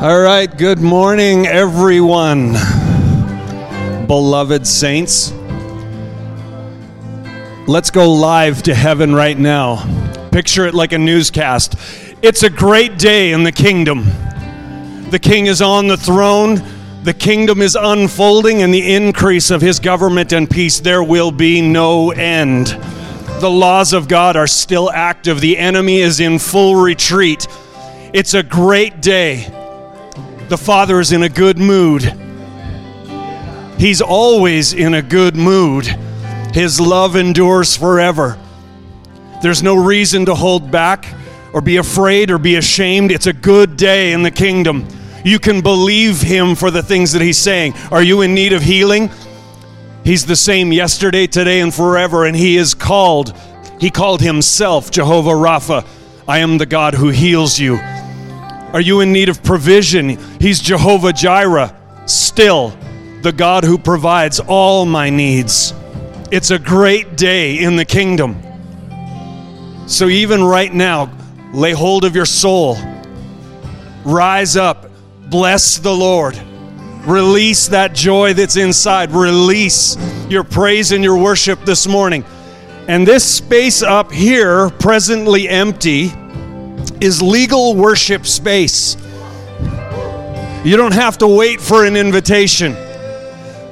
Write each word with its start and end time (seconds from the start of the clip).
All 0.00 0.18
right, 0.18 0.46
good 0.56 0.78
morning, 0.78 1.46
everyone. 1.46 2.52
Beloved 4.06 4.66
saints. 4.66 5.30
Let's 7.68 7.90
go 7.90 8.10
live 8.10 8.62
to 8.62 8.74
heaven 8.74 9.14
right 9.14 9.38
now. 9.38 10.30
Picture 10.32 10.64
it 10.64 10.72
like 10.72 10.92
a 10.92 10.98
newscast. 10.98 11.74
It's 12.22 12.42
a 12.44 12.48
great 12.48 12.96
day 12.96 13.32
in 13.32 13.42
the 13.42 13.52
kingdom. 13.52 14.06
The 15.10 15.18
king 15.20 15.44
is 15.44 15.60
on 15.60 15.86
the 15.86 15.98
throne, 15.98 16.62
the 17.02 17.12
kingdom 17.12 17.60
is 17.60 17.76
unfolding, 17.78 18.62
and 18.62 18.72
the 18.72 18.94
increase 18.94 19.50
of 19.50 19.60
his 19.60 19.78
government 19.78 20.32
and 20.32 20.48
peace, 20.48 20.80
there 20.80 21.02
will 21.02 21.30
be 21.30 21.60
no 21.60 22.10
end. 22.12 22.68
The 23.40 23.50
laws 23.50 23.92
of 23.92 24.08
God 24.08 24.34
are 24.34 24.46
still 24.46 24.90
active, 24.90 25.42
the 25.42 25.58
enemy 25.58 25.98
is 25.98 26.20
in 26.20 26.38
full 26.38 26.76
retreat. 26.76 27.46
It's 28.14 28.32
a 28.32 28.42
great 28.42 29.02
day 29.02 29.59
the 30.50 30.58
Father 30.58 30.98
is 30.98 31.12
in 31.12 31.22
a 31.22 31.28
good 31.28 31.58
mood. 31.58 32.02
He's 33.78 34.02
always 34.02 34.72
in 34.72 34.94
a 34.94 35.00
good 35.00 35.36
mood. 35.36 35.86
His 36.52 36.80
love 36.80 37.14
endures 37.14 37.76
forever. 37.76 38.36
There's 39.42 39.62
no 39.62 39.76
reason 39.76 40.26
to 40.26 40.34
hold 40.34 40.72
back 40.72 41.06
or 41.52 41.60
be 41.60 41.76
afraid 41.76 42.32
or 42.32 42.38
be 42.38 42.56
ashamed. 42.56 43.12
It's 43.12 43.28
a 43.28 43.32
good 43.32 43.76
day 43.76 44.12
in 44.12 44.24
the 44.24 44.30
kingdom. 44.32 44.88
You 45.24 45.38
can 45.38 45.60
believe 45.60 46.20
Him 46.20 46.56
for 46.56 46.72
the 46.72 46.82
things 46.82 47.12
that 47.12 47.22
He's 47.22 47.38
saying. 47.38 47.74
Are 47.92 48.02
you 48.02 48.22
in 48.22 48.34
need 48.34 48.52
of 48.52 48.60
healing? 48.60 49.08
He's 50.02 50.26
the 50.26 50.34
same 50.34 50.72
yesterday, 50.72 51.28
today, 51.28 51.60
and 51.60 51.72
forever, 51.72 52.24
and 52.24 52.36
He 52.36 52.56
is 52.56 52.74
called. 52.74 53.38
He 53.78 53.88
called 53.88 54.20
Himself 54.20 54.90
Jehovah 54.90 55.30
Rapha. 55.30 55.86
I 56.26 56.38
am 56.38 56.58
the 56.58 56.66
God 56.66 56.94
who 56.94 57.10
heals 57.10 57.56
you. 57.56 57.78
Are 58.72 58.80
you 58.80 59.00
in 59.00 59.12
need 59.12 59.28
of 59.28 59.42
provision? 59.42 60.10
He's 60.40 60.60
Jehovah 60.60 61.12
Jireh, 61.12 61.74
still 62.06 62.76
the 63.22 63.32
God 63.32 63.64
who 63.64 63.76
provides 63.78 64.40
all 64.40 64.86
my 64.86 65.10
needs. 65.10 65.74
It's 66.30 66.50
a 66.50 66.58
great 66.58 67.16
day 67.16 67.58
in 67.58 67.76
the 67.76 67.84
kingdom. 67.84 68.40
So, 69.88 70.06
even 70.06 70.44
right 70.44 70.72
now, 70.72 71.12
lay 71.52 71.72
hold 71.72 72.04
of 72.04 72.14
your 72.14 72.26
soul. 72.26 72.76
Rise 74.04 74.56
up. 74.56 74.88
Bless 75.28 75.78
the 75.78 75.92
Lord. 75.92 76.40
Release 77.04 77.66
that 77.68 77.94
joy 77.94 78.34
that's 78.34 78.56
inside. 78.56 79.10
Release 79.10 79.96
your 80.28 80.44
praise 80.44 80.92
and 80.92 81.02
your 81.02 81.18
worship 81.18 81.64
this 81.64 81.88
morning. 81.88 82.24
And 82.86 83.06
this 83.06 83.24
space 83.24 83.82
up 83.82 84.12
here, 84.12 84.70
presently 84.70 85.48
empty, 85.48 86.12
is 87.00 87.22
legal 87.22 87.74
worship 87.74 88.26
space. 88.26 88.96
You 90.64 90.76
don't 90.76 90.92
have 90.92 91.16
to 91.18 91.26
wait 91.26 91.60
for 91.60 91.86
an 91.86 91.96
invitation. 91.96 92.76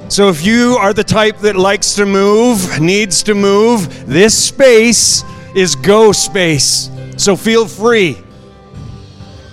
So 0.09 0.29
if 0.29 0.43
you 0.43 0.75
are 0.79 0.91
the 0.91 1.03
type 1.03 1.37
that 1.39 1.55
likes 1.55 1.93
to 1.95 2.05
move, 2.05 2.79
needs 2.81 3.21
to 3.23 3.35
move, 3.35 4.07
this 4.07 4.35
space 4.35 5.23
is 5.55 5.75
go 5.75 6.11
space. 6.11 6.89
So 7.17 7.35
feel 7.35 7.67
free. 7.67 8.17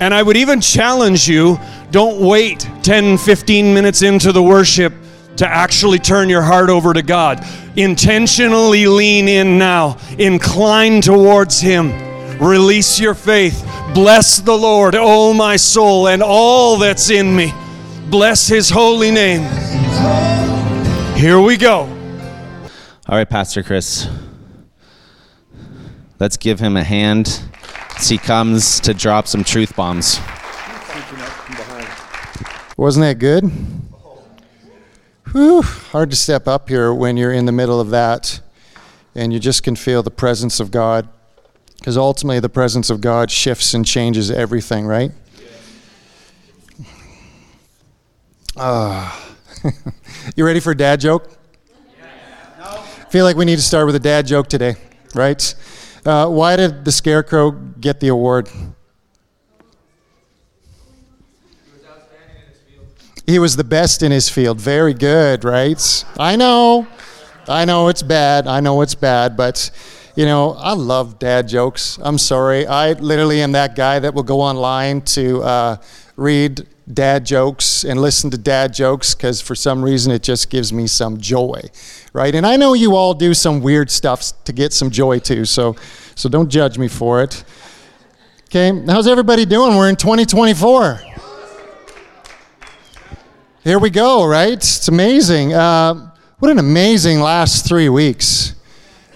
And 0.00 0.14
I 0.14 0.22
would 0.22 0.36
even 0.36 0.62
challenge 0.62 1.28
you 1.28 1.58
don't 1.90 2.20
wait 2.20 2.66
10, 2.83 3.18
15 3.18 3.74
minutes 3.74 4.00
into 4.00 4.33
the 4.33 4.42
worship 4.42 4.94
to 5.36 5.46
actually 5.46 5.98
turn 5.98 6.30
your 6.30 6.42
heart 6.42 6.70
over 6.70 6.94
to 6.94 7.02
God. 7.02 7.44
Intentionally 7.77 8.86
lean 8.86 9.28
in 9.28 9.58
now, 9.58 9.98
incline 10.18 11.02
towards 11.02 11.61
Him. 11.61 11.90
Release 12.41 13.01
your 13.01 13.15
faith. 13.15 13.62
Bless 13.95 14.41
the 14.41 14.56
Lord, 14.56 14.95
O 14.95 15.33
my 15.33 15.56
soul, 15.56 16.09
and 16.09 16.23
all 16.23 16.79
that's 16.79 17.11
in 17.11 17.34
me. 17.34 17.53
Bless 18.11 18.47
his 18.47 18.69
holy 18.69 19.11
name. 19.11 19.42
Here 21.17 21.41
we 21.41 21.57
go. 21.57 21.81
All 23.09 23.17
right, 23.17 23.29
Pastor 23.29 23.62
Chris. 23.62 24.08
Let's 26.19 26.36
give 26.36 26.61
him 26.61 26.77
a 26.77 26.85
hand 26.85 27.42
as 27.98 28.08
he 28.08 28.19
comes 28.19 28.80
to 28.80 28.92
drop 28.92 29.27
some 29.27 29.42
truth 29.42 29.75
bombs. 29.75 30.19
Wasn't 32.77 33.02
that 33.02 33.19
good? 33.19 33.51
Whew, 35.33 35.63
hard 35.63 36.11
to 36.11 36.17
step 36.17 36.46
up 36.46 36.69
here 36.69 36.92
when 36.92 37.17
you're 37.17 37.33
in 37.33 37.46
the 37.46 37.52
middle 37.52 37.80
of 37.80 37.91
that 37.91 38.41
and 39.14 39.33
you 39.33 39.41
just 39.41 39.63
can 39.63 39.75
feel 39.75 40.02
the 40.02 40.11
presence 40.11 40.61
of 40.61 40.70
God. 40.70 41.08
Because 41.86 41.97
ultimately, 41.97 42.41
the 42.41 42.48
presence 42.48 42.91
of 42.91 43.01
God 43.01 43.30
shifts 43.30 43.73
and 43.73 43.86
changes 43.86 44.29
everything, 44.29 44.86
right? 44.89 45.13
Uh, 48.57 49.17
you 50.36 50.45
ready 50.45 50.58
for 50.58 50.73
a 50.73 50.77
dad 50.77 50.98
joke? 50.98 51.30
I 52.61 52.79
feel 53.08 53.25
like 53.25 53.36
we 53.36 53.45
need 53.45 53.55
to 53.55 53.63
start 53.63 53.86
with 53.86 53.95
a 53.95 54.01
dad 54.01 54.27
joke 54.27 54.48
today, 54.48 54.75
right? 55.14 55.55
Uh, 56.05 56.27
why 56.27 56.57
did 56.57 56.85
the 56.85 56.91
scarecrow 56.91 57.52
get 57.52 58.01
the 58.01 58.08
award? 58.08 58.48
He 63.29 63.39
was 63.39 63.55
the 63.55 63.63
best 63.63 64.02
in 64.02 64.11
his 64.11 64.29
field. 64.29 64.61
Very 64.61 64.92
good, 64.92 65.45
right? 65.45 66.05
I 66.19 66.35
know. 66.35 66.89
I 67.46 67.64
know 67.64 67.86
it's 67.86 68.02
bad. 68.02 68.48
I 68.48 68.58
know 68.58 68.83
it's 68.83 68.96
bad, 68.96 69.36
but 69.36 69.70
you 70.16 70.24
know, 70.24 70.52
I 70.52 70.72
love 70.72 71.18
dad 71.18 71.46
jokes. 71.46 71.98
I'm 72.00 72.16
sorry. 72.16 72.66
I 72.66 72.92
literally 72.92 73.42
am 73.42 73.52
that 73.52 73.77
guy 73.77 73.98
that 73.98 74.14
will 74.14 74.22
go 74.22 74.40
online 74.40 75.02
to 75.02 75.42
uh, 75.42 75.77
read 76.16 76.66
dad 76.90 77.27
jokes 77.27 77.84
and 77.84 78.00
listen 78.00 78.30
to 78.30 78.38
dad 78.38 78.72
jokes 78.72 79.14
because 79.14 79.42
for 79.42 79.54
some 79.54 79.84
reason 79.84 80.10
it 80.10 80.22
just 80.22 80.48
gives 80.48 80.72
me 80.72 80.86
some 80.86 81.18
joy, 81.18 81.60
right? 82.14 82.34
And 82.34 82.46
I 82.46 82.56
know 82.56 82.72
you 82.72 82.96
all 82.96 83.12
do 83.12 83.34
some 83.34 83.60
weird 83.60 83.90
stuff 83.90 84.32
to 84.44 84.54
get 84.54 84.72
some 84.72 84.90
joy 84.90 85.18
too, 85.18 85.44
so 85.44 85.77
so 86.14 86.30
don't 86.30 86.48
judge 86.48 86.78
me 86.78 86.88
for 86.88 87.22
it. 87.22 87.44
Okay, 88.46 88.72
how's 88.86 89.06
everybody 89.06 89.44
doing? 89.44 89.77
We're 89.77 89.90
in 89.90 89.96
2024. 89.96 91.00
Here 93.64 93.78
we 93.78 93.90
go, 93.90 94.24
right? 94.24 94.54
It's 94.54 94.88
amazing. 94.88 95.52
Uh, 95.52 96.12
what 96.38 96.50
an 96.50 96.58
amazing 96.58 97.20
last 97.20 97.68
three 97.68 97.90
weeks 97.90 98.55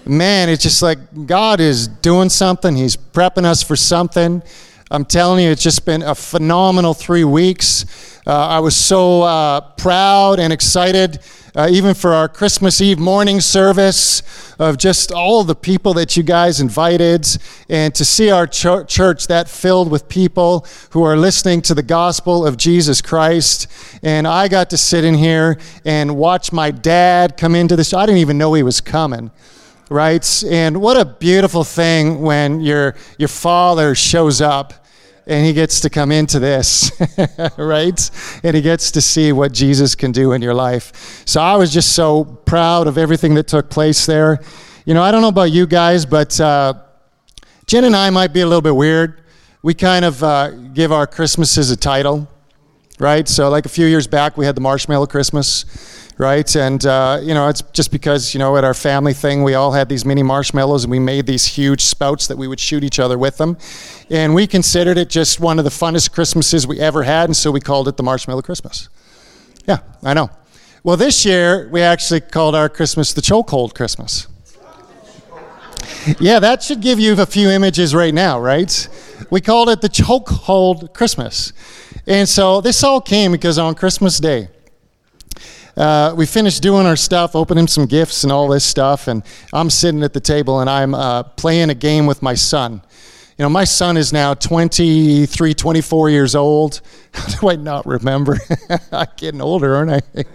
man, 0.05 0.49
it's 0.49 0.63
just 0.63 0.81
like 0.81 0.99
God 1.25 1.59
is 1.59 1.87
doing 1.87 2.29
something. 2.29 2.75
He's 2.75 2.95
prepping 2.95 3.45
us 3.45 3.63
for 3.63 3.75
something. 3.75 4.41
I'm 4.89 5.05
telling 5.05 5.43
you, 5.43 5.51
it's 5.51 5.63
just 5.63 5.85
been 5.85 6.01
a 6.01 6.13
phenomenal 6.13 6.93
three 6.93 7.23
weeks. 7.23 8.19
Uh, 8.27 8.47
I 8.47 8.59
was 8.59 8.75
so 8.75 9.21
uh, 9.21 9.61
proud 9.61 10.37
and 10.37 10.51
excited, 10.51 11.19
uh, 11.55 11.69
even 11.71 11.93
for 11.93 12.13
our 12.13 12.27
Christmas 12.27 12.81
Eve 12.81 12.99
morning 12.99 13.39
service, 13.39 14.21
of 14.59 14.77
just 14.77 15.13
all 15.13 15.45
the 15.45 15.55
people 15.55 15.93
that 15.93 16.17
you 16.17 16.23
guys 16.23 16.59
invited, 16.59 17.25
and 17.69 17.95
to 17.95 18.03
see 18.03 18.29
our 18.29 18.45
ch- 18.45 18.85
church 18.87 19.27
that 19.27 19.47
filled 19.47 19.89
with 19.89 20.09
people 20.09 20.67
who 20.89 21.03
are 21.03 21.15
listening 21.15 21.61
to 21.61 21.73
the 21.73 21.83
gospel 21.83 22.45
of 22.45 22.57
Jesus 22.57 23.01
Christ. 23.01 23.67
And 24.03 24.27
I 24.27 24.49
got 24.49 24.69
to 24.71 24.77
sit 24.77 25.05
in 25.05 25.13
here 25.13 25.57
and 25.85 26.17
watch 26.17 26.51
my 26.51 26.69
dad 26.69 27.37
come 27.37 27.55
into 27.55 27.77
this. 27.77 27.93
I 27.93 28.05
didn't 28.05 28.19
even 28.19 28.37
know 28.37 28.53
he 28.53 28.63
was 28.63 28.81
coming 28.81 29.31
right? 29.91 30.43
And 30.45 30.81
what 30.81 30.95
a 30.95 31.03
beautiful 31.03 31.65
thing 31.65 32.21
when 32.21 32.61
your, 32.61 32.95
your 33.17 33.27
father 33.27 33.93
shows 33.93 34.39
up 34.39 34.73
and 35.27 35.45
he 35.45 35.51
gets 35.51 35.81
to 35.81 35.89
come 35.89 36.13
into 36.13 36.39
this, 36.39 36.93
right? 37.57 38.39
And 38.41 38.55
he 38.55 38.61
gets 38.61 38.89
to 38.91 39.01
see 39.01 39.33
what 39.33 39.51
Jesus 39.51 39.93
can 39.93 40.13
do 40.13 40.31
in 40.31 40.41
your 40.41 40.53
life. 40.53 41.23
So 41.25 41.41
I 41.41 41.57
was 41.57 41.73
just 41.73 41.91
so 41.91 42.23
proud 42.23 42.87
of 42.87 42.97
everything 42.97 43.35
that 43.35 43.49
took 43.49 43.69
place 43.69 44.05
there. 44.05 44.39
You 44.85 44.93
know, 44.93 45.03
I 45.03 45.11
don't 45.11 45.21
know 45.21 45.27
about 45.27 45.51
you 45.51 45.67
guys, 45.67 46.05
but 46.05 46.39
uh, 46.39 46.73
Jen 47.67 47.83
and 47.83 47.95
I 47.95 48.09
might 48.11 48.31
be 48.31 48.39
a 48.39 48.47
little 48.47 48.61
bit 48.61 48.75
weird. 48.75 49.21
We 49.61 49.73
kind 49.73 50.05
of 50.05 50.23
uh, 50.23 50.51
give 50.73 50.93
our 50.93 51.05
Christmases 51.05 51.69
a 51.69 51.75
title, 51.75 52.29
right? 52.97 53.27
So, 53.27 53.49
like 53.49 53.65
a 53.65 53.69
few 53.69 53.87
years 53.87 54.07
back, 54.07 54.37
we 54.37 54.45
had 54.45 54.55
the 54.55 54.61
Marshmallow 54.61 55.07
Christmas 55.07 55.65
right? 56.21 56.55
And, 56.55 56.85
uh, 56.85 57.19
you 57.23 57.33
know, 57.33 57.47
it's 57.47 57.63
just 57.73 57.91
because, 57.91 58.35
you 58.35 58.39
know, 58.39 58.55
at 58.55 58.63
our 58.63 58.75
family 58.75 59.11
thing, 59.11 59.41
we 59.41 59.55
all 59.55 59.71
had 59.71 59.89
these 59.89 60.05
mini 60.05 60.21
marshmallows 60.21 60.83
and 60.83 60.91
we 60.91 60.99
made 60.99 61.25
these 61.25 61.47
huge 61.47 61.81
spouts 61.81 62.27
that 62.27 62.37
we 62.37 62.47
would 62.47 62.59
shoot 62.59 62.83
each 62.83 62.99
other 62.99 63.17
with 63.17 63.37
them. 63.37 63.57
And 64.11 64.35
we 64.35 64.45
considered 64.45 64.99
it 64.99 65.09
just 65.09 65.39
one 65.39 65.57
of 65.57 65.65
the 65.65 65.71
funnest 65.71 66.11
Christmases 66.11 66.67
we 66.67 66.79
ever 66.79 67.01
had, 67.01 67.25
and 67.25 67.35
so 67.35 67.49
we 67.49 67.59
called 67.59 67.87
it 67.87 67.97
the 67.97 68.03
Marshmallow 68.03 68.43
Christmas. 68.43 68.87
Yeah, 69.67 69.79
I 70.03 70.13
know. 70.13 70.29
Well, 70.83 70.95
this 70.95 71.25
year, 71.25 71.67
we 71.71 71.81
actually 71.81 72.21
called 72.21 72.53
our 72.53 72.69
Christmas 72.69 73.13
the 73.13 73.21
Chokehold 73.21 73.73
Christmas. 73.73 74.27
Yeah, 76.19 76.39
that 76.39 76.61
should 76.61 76.81
give 76.81 76.99
you 76.99 77.19
a 77.19 77.25
few 77.25 77.49
images 77.49 77.95
right 77.95 78.13
now, 78.13 78.39
right? 78.39 78.87
We 79.31 79.41
called 79.41 79.69
it 79.69 79.81
the 79.81 79.89
Chokehold 79.89 80.93
Christmas. 80.93 81.51
And 82.05 82.29
so 82.29 82.61
this 82.61 82.83
all 82.83 83.01
came 83.01 83.31
because 83.31 83.57
on 83.57 83.73
Christmas 83.73 84.19
Day, 84.19 84.49
uh, 85.77 86.13
we 86.17 86.25
finished 86.25 86.61
doing 86.61 86.85
our 86.85 86.95
stuff, 86.95 87.35
opening 87.35 87.67
some 87.67 87.85
gifts 87.85 88.23
and 88.23 88.31
all 88.31 88.47
this 88.47 88.63
stuff, 88.63 89.07
and 89.07 89.23
I'm 89.53 89.69
sitting 89.69 90.03
at 90.03 90.13
the 90.13 90.19
table 90.19 90.59
and 90.59 90.69
I'm 90.69 90.93
uh, 90.93 91.23
playing 91.23 91.69
a 91.69 91.75
game 91.75 92.05
with 92.05 92.21
my 92.21 92.33
son. 92.33 92.81
You 93.37 93.45
know, 93.45 93.49
my 93.49 93.63
son 93.63 93.97
is 93.97 94.13
now 94.13 94.35
23, 94.35 95.53
24 95.53 96.09
years 96.09 96.35
old. 96.35 96.81
How 97.13 97.39
do 97.39 97.49
I 97.49 97.55
not 97.55 97.85
remember? 97.85 98.37
I'm 98.91 99.07
getting 99.17 99.41
older, 99.41 99.75
aren't 99.75 99.91
I? 99.91 100.25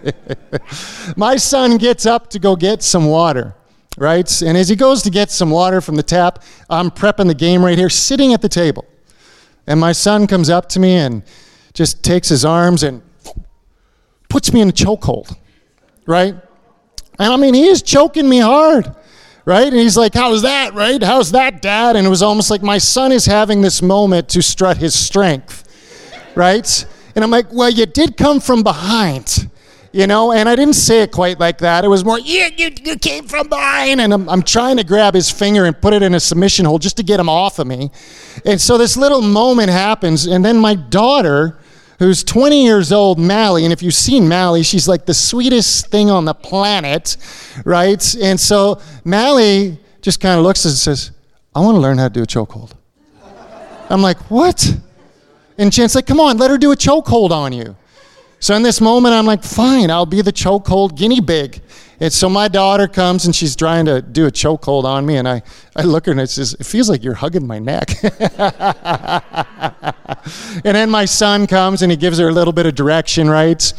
my 1.15 1.37
son 1.37 1.77
gets 1.77 2.05
up 2.05 2.29
to 2.31 2.39
go 2.39 2.55
get 2.55 2.83
some 2.83 3.05
water, 3.05 3.55
right? 3.97 4.41
And 4.41 4.57
as 4.57 4.67
he 4.67 4.75
goes 4.75 5.03
to 5.03 5.09
get 5.09 5.31
some 5.31 5.51
water 5.51 5.79
from 5.79 5.95
the 5.95 6.03
tap, 6.03 6.43
I'm 6.69 6.91
prepping 6.91 7.27
the 7.27 7.33
game 7.33 7.63
right 7.63 7.77
here, 7.77 7.89
sitting 7.89 8.33
at 8.33 8.41
the 8.41 8.49
table. 8.49 8.85
And 9.67 9.79
my 9.79 9.93
son 9.93 10.27
comes 10.27 10.49
up 10.49 10.67
to 10.69 10.79
me 10.79 10.95
and 10.95 11.23
just 11.73 12.03
takes 12.03 12.27
his 12.27 12.43
arms 12.43 12.83
and 12.83 13.01
puts 14.37 14.53
me 14.53 14.61
in 14.61 14.69
a 14.69 14.71
chokehold, 14.71 15.35
right? 16.05 16.35
And 17.17 17.33
I 17.33 17.37
mean, 17.37 17.55
he 17.55 17.65
is 17.65 17.81
choking 17.81 18.29
me 18.29 18.37
hard 18.37 18.95
right? 19.45 19.67
And 19.67 19.77
he's 19.77 19.95
like, 19.95 20.13
How's 20.13 20.41
that, 20.41 20.73
right? 20.73 21.01
How's 21.01 21.31
that, 21.31 21.61
dad? 21.61 21.95
And 21.95 22.05
it 22.05 22.09
was 22.09 22.21
almost 22.21 22.51
like 22.51 22.61
my 22.61 22.77
son 22.77 23.13
is 23.13 23.25
having 23.25 23.61
this 23.61 23.81
moment 23.81 24.27
to 24.29 24.41
strut 24.41 24.75
his 24.75 24.93
strength, 24.93 25.63
right? 26.35 26.85
And 27.15 27.23
I'm 27.23 27.31
like, 27.31 27.47
Well, 27.53 27.69
you 27.69 27.85
did 27.85 28.17
come 28.17 28.41
from 28.41 28.61
behind. 28.61 29.49
You 29.93 30.05
know, 30.05 30.33
and 30.33 30.49
I 30.49 30.55
didn't 30.57 30.75
say 30.75 31.01
it 31.01 31.13
quite 31.13 31.39
like 31.39 31.59
that. 31.59 31.85
It 31.85 31.87
was 31.87 32.03
more, 32.03 32.19
yeah, 32.19 32.49
you, 32.55 32.71
you 32.83 32.97
came 32.97 33.25
from 33.25 33.47
behind. 33.47 34.01
And 34.01 34.13
I'm, 34.13 34.29
I'm 34.29 34.43
trying 34.43 34.75
to 34.77 34.83
grab 34.83 35.13
his 35.15 35.31
finger 35.31 35.65
and 35.65 35.81
put 35.81 35.93
it 35.93 36.03
in 36.03 36.13
a 36.13 36.19
submission 36.19 36.65
hold 36.65 36.81
just 36.81 36.97
to 36.97 37.03
get 37.03 37.19
him 37.19 37.29
off 37.29 37.57
of 37.57 37.67
me. 37.67 37.89
And 38.45 38.59
so 38.59 38.77
this 38.77 38.97
little 38.97 39.21
moment 39.21 39.69
happens. 39.69 40.27
And 40.27 40.43
then 40.43 40.59
my 40.59 40.75
daughter, 40.75 41.57
who's 41.99 42.23
20 42.23 42.63
years 42.63 42.91
old, 42.91 43.19
Mally. 43.19 43.63
And 43.63 43.73
if 43.73 43.81
you've 43.81 43.93
seen 43.93 44.27
Mally, 44.27 44.63
she's 44.63 44.87
like 44.87 45.05
the 45.05 45.13
sweetest 45.13 45.87
thing 45.87 46.09
on 46.09 46.25
the 46.25 46.33
planet, 46.33 47.17
right? 47.65 48.15
And 48.15 48.39
so 48.39 48.81
Mally 49.03 49.79
just 50.01 50.19
kind 50.19 50.37
of 50.37 50.43
looks 50.43 50.63
and 50.65 50.73
says, 50.73 51.11
I 51.55 51.59
want 51.59 51.75
to 51.75 51.79
learn 51.79 51.97
how 51.97 52.07
to 52.07 52.13
do 52.13 52.23
a 52.23 52.27
chokehold. 52.27 52.73
I'm 53.89 54.01
like, 54.01 54.29
what? 54.29 54.77
And 55.57 55.71
Jen's 55.71 55.95
like, 55.95 56.05
come 56.05 56.19
on, 56.19 56.37
let 56.37 56.51
her 56.51 56.57
do 56.57 56.71
a 56.71 56.75
chokehold 56.75 57.31
on 57.31 57.51
you. 57.53 57.75
So 58.39 58.55
in 58.55 58.61
this 58.61 58.79
moment, 58.79 59.15
I'm 59.15 59.25
like, 59.25 59.43
fine, 59.43 59.89
I'll 59.89 60.05
be 60.05 60.21
the 60.21 60.31
chokehold 60.31 60.95
guinea 60.95 61.21
pig. 61.21 61.61
And 61.99 62.13
so 62.13 62.29
my 62.29 62.47
daughter 62.47 62.87
comes 62.87 63.25
and 63.25 63.35
she's 63.35 63.55
trying 63.55 63.85
to 63.85 64.03
do 64.03 64.27
a 64.27 64.31
chokehold 64.31 64.83
on 64.83 65.03
me, 65.05 65.17
and 65.17 65.27
I, 65.27 65.41
I 65.75 65.81
look 65.81 66.03
at 66.03 66.07
her 66.07 66.11
and 66.11 66.21
it 66.21 66.29
says, 66.29 66.53
It 66.59 66.65
feels 66.65 66.89
like 66.89 67.03
you're 67.03 67.15
hugging 67.15 67.47
my 67.47 67.57
neck. 67.57 67.89
and 70.63 70.75
then 70.75 70.91
my 70.91 71.05
son 71.05 71.47
comes 71.47 71.81
and 71.81 71.91
he 71.91 71.97
gives 71.97 72.19
her 72.19 72.27
a 72.27 72.31
little 72.31 72.53
bit 72.53 72.67
of 72.67 72.75
direction, 72.75 73.27
right? 73.27 73.73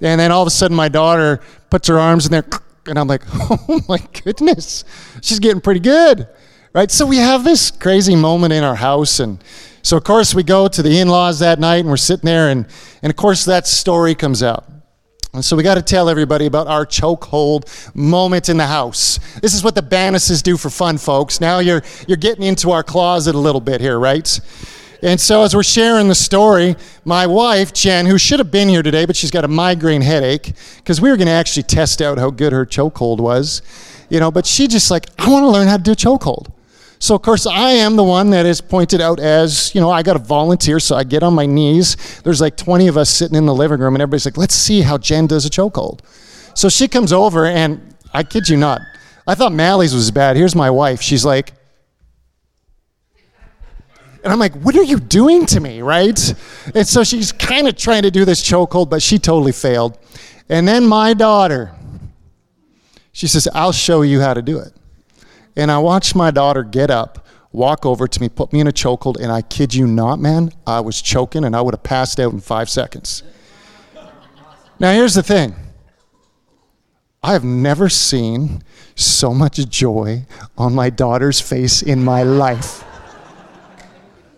And 0.00 0.20
then 0.20 0.30
all 0.30 0.42
of 0.42 0.46
a 0.46 0.50
sudden 0.50 0.76
my 0.76 0.88
daughter 0.88 1.40
puts 1.68 1.88
her 1.88 1.98
arms 1.98 2.26
in 2.26 2.32
there, 2.32 2.46
and 2.86 2.98
I'm 3.00 3.08
like, 3.08 3.22
Oh 3.50 3.80
my 3.88 3.98
goodness, 4.24 4.84
she's 5.20 5.40
getting 5.40 5.60
pretty 5.60 5.80
good, 5.80 6.28
right? 6.72 6.90
So 6.92 7.04
we 7.04 7.16
have 7.16 7.42
this 7.42 7.72
crazy 7.72 8.14
moment 8.14 8.52
in 8.52 8.62
our 8.62 8.76
house, 8.76 9.18
and 9.18 9.42
so 9.86 9.96
of 9.96 10.02
course 10.02 10.34
we 10.34 10.42
go 10.42 10.66
to 10.66 10.82
the 10.82 10.98
in 10.98 11.06
laws 11.06 11.38
that 11.38 11.60
night, 11.60 11.78
and 11.78 11.88
we're 11.88 11.96
sitting 11.96 12.26
there, 12.26 12.48
and, 12.48 12.66
and 13.02 13.10
of 13.10 13.14
course 13.14 13.44
that 13.44 13.68
story 13.68 14.16
comes 14.16 14.42
out. 14.42 14.64
And 15.32 15.44
so 15.44 15.54
we 15.54 15.62
got 15.62 15.76
to 15.76 15.82
tell 15.82 16.08
everybody 16.08 16.46
about 16.46 16.66
our 16.66 16.84
chokehold 16.84 17.94
moment 17.94 18.48
in 18.48 18.56
the 18.56 18.66
house. 18.66 19.20
This 19.40 19.54
is 19.54 19.62
what 19.62 19.76
the 19.76 19.82
Banases 19.82 20.42
do 20.42 20.56
for 20.56 20.70
fun, 20.70 20.98
folks. 20.98 21.40
Now 21.40 21.60
you're, 21.60 21.82
you're 22.08 22.16
getting 22.16 22.42
into 22.42 22.72
our 22.72 22.82
closet 22.82 23.36
a 23.36 23.38
little 23.38 23.60
bit 23.60 23.80
here, 23.80 23.96
right? 23.96 24.40
And 25.02 25.20
so 25.20 25.42
as 25.42 25.54
we're 25.54 25.62
sharing 25.62 26.08
the 26.08 26.16
story, 26.16 26.74
my 27.04 27.28
wife, 27.28 27.72
Jen, 27.72 28.06
who 28.06 28.18
should 28.18 28.40
have 28.40 28.50
been 28.50 28.68
here 28.68 28.82
today, 28.82 29.04
but 29.04 29.14
she's 29.14 29.30
got 29.30 29.44
a 29.44 29.48
migraine 29.48 30.02
headache, 30.02 30.52
because 30.78 31.00
we 31.00 31.10
were 31.10 31.16
going 31.16 31.28
to 31.28 31.32
actually 31.32 31.62
test 31.62 32.02
out 32.02 32.18
how 32.18 32.30
good 32.30 32.52
her 32.52 32.66
chokehold 32.66 33.20
was, 33.20 33.62
you 34.10 34.18
know, 34.18 34.32
but 34.32 34.46
she 34.46 34.66
just 34.66 34.90
like, 34.90 35.06
I 35.16 35.30
want 35.30 35.44
to 35.44 35.48
learn 35.48 35.68
how 35.68 35.76
to 35.76 35.82
do 35.84 35.92
chokehold. 35.92 36.50
So, 37.06 37.14
of 37.14 37.22
course, 37.22 37.46
I 37.46 37.70
am 37.70 37.94
the 37.94 38.02
one 38.02 38.30
that 38.30 38.46
is 38.46 38.60
pointed 38.60 39.00
out 39.00 39.20
as, 39.20 39.72
you 39.76 39.80
know, 39.80 39.92
I 39.92 40.02
got 40.02 40.14
to 40.14 40.18
volunteer. 40.18 40.80
So 40.80 40.96
I 40.96 41.04
get 41.04 41.22
on 41.22 41.34
my 41.34 41.46
knees. 41.46 42.20
There's 42.22 42.40
like 42.40 42.56
20 42.56 42.88
of 42.88 42.96
us 42.96 43.08
sitting 43.08 43.36
in 43.36 43.46
the 43.46 43.54
living 43.54 43.78
room, 43.78 43.94
and 43.94 44.02
everybody's 44.02 44.24
like, 44.24 44.36
let's 44.36 44.56
see 44.56 44.80
how 44.80 44.98
Jen 44.98 45.28
does 45.28 45.46
a 45.46 45.48
chokehold. 45.48 46.00
So 46.58 46.68
she 46.68 46.88
comes 46.88 47.12
over, 47.12 47.46
and 47.46 47.94
I 48.12 48.24
kid 48.24 48.48
you 48.48 48.56
not, 48.56 48.80
I 49.24 49.36
thought 49.36 49.52
Mally's 49.52 49.94
was 49.94 50.10
bad. 50.10 50.36
Here's 50.36 50.56
my 50.56 50.68
wife. 50.68 51.00
She's 51.00 51.24
like, 51.24 51.52
and 54.24 54.32
I'm 54.32 54.40
like, 54.40 54.54
what 54.54 54.74
are 54.74 54.82
you 54.82 54.98
doing 54.98 55.46
to 55.46 55.60
me, 55.60 55.82
right? 55.82 56.34
And 56.74 56.88
so 56.88 57.04
she's 57.04 57.30
kind 57.30 57.68
of 57.68 57.76
trying 57.76 58.02
to 58.02 58.10
do 58.10 58.24
this 58.24 58.42
chokehold, 58.42 58.90
but 58.90 59.00
she 59.00 59.20
totally 59.20 59.52
failed. 59.52 59.96
And 60.48 60.66
then 60.66 60.84
my 60.84 61.14
daughter, 61.14 61.72
she 63.12 63.28
says, 63.28 63.46
I'll 63.54 63.70
show 63.70 64.02
you 64.02 64.20
how 64.20 64.34
to 64.34 64.42
do 64.42 64.58
it. 64.58 64.72
And 65.56 65.70
I 65.70 65.78
watched 65.78 66.14
my 66.14 66.30
daughter 66.30 66.62
get 66.62 66.90
up, 66.90 67.26
walk 67.52 67.86
over 67.86 68.06
to 68.06 68.20
me, 68.20 68.28
put 68.28 68.52
me 68.52 68.60
in 68.60 68.66
a 68.66 68.72
chokehold, 68.72 69.16
and 69.18 69.32
I 69.32 69.42
kid 69.42 69.74
you 69.74 69.86
not, 69.86 70.18
man, 70.18 70.52
I 70.66 70.80
was 70.80 71.00
choking 71.00 71.44
and 71.44 71.56
I 71.56 71.62
would 71.62 71.74
have 71.74 71.82
passed 71.82 72.20
out 72.20 72.32
in 72.32 72.40
five 72.40 72.68
seconds. 72.68 73.22
Now, 74.78 74.92
here's 74.92 75.14
the 75.14 75.22
thing 75.22 75.54
I 77.22 77.32
have 77.32 77.44
never 77.44 77.88
seen 77.88 78.62
so 78.94 79.32
much 79.32 79.56
joy 79.68 80.26
on 80.56 80.74
my 80.74 80.90
daughter's 80.90 81.40
face 81.40 81.82
in 81.82 82.04
my 82.04 82.22
life. 82.22 82.84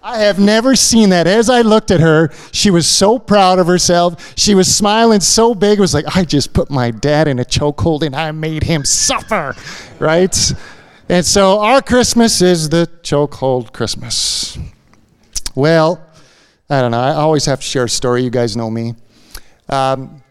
I 0.02 0.20
have 0.20 0.38
never 0.38 0.74
seen 0.74 1.10
that. 1.10 1.26
As 1.26 1.50
I 1.50 1.60
looked 1.60 1.90
at 1.90 2.00
her, 2.00 2.30
she 2.50 2.70
was 2.70 2.88
so 2.88 3.18
proud 3.18 3.58
of 3.58 3.66
herself. 3.66 4.32
She 4.38 4.54
was 4.54 4.74
smiling 4.74 5.20
so 5.20 5.54
big. 5.54 5.78
It 5.78 5.82
was 5.82 5.92
like, 5.92 6.16
I 6.16 6.24
just 6.24 6.54
put 6.54 6.70
my 6.70 6.90
dad 6.90 7.28
in 7.28 7.38
a 7.38 7.44
chokehold 7.44 8.02
and 8.02 8.16
I 8.16 8.30
made 8.32 8.62
him 8.62 8.86
suffer, 8.86 9.54
right? 9.98 10.34
And 11.10 11.24
so 11.24 11.60
our 11.60 11.80
Christmas 11.80 12.42
is 12.42 12.68
the 12.68 12.86
chokehold 13.02 13.72
Christmas. 13.72 14.58
Well, 15.54 16.04
I 16.68 16.82
don't 16.82 16.90
know. 16.90 17.00
I 17.00 17.14
always 17.14 17.46
have 17.46 17.60
to 17.60 17.64
share 17.64 17.84
a 17.84 17.88
story. 17.88 18.22
You 18.22 18.28
guys 18.28 18.58
know 18.58 18.68
me. 18.68 18.94
Um, 19.70 20.22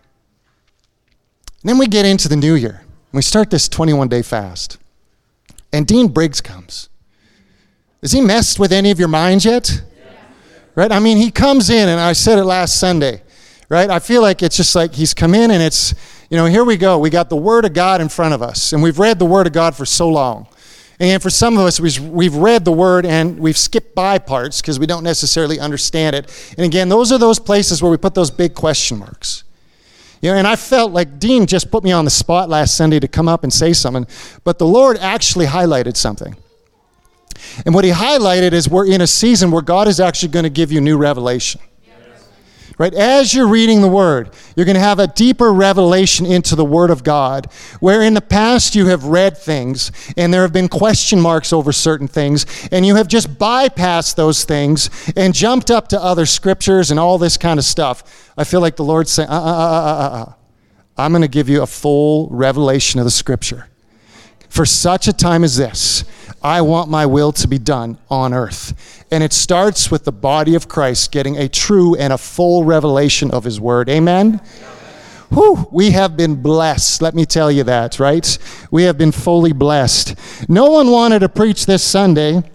then 1.63 1.79
we 1.79 1.87
get 1.87 2.05
into 2.05 2.29
the 2.29 2.35
new 2.35 2.53
year. 2.53 2.83
We 3.11 3.23
start 3.23 3.49
this 3.49 3.67
21 3.67 4.07
day 4.07 4.21
fast. 4.21 4.77
And 5.73 5.87
Dean 5.87 6.09
Briggs 6.09 6.41
comes. 6.41 6.89
Has 8.03 8.11
he 8.11 8.21
messed 8.21 8.59
with 8.59 8.71
any 8.71 8.91
of 8.91 8.99
your 8.99 9.07
minds 9.07 9.45
yet? 9.45 9.81
Right? 10.75 10.91
I 10.91 10.99
mean, 10.99 11.17
he 11.17 11.31
comes 11.31 11.71
in, 11.71 11.89
and 11.89 11.99
I 11.99 12.13
said 12.13 12.37
it 12.37 12.43
last 12.43 12.79
Sunday, 12.79 13.23
right? 13.67 13.89
I 13.89 13.97
feel 13.97 14.21
like 14.21 14.43
it's 14.43 14.55
just 14.55 14.75
like 14.75 14.93
he's 14.93 15.15
come 15.15 15.33
in, 15.33 15.49
and 15.49 15.63
it's, 15.63 15.95
you 16.29 16.37
know, 16.37 16.45
here 16.45 16.63
we 16.63 16.77
go. 16.77 16.99
We 16.99 17.09
got 17.09 17.29
the 17.29 17.35
Word 17.35 17.65
of 17.65 17.73
God 17.73 17.99
in 17.99 18.09
front 18.09 18.35
of 18.35 18.43
us, 18.43 18.73
and 18.73 18.83
we've 18.83 18.99
read 18.99 19.17
the 19.17 19.25
Word 19.25 19.47
of 19.47 19.53
God 19.53 19.75
for 19.75 19.85
so 19.85 20.07
long. 20.07 20.47
And 20.99 21.21
for 21.21 21.29
some 21.29 21.57
of 21.57 21.65
us, 21.65 21.79
we've 21.79 22.35
read 22.35 22.65
the 22.65 22.71
word 22.71 23.05
and 23.05 23.39
we've 23.39 23.57
skipped 23.57 23.93
by 23.93 24.17
parts 24.17 24.61
because 24.61 24.79
we 24.79 24.87
don't 24.87 25.03
necessarily 25.03 25.59
understand 25.59 26.15
it. 26.15 26.53
And 26.57 26.65
again, 26.65 26.89
those 26.89 27.11
are 27.11 27.19
those 27.19 27.37
places 27.37 27.83
where 27.83 27.91
we 27.91 27.97
put 27.97 28.15
those 28.15 28.31
big 28.31 28.55
question 28.55 28.97
marks. 28.97 29.43
You 30.21 30.31
know, 30.31 30.37
and 30.37 30.47
I 30.47 30.55
felt 30.55 30.91
like 30.93 31.19
Dean 31.19 31.45
just 31.45 31.69
put 31.69 31.83
me 31.83 31.91
on 31.91 32.03
the 32.03 32.11
spot 32.11 32.49
last 32.49 32.75
Sunday 32.75 32.99
to 32.99 33.07
come 33.07 33.27
up 33.27 33.43
and 33.43 33.53
say 33.53 33.73
something, 33.73 34.07
but 34.43 34.57
the 34.57 34.65
Lord 34.65 34.97
actually 34.97 35.45
highlighted 35.45 35.95
something. 35.95 36.35
And 37.65 37.75
what 37.75 37.85
he 37.85 37.91
highlighted 37.91 38.53
is 38.53 38.67
we're 38.67 38.87
in 38.87 39.01
a 39.01 39.07
season 39.07 39.51
where 39.51 39.61
God 39.61 39.87
is 39.87 39.99
actually 39.99 40.29
going 40.29 40.43
to 40.43 40.49
give 40.49 40.71
you 40.71 40.81
new 40.81 40.97
revelation 40.97 41.61
right? 42.77 42.93
As 42.93 43.33
you're 43.33 43.47
reading 43.47 43.81
the 43.81 43.87
Word, 43.87 44.29
you're 44.55 44.65
going 44.65 44.75
to 44.75 44.81
have 44.81 44.99
a 44.99 45.07
deeper 45.07 45.51
revelation 45.51 46.25
into 46.25 46.55
the 46.55 46.65
Word 46.65 46.89
of 46.89 47.03
God, 47.03 47.47
where 47.79 48.01
in 48.01 48.13
the 48.13 48.21
past 48.21 48.75
you 48.75 48.87
have 48.87 49.05
read 49.05 49.37
things 49.37 49.91
and 50.15 50.33
there 50.33 50.43
have 50.43 50.53
been 50.53 50.67
question 50.67 51.19
marks 51.19 51.51
over 51.51 51.71
certain 51.71 52.07
things, 52.07 52.45
and 52.71 52.85
you 52.85 52.95
have 52.95 53.07
just 53.07 53.37
bypassed 53.37 54.15
those 54.15 54.43
things 54.43 54.89
and 55.15 55.33
jumped 55.33 55.71
up 55.71 55.87
to 55.89 56.01
other 56.01 56.25
scriptures 56.25 56.91
and 56.91 56.99
all 56.99 57.17
this 57.17 57.37
kind 57.37 57.59
of 57.59 57.65
stuff. 57.65 58.31
I 58.37 58.43
feel 58.43 58.61
like 58.61 58.75
the 58.75 58.83
Lord's 58.83 59.11
saying, 59.11 59.29
uh, 59.29 59.33
uh, 59.33 59.37
uh, 59.37 59.41
uh, 59.41 60.23
uh. 60.25 60.33
I'm 60.97 61.11
going 61.11 61.21
to 61.21 61.27
give 61.27 61.47
you 61.47 61.61
a 61.61 61.67
full 61.67 62.27
revelation 62.29 62.99
of 62.99 63.05
the 63.05 63.11
Scripture. 63.11 63.67
For 64.49 64.65
such 64.65 65.07
a 65.07 65.13
time 65.13 65.43
as 65.43 65.57
this, 65.57 66.03
I 66.47 66.61
want 66.61 66.89
my 66.89 67.05
will 67.05 67.33
to 67.33 67.47
be 67.47 67.57
done 67.57 67.97
on 68.09 68.33
earth. 68.33 69.03
And 69.11 69.21
it 69.21 69.33
starts 69.33 69.91
with 69.91 70.05
the 70.05 70.13
body 70.13 70.55
of 70.55 70.69
Christ 70.69 71.11
getting 71.11 71.35
a 71.37 71.49
true 71.49 71.93
and 71.95 72.13
a 72.13 72.17
full 72.17 72.63
revelation 72.63 73.31
of 73.31 73.43
his 73.43 73.59
word. 73.59 73.89
Amen? 73.89 74.39
Whew, 75.29 75.67
we 75.73 75.91
have 75.91 76.15
been 76.15 76.41
blessed. 76.41 77.01
Let 77.01 77.15
me 77.15 77.25
tell 77.25 77.51
you 77.51 77.65
that, 77.65 77.99
right? 77.99 78.37
We 78.71 78.83
have 78.83 78.97
been 78.97 79.11
fully 79.11 79.51
blessed. 79.51 80.15
No 80.47 80.71
one 80.71 80.89
wanted 80.89 81.19
to 81.19 81.27
preach 81.27 81.65
this 81.65 81.83
Sunday 81.83 82.49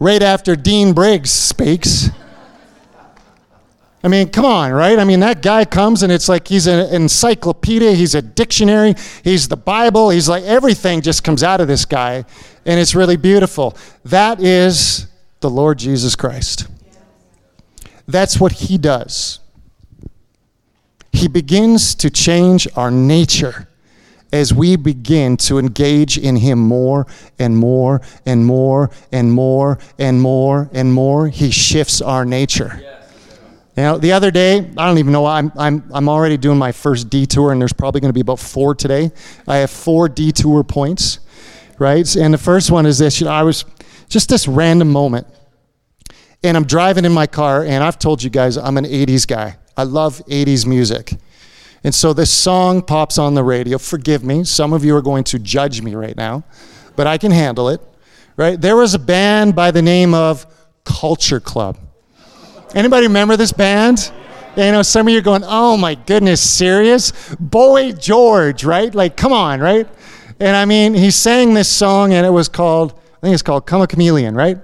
right 0.00 0.22
after 0.22 0.56
Dean 0.56 0.92
Briggs 0.92 1.30
speaks. 1.30 2.10
I 4.02 4.08
mean, 4.08 4.30
come 4.30 4.46
on, 4.46 4.72
right? 4.72 4.98
I 4.98 5.04
mean, 5.04 5.20
that 5.20 5.42
guy 5.42 5.66
comes 5.66 6.02
and 6.02 6.10
it's 6.10 6.28
like 6.28 6.48
he's 6.48 6.66
an 6.66 6.92
encyclopedia, 6.94 7.92
he's 7.92 8.14
a 8.14 8.22
dictionary, 8.22 8.94
he's 9.22 9.48
the 9.48 9.56
Bible, 9.58 10.08
he's 10.08 10.28
like 10.28 10.42
everything 10.44 11.02
just 11.02 11.22
comes 11.22 11.42
out 11.42 11.60
of 11.60 11.68
this 11.68 11.84
guy, 11.84 12.24
and 12.64 12.80
it's 12.80 12.94
really 12.94 13.16
beautiful. 13.16 13.76
That 14.04 14.40
is 14.40 15.06
the 15.40 15.50
Lord 15.50 15.78
Jesus 15.78 16.16
Christ. 16.16 16.66
That's 18.08 18.40
what 18.40 18.52
he 18.52 18.78
does. 18.78 19.40
He 21.12 21.28
begins 21.28 21.94
to 21.96 22.08
change 22.08 22.66
our 22.76 22.90
nature 22.90 23.68
as 24.32 24.54
we 24.54 24.76
begin 24.76 25.36
to 25.36 25.58
engage 25.58 26.16
in 26.16 26.36
Him 26.36 26.58
more 26.58 27.06
and 27.38 27.56
more 27.56 28.00
and 28.24 28.46
more 28.46 28.90
and 29.10 29.32
more 29.32 29.78
and 29.98 30.22
more 30.22 30.70
and 30.72 30.92
more, 30.92 31.28
He 31.28 31.50
shifts 31.50 32.00
our 32.00 32.24
nature. 32.24 32.99
You 33.80 33.86
know, 33.86 33.96
the 33.96 34.12
other 34.12 34.30
day, 34.30 34.58
I 34.76 34.86
don't 34.86 34.98
even 34.98 35.10
know, 35.10 35.24
I'm, 35.24 35.50
I'm, 35.56 35.82
I'm 35.90 36.06
already 36.06 36.36
doing 36.36 36.58
my 36.58 36.70
first 36.70 37.08
detour, 37.08 37.50
and 37.50 37.58
there's 37.58 37.72
probably 37.72 38.02
going 38.02 38.10
to 38.10 38.14
be 38.14 38.20
about 38.20 38.38
four 38.38 38.74
today. 38.74 39.10
I 39.48 39.56
have 39.56 39.70
four 39.70 40.06
detour 40.06 40.62
points, 40.64 41.18
right? 41.78 42.14
And 42.14 42.34
the 42.34 42.38
first 42.38 42.70
one 42.70 42.84
is 42.84 42.98
this 42.98 43.22
you 43.22 43.24
know, 43.24 43.32
I 43.32 43.42
was 43.42 43.64
just 44.10 44.28
this 44.28 44.46
random 44.46 44.92
moment, 44.92 45.26
and 46.44 46.58
I'm 46.58 46.66
driving 46.66 47.06
in 47.06 47.12
my 47.12 47.26
car, 47.26 47.64
and 47.64 47.82
I've 47.82 47.98
told 47.98 48.22
you 48.22 48.28
guys 48.28 48.58
I'm 48.58 48.76
an 48.76 48.84
80s 48.84 49.26
guy. 49.26 49.56
I 49.78 49.84
love 49.84 50.20
80s 50.26 50.66
music. 50.66 51.14
And 51.82 51.94
so 51.94 52.12
this 52.12 52.30
song 52.30 52.82
pops 52.82 53.16
on 53.16 53.32
the 53.32 53.42
radio. 53.42 53.78
Forgive 53.78 54.22
me, 54.22 54.44
some 54.44 54.74
of 54.74 54.84
you 54.84 54.94
are 54.94 55.00
going 55.00 55.24
to 55.24 55.38
judge 55.38 55.80
me 55.80 55.94
right 55.94 56.18
now, 56.18 56.44
but 56.96 57.06
I 57.06 57.16
can 57.16 57.32
handle 57.32 57.70
it, 57.70 57.80
right? 58.36 58.60
There 58.60 58.76
was 58.76 58.92
a 58.92 58.98
band 58.98 59.56
by 59.56 59.70
the 59.70 59.80
name 59.80 60.12
of 60.12 60.44
Culture 60.84 61.40
Club. 61.40 61.78
Anybody 62.74 63.06
remember 63.06 63.36
this 63.36 63.52
band? 63.52 64.12
You 64.56 64.72
know, 64.72 64.82
some 64.82 65.06
of 65.06 65.12
you 65.12 65.18
are 65.18 65.22
going, 65.22 65.42
oh 65.44 65.76
my 65.76 65.94
goodness, 65.94 66.40
serious? 66.40 67.12
Boy 67.38 67.92
George, 67.92 68.64
right? 68.64 68.94
Like, 68.94 69.16
come 69.16 69.32
on, 69.32 69.60
right? 69.60 69.88
And 70.38 70.56
I 70.56 70.64
mean, 70.64 70.94
he 70.94 71.10
sang 71.10 71.54
this 71.54 71.68
song 71.68 72.12
and 72.12 72.26
it 72.26 72.30
was 72.30 72.48
called, 72.48 72.92
I 72.92 73.20
think 73.22 73.34
it's 73.34 73.42
called 73.42 73.66
Karma 73.66 73.86
Chameleon, 73.86 74.34
right? 74.34 74.58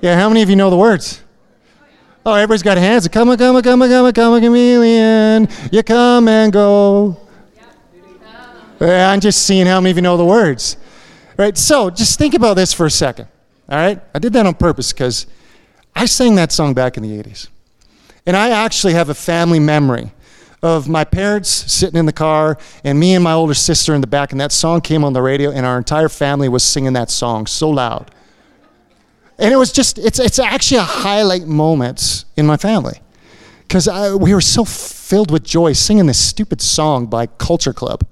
Yeah, 0.00 0.18
how 0.18 0.28
many 0.28 0.42
of 0.42 0.50
you 0.50 0.56
know 0.56 0.70
the 0.70 0.76
words? 0.76 1.22
Oh, 2.24 2.34
everybody's 2.34 2.62
got 2.62 2.78
hands. 2.78 3.08
Come 3.08 3.30
a, 3.30 3.36
come 3.36 3.56
a, 3.56 3.62
come 3.62 3.82
a, 3.82 3.88
come 3.88 4.06
a, 4.06 4.12
come 4.12 4.34
a 4.34 4.40
chameleon. 4.40 5.48
You 5.72 5.82
come 5.82 6.28
and 6.28 6.52
go. 6.52 7.16
Yeah, 8.80 9.10
I'm 9.10 9.20
just 9.20 9.44
seeing 9.44 9.66
how 9.66 9.80
many 9.80 9.90
of 9.90 9.96
you 9.96 10.02
know 10.02 10.16
the 10.16 10.24
words. 10.24 10.76
Right? 11.36 11.56
So 11.58 11.90
just 11.90 12.18
think 12.18 12.34
about 12.34 12.54
this 12.54 12.72
for 12.72 12.86
a 12.86 12.90
second. 12.90 13.26
All 13.68 13.78
right? 13.78 14.00
I 14.14 14.18
did 14.20 14.32
that 14.34 14.46
on 14.46 14.54
purpose 14.54 14.92
because 14.92 15.26
I 15.94 16.06
sang 16.06 16.34
that 16.36 16.52
song 16.52 16.74
back 16.74 16.96
in 16.96 17.02
the 17.02 17.22
80s. 17.22 17.48
And 18.26 18.36
I 18.36 18.50
actually 18.50 18.94
have 18.94 19.08
a 19.08 19.14
family 19.14 19.58
memory 19.58 20.12
of 20.62 20.88
my 20.88 21.04
parents 21.04 21.48
sitting 21.50 21.98
in 21.98 22.06
the 22.06 22.12
car 22.12 22.56
and 22.84 22.98
me 22.98 23.14
and 23.14 23.24
my 23.24 23.32
older 23.32 23.54
sister 23.54 23.94
in 23.94 24.00
the 24.00 24.06
back, 24.06 24.30
and 24.30 24.40
that 24.40 24.52
song 24.52 24.80
came 24.80 25.04
on 25.04 25.12
the 25.12 25.22
radio, 25.22 25.50
and 25.50 25.66
our 25.66 25.76
entire 25.76 26.08
family 26.08 26.48
was 26.48 26.62
singing 26.62 26.92
that 26.92 27.10
song 27.10 27.46
so 27.46 27.68
loud. 27.68 28.12
And 29.38 29.52
it 29.52 29.56
was 29.56 29.72
just, 29.72 29.98
it's, 29.98 30.20
it's 30.20 30.38
actually 30.38 30.78
a 30.78 30.84
highlight 30.84 31.46
moment 31.46 32.24
in 32.36 32.46
my 32.46 32.56
family 32.56 33.00
because 33.66 33.88
we 34.20 34.34
were 34.34 34.40
so 34.40 34.64
filled 34.64 35.30
with 35.30 35.42
joy 35.42 35.72
singing 35.72 36.06
this 36.06 36.18
stupid 36.18 36.60
song 36.60 37.06
by 37.06 37.26
Culture 37.26 37.72
Club. 37.72 38.06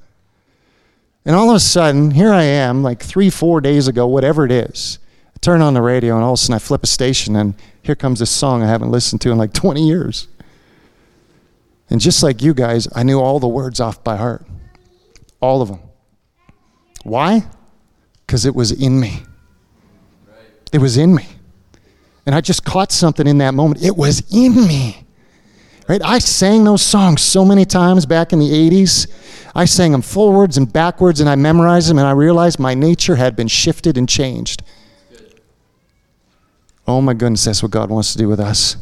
And 1.24 1.36
all 1.36 1.50
of 1.50 1.56
a 1.56 1.60
sudden, 1.60 2.12
here 2.12 2.32
I 2.32 2.42
am, 2.42 2.82
like 2.82 3.00
three, 3.00 3.30
four 3.30 3.60
days 3.60 3.86
ago, 3.86 4.06
whatever 4.06 4.44
it 4.44 4.50
is 4.50 4.98
I 5.34 5.38
turn 5.40 5.60
on 5.60 5.74
the 5.74 5.82
radio, 5.82 6.16
and 6.16 6.24
all 6.24 6.32
of 6.32 6.38
a 6.38 6.40
sudden 6.40 6.54
I 6.54 6.58
flip 6.58 6.82
a 6.82 6.86
station, 6.86 7.36
and 7.36 7.54
here 7.82 7.94
comes 7.94 8.18
this 8.18 8.30
song 8.30 8.62
I 8.62 8.66
haven't 8.66 8.90
listened 8.90 9.20
to 9.22 9.30
in 9.30 9.38
like 9.38 9.52
20 9.52 9.86
years. 9.86 10.28
And 11.88 12.00
just 12.00 12.22
like 12.22 12.42
you 12.42 12.54
guys, 12.54 12.86
I 12.94 13.02
knew 13.02 13.18
all 13.20 13.40
the 13.40 13.48
words 13.48 13.80
off 13.80 14.04
by 14.04 14.16
heart. 14.16 14.46
All 15.40 15.60
of 15.60 15.68
them. 15.68 15.80
Why? 17.02 17.44
Because 18.26 18.46
it 18.46 18.54
was 18.54 18.70
in 18.70 19.00
me. 19.00 19.22
It 20.72 20.78
was 20.78 20.96
in 20.96 21.14
me. 21.14 21.26
And 22.26 22.34
I 22.34 22.40
just 22.40 22.64
caught 22.64 22.92
something 22.92 23.26
in 23.26 23.38
that 23.38 23.54
moment. 23.54 23.82
It 23.82 23.96
was 23.96 24.22
in 24.32 24.54
me. 24.54 25.04
Right? 25.88 26.00
I 26.04 26.20
sang 26.20 26.62
those 26.62 26.82
songs 26.82 27.22
so 27.22 27.44
many 27.44 27.64
times 27.64 28.06
back 28.06 28.32
in 28.32 28.38
the 28.38 28.48
80s. 28.48 29.10
I 29.56 29.64
sang 29.64 29.90
them 29.90 30.02
forwards 30.02 30.56
and 30.56 30.72
backwards 30.72 31.20
and 31.20 31.28
I 31.28 31.34
memorized 31.34 31.90
them 31.90 31.98
and 31.98 32.06
I 32.06 32.12
realized 32.12 32.60
my 32.60 32.74
nature 32.74 33.16
had 33.16 33.34
been 33.34 33.48
shifted 33.48 33.98
and 33.98 34.08
changed. 34.08 34.62
Oh 36.90 37.00
my 37.00 37.14
goodness, 37.14 37.44
that's 37.44 37.62
what 37.62 37.70
God 37.70 37.88
wants 37.88 38.12
to 38.12 38.18
do 38.18 38.28
with 38.28 38.40
us. 38.40 38.76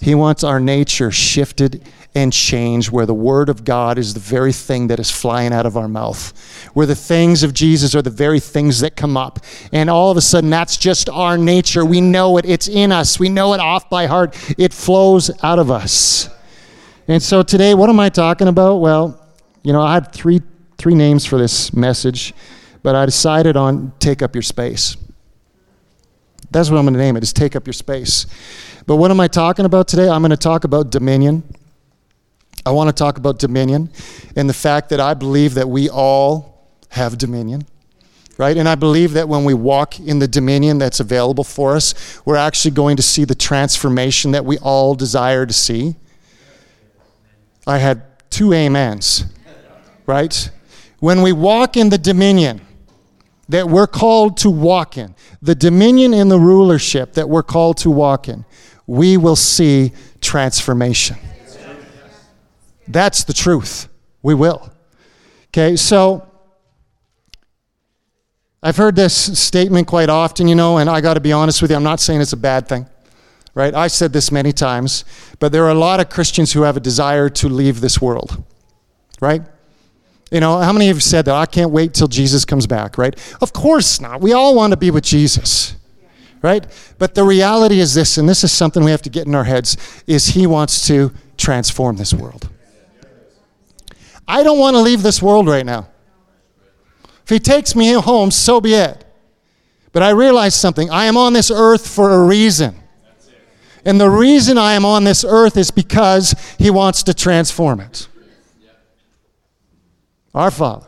He 0.00 0.14
wants 0.14 0.44
our 0.44 0.60
nature 0.60 1.10
shifted 1.10 1.82
and 2.14 2.32
changed, 2.32 2.90
where 2.90 3.06
the 3.06 3.14
Word 3.14 3.48
of 3.48 3.62
God 3.64 3.98
is 3.98 4.14
the 4.14 4.20
very 4.20 4.52
thing 4.52 4.88
that 4.88 4.98
is 4.98 5.10
flying 5.10 5.52
out 5.52 5.64
of 5.64 5.76
our 5.76 5.86
mouth, 5.86 6.32
where 6.72 6.86
the 6.86 6.94
things 6.94 7.42
of 7.42 7.54
Jesus 7.54 7.94
are 7.94 8.02
the 8.02 8.10
very 8.10 8.40
things 8.40 8.80
that 8.80 8.96
come 8.96 9.16
up. 9.16 9.38
And 9.70 9.88
all 9.88 10.10
of 10.10 10.16
a 10.16 10.22
sudden, 10.22 10.50
that's 10.50 10.76
just 10.76 11.08
our 11.08 11.38
nature. 11.38 11.84
We 11.84 12.00
know 12.00 12.36
it, 12.38 12.46
it's 12.46 12.68
in 12.68 12.90
us, 12.90 13.20
we 13.20 13.28
know 13.28 13.54
it 13.54 13.60
off 13.60 13.88
by 13.88 14.06
heart, 14.06 14.34
it 14.58 14.72
flows 14.72 15.30
out 15.42 15.58
of 15.58 15.70
us. 15.70 16.28
And 17.06 17.22
so 17.22 17.42
today, 17.42 17.74
what 17.74 17.88
am 17.88 18.00
I 18.00 18.08
talking 18.08 18.48
about? 18.48 18.78
Well, 18.78 19.24
you 19.62 19.72
know, 19.72 19.82
I 19.82 19.94
had 19.94 20.12
three, 20.12 20.42
three 20.78 20.94
names 20.94 21.24
for 21.24 21.38
this 21.38 21.72
message, 21.72 22.34
but 22.82 22.96
I 22.96 23.06
decided 23.06 23.56
on 23.56 23.92
take 24.00 24.22
up 24.22 24.34
your 24.34 24.42
space. 24.42 24.96
That's 26.50 26.70
what 26.70 26.78
I'm 26.78 26.84
going 26.84 26.94
to 26.94 27.00
name 27.00 27.16
it, 27.16 27.22
is 27.22 27.32
take 27.32 27.56
up 27.56 27.66
your 27.66 27.74
space. 27.74 28.26
But 28.86 28.96
what 28.96 29.10
am 29.10 29.20
I 29.20 29.28
talking 29.28 29.64
about 29.64 29.88
today? 29.88 30.08
I'm 30.08 30.22
going 30.22 30.30
to 30.30 30.36
talk 30.36 30.64
about 30.64 30.90
dominion. 30.90 31.42
I 32.64 32.70
want 32.70 32.88
to 32.88 32.92
talk 32.92 33.16
about 33.16 33.38
dominion 33.38 33.90
and 34.34 34.48
the 34.48 34.54
fact 34.54 34.88
that 34.88 35.00
I 35.00 35.14
believe 35.14 35.54
that 35.54 35.68
we 35.68 35.88
all 35.88 36.68
have 36.88 37.16
dominion, 37.16 37.64
right? 38.38 38.56
And 38.56 38.68
I 38.68 38.74
believe 38.74 39.12
that 39.12 39.28
when 39.28 39.44
we 39.44 39.54
walk 39.54 40.00
in 40.00 40.18
the 40.18 40.26
dominion 40.26 40.78
that's 40.78 40.98
available 40.98 41.44
for 41.44 41.76
us, 41.76 42.20
we're 42.24 42.36
actually 42.36 42.72
going 42.72 42.96
to 42.96 43.02
see 43.02 43.24
the 43.24 43.36
transformation 43.36 44.32
that 44.32 44.44
we 44.44 44.58
all 44.58 44.96
desire 44.96 45.46
to 45.46 45.52
see. 45.52 45.94
I 47.66 47.78
had 47.78 48.02
two 48.30 48.52
amens, 48.52 49.26
right? 50.06 50.50
When 50.98 51.22
we 51.22 51.32
walk 51.32 51.76
in 51.76 51.90
the 51.90 51.98
dominion, 51.98 52.65
that 53.48 53.68
we're 53.68 53.86
called 53.86 54.36
to 54.38 54.50
walk 54.50 54.98
in, 54.98 55.14
the 55.40 55.54
dominion 55.54 56.12
and 56.12 56.30
the 56.30 56.38
rulership 56.38 57.14
that 57.14 57.28
we're 57.28 57.42
called 57.42 57.76
to 57.78 57.90
walk 57.90 58.28
in, 58.28 58.44
we 58.86 59.16
will 59.16 59.36
see 59.36 59.92
transformation. 60.20 61.16
That's 62.88 63.24
the 63.24 63.32
truth. 63.32 63.88
We 64.22 64.34
will. 64.34 64.70
Okay, 65.48 65.76
so 65.76 66.28
I've 68.62 68.76
heard 68.76 68.96
this 68.96 69.38
statement 69.38 69.86
quite 69.86 70.08
often, 70.08 70.48
you 70.48 70.54
know, 70.54 70.78
and 70.78 70.90
I 70.90 71.00
got 71.00 71.14
to 71.14 71.20
be 71.20 71.32
honest 71.32 71.62
with 71.62 71.70
you, 71.70 71.76
I'm 71.76 71.84
not 71.84 72.00
saying 72.00 72.20
it's 72.20 72.32
a 72.32 72.36
bad 72.36 72.68
thing, 72.68 72.86
right? 73.54 73.74
I 73.74 73.86
said 73.86 74.12
this 74.12 74.32
many 74.32 74.52
times, 74.52 75.04
but 75.38 75.52
there 75.52 75.64
are 75.64 75.70
a 75.70 75.74
lot 75.74 76.00
of 76.00 76.08
Christians 76.08 76.52
who 76.52 76.62
have 76.62 76.76
a 76.76 76.80
desire 76.80 77.28
to 77.30 77.48
leave 77.48 77.80
this 77.80 78.00
world, 78.00 78.42
right? 79.20 79.42
You 80.30 80.40
know, 80.40 80.58
how 80.58 80.72
many 80.72 80.88
of 80.88 80.96
you 80.96 81.00
said 81.00 81.24
that? 81.26 81.34
I 81.34 81.46
can't 81.46 81.70
wait 81.70 81.94
till 81.94 82.08
Jesus 82.08 82.44
comes 82.44 82.66
back, 82.66 82.98
right? 82.98 83.14
Of 83.40 83.52
course 83.52 84.00
not. 84.00 84.20
We 84.20 84.32
all 84.32 84.56
want 84.56 84.72
to 84.72 84.76
be 84.76 84.90
with 84.90 85.04
Jesus, 85.04 85.76
right? 86.42 86.66
But 86.98 87.14
the 87.14 87.22
reality 87.22 87.78
is 87.78 87.94
this, 87.94 88.18
and 88.18 88.28
this 88.28 88.42
is 88.42 88.50
something 88.50 88.82
we 88.82 88.90
have 88.90 89.02
to 89.02 89.10
get 89.10 89.26
in 89.26 89.34
our 89.34 89.44
heads, 89.44 89.76
is 90.06 90.28
he 90.28 90.46
wants 90.46 90.86
to 90.88 91.12
transform 91.36 91.96
this 91.96 92.12
world. 92.12 92.48
I 94.26 94.42
don't 94.42 94.58
want 94.58 94.74
to 94.74 94.80
leave 94.80 95.02
this 95.02 95.22
world 95.22 95.46
right 95.46 95.64
now. 95.64 95.88
If 97.22 97.28
he 97.28 97.38
takes 97.38 97.76
me 97.76 97.92
home, 97.92 98.32
so 98.32 98.60
be 98.60 98.74
it. 98.74 99.04
But 99.92 100.02
I 100.02 100.10
realize 100.10 100.54
something. 100.54 100.90
I 100.90 101.04
am 101.04 101.16
on 101.16 101.32
this 101.32 101.50
earth 101.50 101.88
for 101.88 102.10
a 102.10 102.24
reason. 102.24 102.76
And 103.84 104.00
the 104.00 104.10
reason 104.10 104.58
I 104.58 104.74
am 104.74 104.84
on 104.84 105.04
this 105.04 105.24
earth 105.24 105.56
is 105.56 105.70
because 105.70 106.34
he 106.58 106.70
wants 106.70 107.04
to 107.04 107.14
transform 107.14 107.80
it. 107.80 108.08
Our 110.36 110.50
Father, 110.50 110.86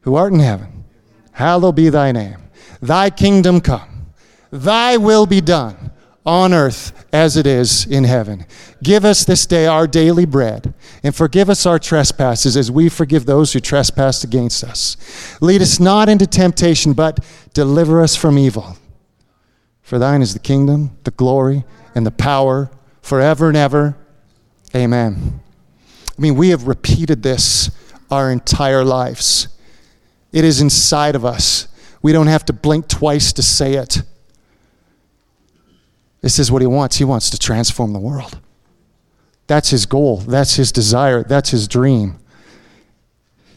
who 0.00 0.14
art 0.14 0.32
in 0.32 0.40
heaven, 0.40 0.86
hallowed 1.32 1.76
be 1.76 1.90
thy 1.90 2.10
name. 2.10 2.38
Thy 2.80 3.10
kingdom 3.10 3.60
come, 3.60 4.06
thy 4.50 4.96
will 4.96 5.26
be 5.26 5.42
done 5.42 5.92
on 6.24 6.54
earth 6.54 7.06
as 7.12 7.36
it 7.36 7.46
is 7.46 7.84
in 7.86 8.04
heaven. 8.04 8.46
Give 8.82 9.04
us 9.04 9.24
this 9.24 9.44
day 9.44 9.66
our 9.66 9.86
daily 9.86 10.24
bread, 10.24 10.72
and 11.02 11.14
forgive 11.14 11.50
us 11.50 11.66
our 11.66 11.78
trespasses 11.78 12.56
as 12.56 12.70
we 12.70 12.88
forgive 12.88 13.26
those 13.26 13.52
who 13.52 13.60
trespass 13.60 14.24
against 14.24 14.64
us. 14.64 14.96
Lead 15.42 15.60
us 15.60 15.78
not 15.78 16.08
into 16.08 16.26
temptation, 16.26 16.94
but 16.94 17.20
deliver 17.52 18.00
us 18.00 18.16
from 18.16 18.38
evil. 18.38 18.78
For 19.82 19.98
thine 19.98 20.22
is 20.22 20.32
the 20.32 20.38
kingdom, 20.38 20.96
the 21.04 21.10
glory, 21.10 21.64
and 21.94 22.06
the 22.06 22.10
power 22.10 22.70
forever 23.02 23.48
and 23.48 23.56
ever. 23.56 23.98
Amen. 24.74 25.40
I 26.16 26.20
mean, 26.20 26.36
we 26.36 26.48
have 26.48 26.66
repeated 26.66 27.22
this 27.22 27.70
our 28.10 28.30
entire 28.30 28.84
lives. 28.84 29.48
It 30.32 30.44
is 30.44 30.60
inside 30.60 31.14
of 31.14 31.24
us. 31.24 31.68
We 32.02 32.12
don't 32.12 32.26
have 32.26 32.44
to 32.46 32.52
blink 32.52 32.88
twice 32.88 33.32
to 33.34 33.42
say 33.42 33.74
it. 33.74 34.02
This 36.20 36.38
is 36.38 36.50
what 36.50 36.62
he 36.62 36.66
wants. 36.66 36.96
He 36.96 37.04
wants 37.04 37.30
to 37.30 37.38
transform 37.38 37.92
the 37.92 37.98
world. 37.98 38.40
That's 39.46 39.70
his 39.70 39.86
goal. 39.86 40.18
That's 40.18 40.54
his 40.54 40.72
desire. 40.72 41.22
That's 41.22 41.50
his 41.50 41.68
dream. 41.68 42.18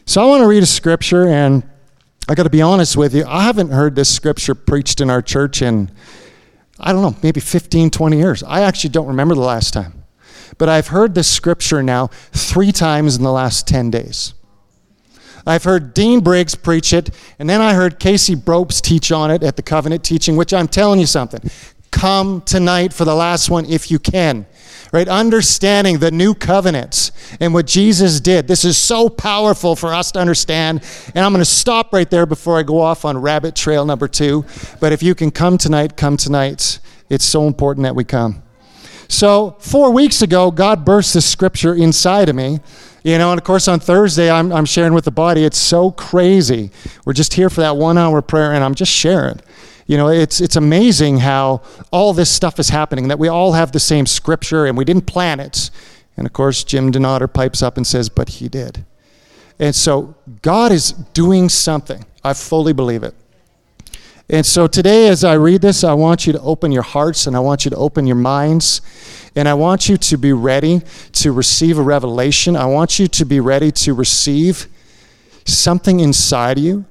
So 0.06 0.22
I 0.22 0.24
want 0.26 0.42
to 0.42 0.48
read 0.48 0.62
a 0.62 0.66
scripture, 0.66 1.28
and 1.28 1.62
I 2.28 2.34
got 2.34 2.44
to 2.44 2.50
be 2.50 2.62
honest 2.62 2.96
with 2.96 3.14
you. 3.14 3.24
I 3.26 3.44
haven't 3.44 3.70
heard 3.70 3.94
this 3.94 4.12
scripture 4.12 4.54
preached 4.54 5.00
in 5.00 5.10
our 5.10 5.22
church 5.22 5.62
in, 5.62 5.90
I 6.80 6.92
don't 6.92 7.02
know, 7.02 7.16
maybe 7.22 7.40
15, 7.40 7.90
20 7.90 8.16
years. 8.16 8.42
I 8.42 8.62
actually 8.62 8.90
don't 8.90 9.06
remember 9.06 9.34
the 9.34 9.40
last 9.40 9.72
time. 9.72 10.04
But 10.58 10.68
I've 10.68 10.88
heard 10.88 11.14
this 11.14 11.28
scripture 11.28 11.82
now 11.82 12.08
three 12.32 12.72
times 12.72 13.16
in 13.16 13.22
the 13.22 13.32
last 13.32 13.66
10 13.68 13.90
days. 13.90 14.34
I've 15.46 15.64
heard 15.64 15.94
Dean 15.94 16.20
Briggs 16.20 16.54
preach 16.54 16.92
it, 16.92 17.10
and 17.38 17.48
then 17.48 17.60
I 17.60 17.74
heard 17.74 17.98
Casey 17.98 18.34
Bropes 18.34 18.80
teach 18.80 19.10
on 19.12 19.30
it 19.30 19.42
at 19.42 19.56
the 19.56 19.62
covenant 19.62 20.04
teaching, 20.04 20.36
which 20.36 20.52
I'm 20.52 20.68
telling 20.68 21.00
you 21.00 21.06
something. 21.06 21.40
Come 21.90 22.40
tonight 22.42 22.92
for 22.92 23.04
the 23.04 23.14
last 23.14 23.50
one 23.50 23.66
if 23.66 23.90
you 23.90 23.98
can. 23.98 24.46
Right? 24.92 25.08
Understanding 25.08 25.98
the 25.98 26.10
new 26.10 26.34
covenants 26.34 27.12
and 27.40 27.54
what 27.54 27.66
Jesus 27.66 28.20
did. 28.20 28.46
This 28.46 28.62
is 28.62 28.76
so 28.76 29.08
powerful 29.08 29.74
for 29.74 29.94
us 29.94 30.12
to 30.12 30.18
understand. 30.18 30.82
And 31.14 31.24
I'm 31.24 31.32
going 31.32 31.40
to 31.40 31.46
stop 31.46 31.94
right 31.94 32.10
there 32.10 32.26
before 32.26 32.58
I 32.58 32.62
go 32.62 32.78
off 32.78 33.06
on 33.06 33.16
rabbit 33.16 33.54
trail 33.54 33.86
number 33.86 34.06
two. 34.06 34.44
But 34.80 34.92
if 34.92 35.02
you 35.02 35.14
can 35.14 35.30
come 35.30 35.56
tonight, 35.56 35.96
come 35.96 36.18
tonight. 36.18 36.78
It's 37.08 37.24
so 37.24 37.46
important 37.46 37.84
that 37.84 37.94
we 37.94 38.04
come. 38.04 38.42
So, 39.08 39.56
four 39.60 39.92
weeks 39.92 40.22
ago, 40.22 40.50
God 40.50 40.86
burst 40.86 41.12
this 41.12 41.30
scripture 41.30 41.74
inside 41.74 42.30
of 42.30 42.34
me. 42.34 42.60
You 43.04 43.18
know, 43.18 43.32
and 43.32 43.38
of 43.38 43.44
course, 43.44 43.66
on 43.66 43.80
Thursday, 43.80 44.30
I'm, 44.30 44.52
I'm 44.52 44.64
sharing 44.64 44.94
with 44.94 45.04
the 45.04 45.10
body. 45.10 45.44
It's 45.44 45.58
so 45.58 45.90
crazy. 45.90 46.70
We're 47.04 47.14
just 47.14 47.34
here 47.34 47.50
for 47.50 47.60
that 47.60 47.76
one 47.76 47.98
hour 47.98 48.22
prayer, 48.22 48.52
and 48.52 48.62
I'm 48.62 48.74
just 48.74 48.92
sharing. 48.92 49.40
You 49.86 49.96
know, 49.96 50.08
it's, 50.08 50.40
it's 50.40 50.56
amazing 50.56 51.18
how 51.18 51.62
all 51.90 52.12
this 52.12 52.30
stuff 52.30 52.60
is 52.60 52.68
happening, 52.68 53.08
that 53.08 53.18
we 53.18 53.28
all 53.28 53.52
have 53.52 53.72
the 53.72 53.80
same 53.80 54.06
scripture 54.06 54.66
and 54.66 54.78
we 54.78 54.84
didn't 54.84 55.06
plan 55.06 55.40
it. 55.40 55.70
And 56.16 56.26
of 56.26 56.32
course, 56.32 56.62
Jim 56.62 56.92
Donater 56.92 57.32
pipes 57.32 57.62
up 57.62 57.76
and 57.76 57.86
says, 57.86 58.08
But 58.08 58.28
he 58.28 58.48
did. 58.48 58.84
And 59.58 59.74
so, 59.74 60.14
God 60.40 60.72
is 60.72 60.92
doing 60.92 61.48
something. 61.48 62.04
I 62.24 62.34
fully 62.34 62.72
believe 62.72 63.02
it. 63.02 63.14
And 64.32 64.46
so 64.46 64.66
today, 64.66 65.08
as 65.08 65.24
I 65.24 65.34
read 65.34 65.60
this, 65.60 65.84
I 65.84 65.92
want 65.92 66.26
you 66.26 66.32
to 66.32 66.40
open 66.40 66.72
your 66.72 66.82
hearts 66.82 67.26
and 67.26 67.36
I 67.36 67.40
want 67.40 67.66
you 67.66 67.70
to 67.70 67.76
open 67.76 68.06
your 68.06 68.16
minds. 68.16 68.80
And 69.36 69.46
I 69.46 69.52
want 69.52 69.90
you 69.90 69.98
to 69.98 70.16
be 70.16 70.32
ready 70.32 70.80
to 71.12 71.32
receive 71.32 71.78
a 71.78 71.82
revelation. 71.82 72.56
I 72.56 72.64
want 72.64 72.98
you 72.98 73.08
to 73.08 73.24
be 73.26 73.40
ready 73.40 73.70
to 73.72 73.92
receive 73.92 74.68
something 75.44 76.00
inside 76.00 76.58
you 76.58 76.86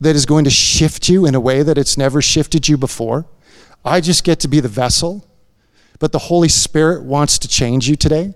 that 0.00 0.16
is 0.16 0.26
going 0.26 0.44
to 0.44 0.50
shift 0.50 1.08
you 1.08 1.26
in 1.26 1.36
a 1.36 1.40
way 1.40 1.62
that 1.62 1.78
it's 1.78 1.96
never 1.96 2.20
shifted 2.20 2.68
you 2.68 2.76
before. 2.76 3.26
I 3.84 4.00
just 4.00 4.24
get 4.24 4.40
to 4.40 4.48
be 4.48 4.58
the 4.58 4.68
vessel, 4.68 5.24
but 6.00 6.10
the 6.10 6.18
Holy 6.18 6.48
Spirit 6.48 7.04
wants 7.04 7.38
to 7.38 7.48
change 7.48 7.88
you 7.88 7.94
today. 7.94 8.34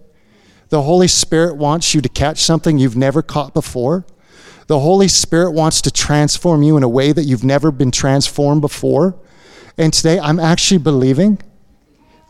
The 0.69 0.83
Holy 0.83 1.09
Spirit 1.09 1.57
wants 1.57 1.93
you 1.93 2.01
to 2.01 2.09
catch 2.09 2.39
something 2.39 2.79
you've 2.79 2.97
never 2.97 3.21
caught 3.21 3.53
before. 3.53 4.07
The 4.73 4.81
Holy 4.81 5.09
Spirit 5.09 5.51
wants 5.51 5.83
to 5.83 5.91
transform 5.91 6.63
you 6.63 6.79
in 6.79 6.83
a 6.83 6.89
way 6.89 7.13
that 7.13 7.25
you've 7.25 7.45
never 7.45 7.71
been 7.71 7.91
transformed 7.91 8.63
before. 8.63 9.15
And 9.77 9.93
today 9.93 10.19
I'm 10.19 10.41
actually 10.41 10.79
believing 10.79 11.43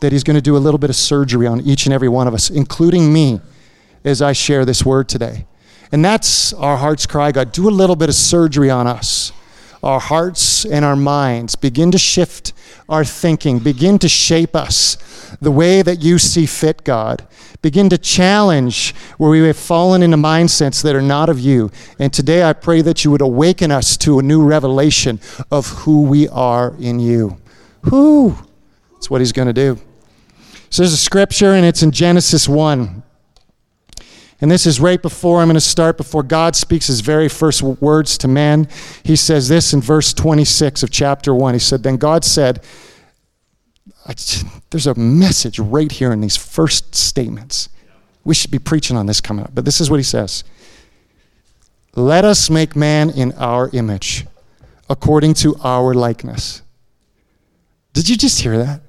that 0.01 0.11
He's 0.11 0.25
going 0.25 0.35
to 0.35 0.41
do 0.41 0.57
a 0.57 0.59
little 0.59 0.77
bit 0.77 0.89
of 0.89 0.97
surgery 0.97 1.47
on 1.47 1.61
each 1.61 1.85
and 1.85 1.93
every 1.93 2.09
one 2.09 2.27
of 2.27 2.33
us, 2.33 2.49
including 2.49 3.13
me, 3.13 3.39
as 4.03 4.21
I 4.21 4.33
share 4.33 4.65
this 4.65 4.83
word 4.83 5.07
today. 5.07 5.45
And 5.93 6.03
that's 6.03 6.51
our 6.51 6.75
heart's 6.75 7.05
cry, 7.07 7.31
God. 7.31 7.53
Do 7.53 7.69
a 7.69 7.71
little 7.71 7.95
bit 7.95 8.09
of 8.09 8.15
surgery 8.15 8.69
on 8.69 8.87
us. 8.87 9.31
Our 9.81 10.01
hearts 10.01 10.65
and 10.65 10.83
our 10.83 10.97
minds 10.97 11.55
begin 11.55 11.91
to 11.91 11.97
shift 11.97 12.51
our 12.89 13.05
thinking, 13.05 13.59
begin 13.59 13.99
to 13.99 14.09
shape 14.09 14.53
us 14.53 14.97
the 15.41 15.51
way 15.51 15.81
that 15.81 16.01
you 16.01 16.17
see 16.17 16.45
fit, 16.45 16.83
God. 16.83 17.27
Begin 17.61 17.89
to 17.89 17.97
challenge 17.97 18.93
where 19.17 19.29
we 19.29 19.39
have 19.47 19.57
fallen 19.57 20.03
into 20.03 20.17
mindsets 20.17 20.83
that 20.83 20.95
are 20.95 21.01
not 21.01 21.29
of 21.29 21.39
you. 21.39 21.71
And 21.99 22.11
today 22.11 22.43
I 22.43 22.53
pray 22.53 22.81
that 22.81 23.03
you 23.05 23.11
would 23.11 23.21
awaken 23.21 23.71
us 23.71 23.95
to 23.97 24.19
a 24.19 24.23
new 24.23 24.43
revelation 24.43 25.19
of 25.49 25.67
who 25.67 26.03
we 26.03 26.27
are 26.29 26.75
in 26.79 26.99
you. 26.99 27.37
Who? 27.83 28.35
That's 28.93 29.09
what 29.09 29.21
he's 29.21 29.31
going 29.31 29.47
to 29.47 29.53
do. 29.53 29.79
So 30.69 30.81
there's 30.81 30.93
a 30.93 30.97
scripture, 30.97 31.53
and 31.53 31.65
it's 31.65 31.83
in 31.83 31.91
Genesis 31.91 32.49
1. 32.49 33.03
And 34.41 34.51
this 34.51 34.65
is 34.65 34.79
right 34.79 35.01
before 35.01 35.39
I'm 35.39 35.47
going 35.47 35.53
to 35.53 35.61
start, 35.61 35.95
before 35.95 36.23
God 36.23 36.55
speaks 36.55 36.87
his 36.87 36.99
very 36.99 37.29
first 37.29 37.61
words 37.61 38.17
to 38.17 38.27
man. 38.27 38.67
He 39.03 39.15
says 39.15 39.47
this 39.47 39.71
in 39.71 39.79
verse 39.79 40.13
26 40.13 40.83
of 40.83 40.91
chapter 40.91 41.33
1. 41.33 41.53
He 41.53 41.59
said, 41.59 41.83
Then 41.83 41.95
God 41.95 42.25
said, 42.25 42.61
there's 44.69 44.87
a 44.87 44.95
message 44.95 45.59
right 45.59 45.91
here 45.91 46.11
in 46.11 46.21
these 46.21 46.35
first 46.35 46.93
statements. 46.93 47.69
We 48.23 48.35
should 48.35 48.51
be 48.51 48.59
preaching 48.59 48.97
on 48.97 49.05
this 49.05 49.21
coming 49.21 49.45
up, 49.45 49.51
but 49.53 49.65
this 49.65 49.79
is 49.79 49.89
what 49.89 49.97
he 49.97 50.03
says 50.03 50.43
Let 51.95 52.25
us 52.25 52.49
make 52.49 52.75
man 52.75 53.09
in 53.09 53.31
our 53.33 53.69
image, 53.73 54.25
according 54.89 55.35
to 55.35 55.55
our 55.63 55.93
likeness. 55.93 56.61
Did 57.93 58.09
you 58.09 58.17
just 58.17 58.41
hear 58.41 58.57
that? 58.57 58.81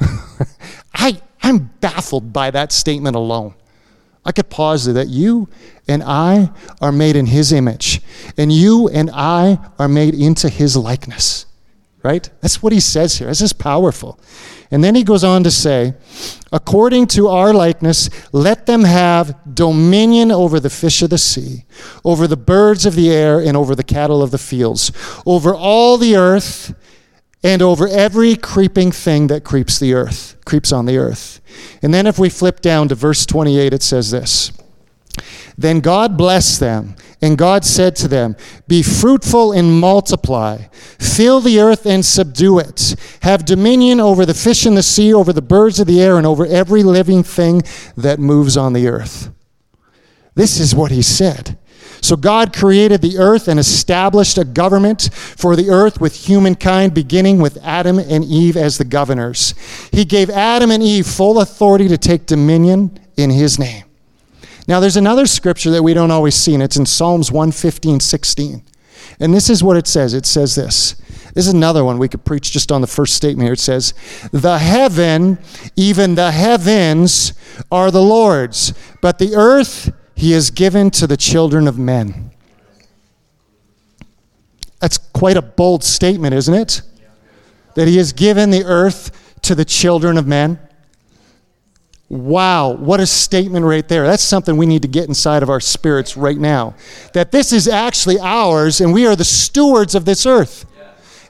I, 0.94 1.20
I'm 1.42 1.70
baffled 1.80 2.32
by 2.32 2.50
that 2.50 2.72
statement 2.72 3.16
alone. 3.16 3.54
I 4.24 4.32
could 4.32 4.50
pause 4.50 4.84
there 4.84 4.94
that 4.94 5.08
you 5.08 5.48
and 5.88 6.02
I 6.02 6.50
are 6.80 6.92
made 6.92 7.16
in 7.16 7.26
his 7.26 7.52
image, 7.52 8.02
and 8.36 8.52
you 8.52 8.88
and 8.88 9.10
I 9.12 9.58
are 9.78 9.88
made 9.88 10.14
into 10.14 10.48
his 10.48 10.76
likeness 10.76 11.46
right? 12.02 12.28
That's 12.40 12.62
what 12.62 12.72
he 12.72 12.80
says 12.80 13.16
here. 13.16 13.28
This 13.28 13.40
is 13.40 13.52
powerful. 13.52 14.18
And 14.70 14.84
then 14.84 14.94
he 14.94 15.02
goes 15.02 15.24
on 15.24 15.42
to 15.44 15.50
say, 15.50 15.94
according 16.52 17.08
to 17.08 17.28
our 17.28 17.52
likeness, 17.52 18.08
let 18.32 18.66
them 18.66 18.84
have 18.84 19.36
dominion 19.54 20.30
over 20.30 20.60
the 20.60 20.70
fish 20.70 21.02
of 21.02 21.10
the 21.10 21.18
sea, 21.18 21.64
over 22.04 22.26
the 22.26 22.36
birds 22.36 22.86
of 22.86 22.94
the 22.94 23.10
air, 23.10 23.40
and 23.40 23.56
over 23.56 23.74
the 23.74 23.82
cattle 23.82 24.22
of 24.22 24.30
the 24.30 24.38
fields, 24.38 24.92
over 25.26 25.54
all 25.54 25.98
the 25.98 26.16
earth, 26.16 26.74
and 27.42 27.62
over 27.62 27.88
every 27.88 28.36
creeping 28.36 28.92
thing 28.92 29.26
that 29.28 29.44
creeps 29.44 29.78
the 29.78 29.94
earth, 29.94 30.36
creeps 30.44 30.72
on 30.72 30.86
the 30.86 30.98
earth. 30.98 31.40
And 31.82 31.92
then 31.92 32.06
if 32.06 32.18
we 32.18 32.28
flip 32.28 32.60
down 32.60 32.88
to 32.88 32.94
verse 32.94 33.26
28, 33.26 33.72
it 33.72 33.82
says 33.82 34.10
this. 34.10 34.52
Then 35.56 35.80
God 35.80 36.16
blessed 36.16 36.60
them, 36.60 36.96
and 37.22 37.36
God 37.36 37.64
said 37.64 37.96
to 37.96 38.08
them, 38.08 38.36
Be 38.66 38.82
fruitful 38.82 39.52
and 39.52 39.78
multiply, 39.80 40.68
fill 40.72 41.40
the 41.40 41.60
earth 41.60 41.84
and 41.86 42.04
subdue 42.04 42.58
it, 42.58 42.94
have 43.22 43.44
dominion 43.44 44.00
over 44.00 44.24
the 44.24 44.34
fish 44.34 44.64
in 44.64 44.74
the 44.74 44.82
sea, 44.82 45.12
over 45.12 45.32
the 45.32 45.42
birds 45.42 45.80
of 45.80 45.86
the 45.86 46.00
air, 46.00 46.16
and 46.16 46.26
over 46.26 46.46
every 46.46 46.82
living 46.82 47.22
thing 47.22 47.62
that 47.96 48.18
moves 48.18 48.56
on 48.56 48.72
the 48.72 48.88
earth. 48.88 49.30
This 50.34 50.58
is 50.58 50.74
what 50.74 50.90
he 50.90 51.02
said. 51.02 51.58
So 52.02 52.16
God 52.16 52.54
created 52.54 53.02
the 53.02 53.18
earth 53.18 53.46
and 53.46 53.60
established 53.60 54.38
a 54.38 54.44
government 54.44 55.10
for 55.12 55.54
the 55.54 55.68
earth 55.68 56.00
with 56.00 56.26
humankind, 56.26 56.94
beginning 56.94 57.40
with 57.40 57.58
Adam 57.62 57.98
and 57.98 58.24
Eve 58.24 58.56
as 58.56 58.78
the 58.78 58.86
governors. 58.86 59.54
He 59.92 60.06
gave 60.06 60.30
Adam 60.30 60.70
and 60.70 60.82
Eve 60.82 61.06
full 61.06 61.40
authority 61.40 61.88
to 61.88 61.98
take 61.98 62.24
dominion 62.24 62.98
in 63.18 63.28
his 63.28 63.58
name. 63.58 63.84
Now, 64.68 64.80
there's 64.80 64.96
another 64.96 65.26
scripture 65.26 65.70
that 65.70 65.82
we 65.82 65.94
don't 65.94 66.10
always 66.10 66.34
see, 66.34 66.54
and 66.54 66.62
it's 66.62 66.76
in 66.76 66.86
Psalms 66.86 67.32
115, 67.32 68.00
16. 68.00 68.62
And 69.18 69.34
this 69.34 69.50
is 69.50 69.62
what 69.62 69.76
it 69.76 69.86
says 69.86 70.14
it 70.14 70.26
says 70.26 70.54
this. 70.54 70.94
This 71.34 71.46
is 71.46 71.54
another 71.54 71.84
one 71.84 71.98
we 71.98 72.08
could 72.08 72.24
preach 72.24 72.50
just 72.50 72.72
on 72.72 72.80
the 72.80 72.86
first 72.86 73.14
statement 73.14 73.46
here. 73.46 73.52
It 73.52 73.60
says, 73.60 73.94
The 74.32 74.58
heaven, 74.58 75.38
even 75.76 76.14
the 76.14 76.32
heavens, 76.32 77.32
are 77.70 77.90
the 77.90 78.02
Lord's, 78.02 78.74
but 79.00 79.18
the 79.18 79.34
earth 79.36 79.92
he 80.14 80.32
has 80.32 80.50
given 80.50 80.90
to 80.92 81.06
the 81.06 81.16
children 81.16 81.68
of 81.68 81.78
men. 81.78 82.32
That's 84.80 84.98
quite 84.98 85.36
a 85.36 85.42
bold 85.42 85.84
statement, 85.84 86.34
isn't 86.34 86.54
it? 86.54 86.82
That 87.74 87.86
he 87.86 87.98
has 87.98 88.12
given 88.12 88.50
the 88.50 88.64
earth 88.64 89.38
to 89.42 89.54
the 89.54 89.64
children 89.64 90.18
of 90.18 90.26
men. 90.26 90.58
Wow, 92.10 92.72
what 92.72 92.98
a 92.98 93.06
statement 93.06 93.64
right 93.64 93.86
there. 93.86 94.04
That's 94.04 94.24
something 94.24 94.56
we 94.56 94.66
need 94.66 94.82
to 94.82 94.88
get 94.88 95.06
inside 95.06 95.44
of 95.44 95.48
our 95.48 95.60
spirits 95.60 96.16
right 96.16 96.36
now. 96.36 96.74
That 97.12 97.30
this 97.30 97.52
is 97.52 97.68
actually 97.68 98.18
ours 98.18 98.80
and 98.80 98.92
we 98.92 99.06
are 99.06 99.14
the 99.14 99.24
stewards 99.24 99.94
of 99.94 100.06
this 100.06 100.26
earth. 100.26 100.66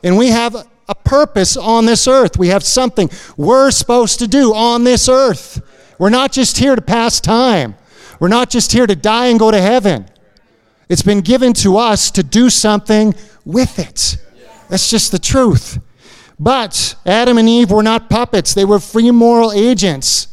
And 0.02 0.16
we 0.16 0.28
have 0.28 0.56
a 0.88 0.94
purpose 0.94 1.58
on 1.58 1.84
this 1.84 2.08
earth. 2.08 2.38
We 2.38 2.48
have 2.48 2.64
something 2.64 3.10
we're 3.36 3.70
supposed 3.70 4.20
to 4.20 4.26
do 4.26 4.54
on 4.54 4.84
this 4.84 5.06
earth. 5.06 5.60
We're 5.98 6.08
not 6.08 6.32
just 6.32 6.56
here 6.56 6.74
to 6.74 6.80
pass 6.80 7.20
time, 7.20 7.74
we're 8.18 8.28
not 8.28 8.48
just 8.48 8.72
here 8.72 8.86
to 8.86 8.96
die 8.96 9.26
and 9.26 9.38
go 9.38 9.50
to 9.50 9.60
heaven. 9.60 10.06
It's 10.88 11.02
been 11.02 11.20
given 11.20 11.52
to 11.54 11.76
us 11.76 12.10
to 12.12 12.22
do 12.22 12.48
something 12.48 13.14
with 13.44 13.78
it. 13.78 14.16
That's 14.70 14.88
just 14.88 15.12
the 15.12 15.18
truth. 15.18 15.78
But 16.38 16.96
Adam 17.04 17.36
and 17.36 17.48
Eve 17.50 17.70
were 17.70 17.82
not 17.82 18.08
puppets, 18.08 18.54
they 18.54 18.64
were 18.64 18.80
free 18.80 19.10
moral 19.10 19.52
agents 19.52 20.29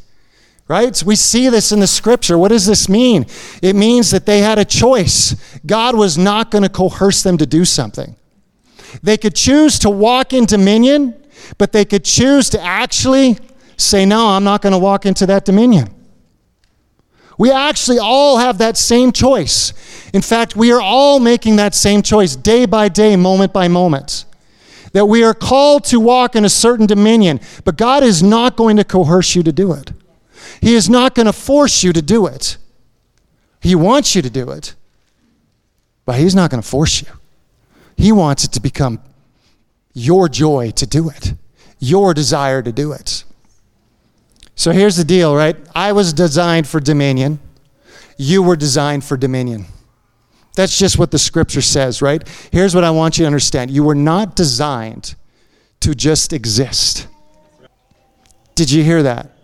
right? 0.67 1.01
We 1.05 1.15
see 1.15 1.49
this 1.49 1.71
in 1.71 1.79
the 1.79 1.87
scripture. 1.87 2.37
What 2.37 2.49
does 2.49 2.65
this 2.65 2.89
mean? 2.89 3.25
It 3.61 3.75
means 3.75 4.11
that 4.11 4.25
they 4.25 4.39
had 4.39 4.59
a 4.59 4.65
choice. 4.65 5.35
God 5.65 5.95
was 5.95 6.17
not 6.17 6.51
going 6.51 6.63
to 6.63 6.69
coerce 6.69 7.23
them 7.23 7.37
to 7.37 7.45
do 7.45 7.65
something. 7.65 8.15
They 9.01 9.17
could 9.17 9.35
choose 9.35 9.79
to 9.79 9.89
walk 9.89 10.33
in 10.33 10.45
dominion, 10.45 11.15
but 11.57 11.71
they 11.71 11.85
could 11.85 12.03
choose 12.03 12.49
to 12.49 12.61
actually 12.61 13.37
say, 13.77 14.05
No, 14.05 14.29
I'm 14.29 14.43
not 14.43 14.61
going 14.61 14.73
to 14.73 14.79
walk 14.79 15.05
into 15.05 15.25
that 15.27 15.45
dominion. 15.45 15.89
We 17.37 17.51
actually 17.51 17.99
all 17.99 18.39
have 18.39 18.57
that 18.57 18.77
same 18.77 19.11
choice. 19.11 19.71
In 20.11 20.23
fact, 20.23 20.55
we 20.55 20.71
are 20.71 20.81
all 20.81 21.19
making 21.19 21.57
that 21.57 21.75
same 21.75 22.01
choice 22.01 22.35
day 22.35 22.65
by 22.65 22.89
day, 22.89 23.15
moment 23.15 23.53
by 23.53 23.67
moment. 23.67 24.25
That 24.93 25.05
we 25.05 25.23
are 25.23 25.35
called 25.35 25.83
to 25.85 25.99
walk 25.99 26.35
in 26.35 26.45
a 26.45 26.49
certain 26.49 26.87
dominion, 26.87 27.39
but 27.63 27.77
God 27.77 28.01
is 28.01 28.23
not 28.23 28.55
going 28.55 28.77
to 28.77 28.83
coerce 28.83 29.35
you 29.35 29.43
to 29.43 29.51
do 29.51 29.73
it. 29.73 29.91
He 30.61 30.75
is 30.75 30.89
not 30.89 31.15
going 31.15 31.25
to 31.25 31.33
force 31.33 31.83
you 31.83 31.93
to 31.93 32.01
do 32.01 32.27
it. 32.27 32.57
He 33.61 33.75
wants 33.75 34.15
you 34.15 34.21
to 34.21 34.29
do 34.29 34.51
it. 34.51 34.75
But 36.05 36.15
He's 36.15 36.35
not 36.35 36.49
going 36.49 36.61
to 36.61 36.67
force 36.67 37.01
you. 37.01 37.07
He 37.95 38.11
wants 38.11 38.43
it 38.43 38.51
to 38.53 38.61
become 38.61 39.01
your 39.93 40.29
joy 40.29 40.71
to 40.71 40.85
do 40.85 41.09
it, 41.09 41.33
your 41.79 42.13
desire 42.13 42.61
to 42.61 42.71
do 42.71 42.91
it. 42.91 43.23
So 44.55 44.71
here's 44.71 44.95
the 44.95 45.03
deal, 45.03 45.35
right? 45.35 45.55
I 45.75 45.91
was 45.91 46.13
designed 46.13 46.67
for 46.67 46.79
dominion. 46.79 47.39
You 48.17 48.41
were 48.41 48.55
designed 48.55 49.03
for 49.03 49.17
dominion. 49.17 49.65
That's 50.55 50.77
just 50.77 50.97
what 50.97 51.11
the 51.11 51.19
scripture 51.19 51.61
says, 51.61 52.01
right? 52.01 52.27
Here's 52.51 52.73
what 52.73 52.83
I 52.83 52.89
want 52.89 53.17
you 53.17 53.23
to 53.23 53.27
understand 53.27 53.69
you 53.69 53.83
were 53.83 53.95
not 53.95 54.35
designed 54.35 55.15
to 55.81 55.93
just 55.93 56.33
exist. 56.33 57.07
Did 58.55 58.71
you 58.71 58.83
hear 58.83 59.03
that? 59.03 59.36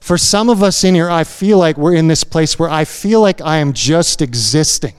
For 0.00 0.18
some 0.18 0.48
of 0.48 0.62
us 0.62 0.82
in 0.82 0.94
here, 0.94 1.10
I 1.10 1.24
feel 1.24 1.58
like 1.58 1.76
we're 1.76 1.94
in 1.94 2.08
this 2.08 2.24
place 2.24 2.58
where 2.58 2.70
I 2.70 2.84
feel 2.84 3.20
like 3.20 3.40
I 3.40 3.58
am 3.58 3.72
just 3.72 4.22
existing. 4.22 4.94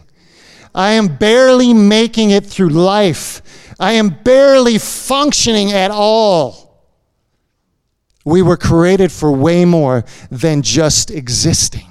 I 0.73 0.91
am 0.91 1.17
barely 1.17 1.73
making 1.73 2.29
it 2.29 2.45
through 2.45 2.69
life. 2.69 3.41
I 3.79 3.93
am 3.93 4.09
barely 4.09 4.77
functioning 4.77 5.71
at 5.71 5.91
all. 5.91 6.85
We 8.23 8.41
were 8.41 8.57
created 8.57 9.11
for 9.11 9.31
way 9.31 9.65
more 9.65 10.05
than 10.29 10.61
just 10.61 11.09
existing. 11.09 11.87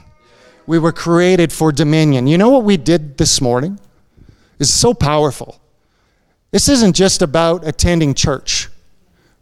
We 0.67 0.79
were 0.79 0.93
created 0.93 1.53
for 1.53 1.73
dominion. 1.73 2.29
You 2.29 2.39
know 2.39 2.51
what 2.51 2.63
we 2.63 2.77
did 2.77 3.19
this 3.19 3.41
morning? 3.41 3.81
It's 4.61 4.71
so 4.71 4.95
powerful. 4.95 5.61
This 6.53 6.69
isn't 6.69 6.95
just 6.95 7.23
about 7.23 7.67
attending 7.67 8.15
church, 8.15 8.60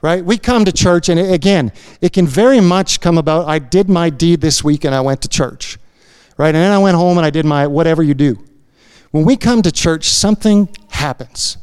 right? 0.01 0.25
We 0.25 0.39
come 0.39 0.65
to 0.65 0.73
church, 0.73 1.09
and 1.09 1.19
again, 1.19 1.73
it 2.01 2.13
can 2.13 2.27
very 2.27 2.61
much 2.61 3.01
come 3.01 3.19
about 3.19 3.49
I 3.49 3.59
did 3.59 3.89
my 3.89 4.11
deed 4.11 4.41
this 4.41 4.63
week 4.63 4.85
and 4.85 4.95
I 4.95 5.01
went 5.01 5.23
to 5.23 5.29
church, 5.29 5.79
right? 6.37 6.55
And 6.55 6.57
then 6.57 6.73
I 6.73 6.79
went 6.79 6.97
home 6.97 7.19
and 7.19 7.27
I 7.27 7.31
did 7.31 7.45
my 7.45 7.67
whatever 7.67 8.03
you 8.03 8.15
do. 8.15 8.39
When 9.11 9.25
we 9.25 9.37
come 9.37 9.63
to 9.63 9.73
church, 9.73 10.09
something 10.09 10.69
happens. 10.91 11.57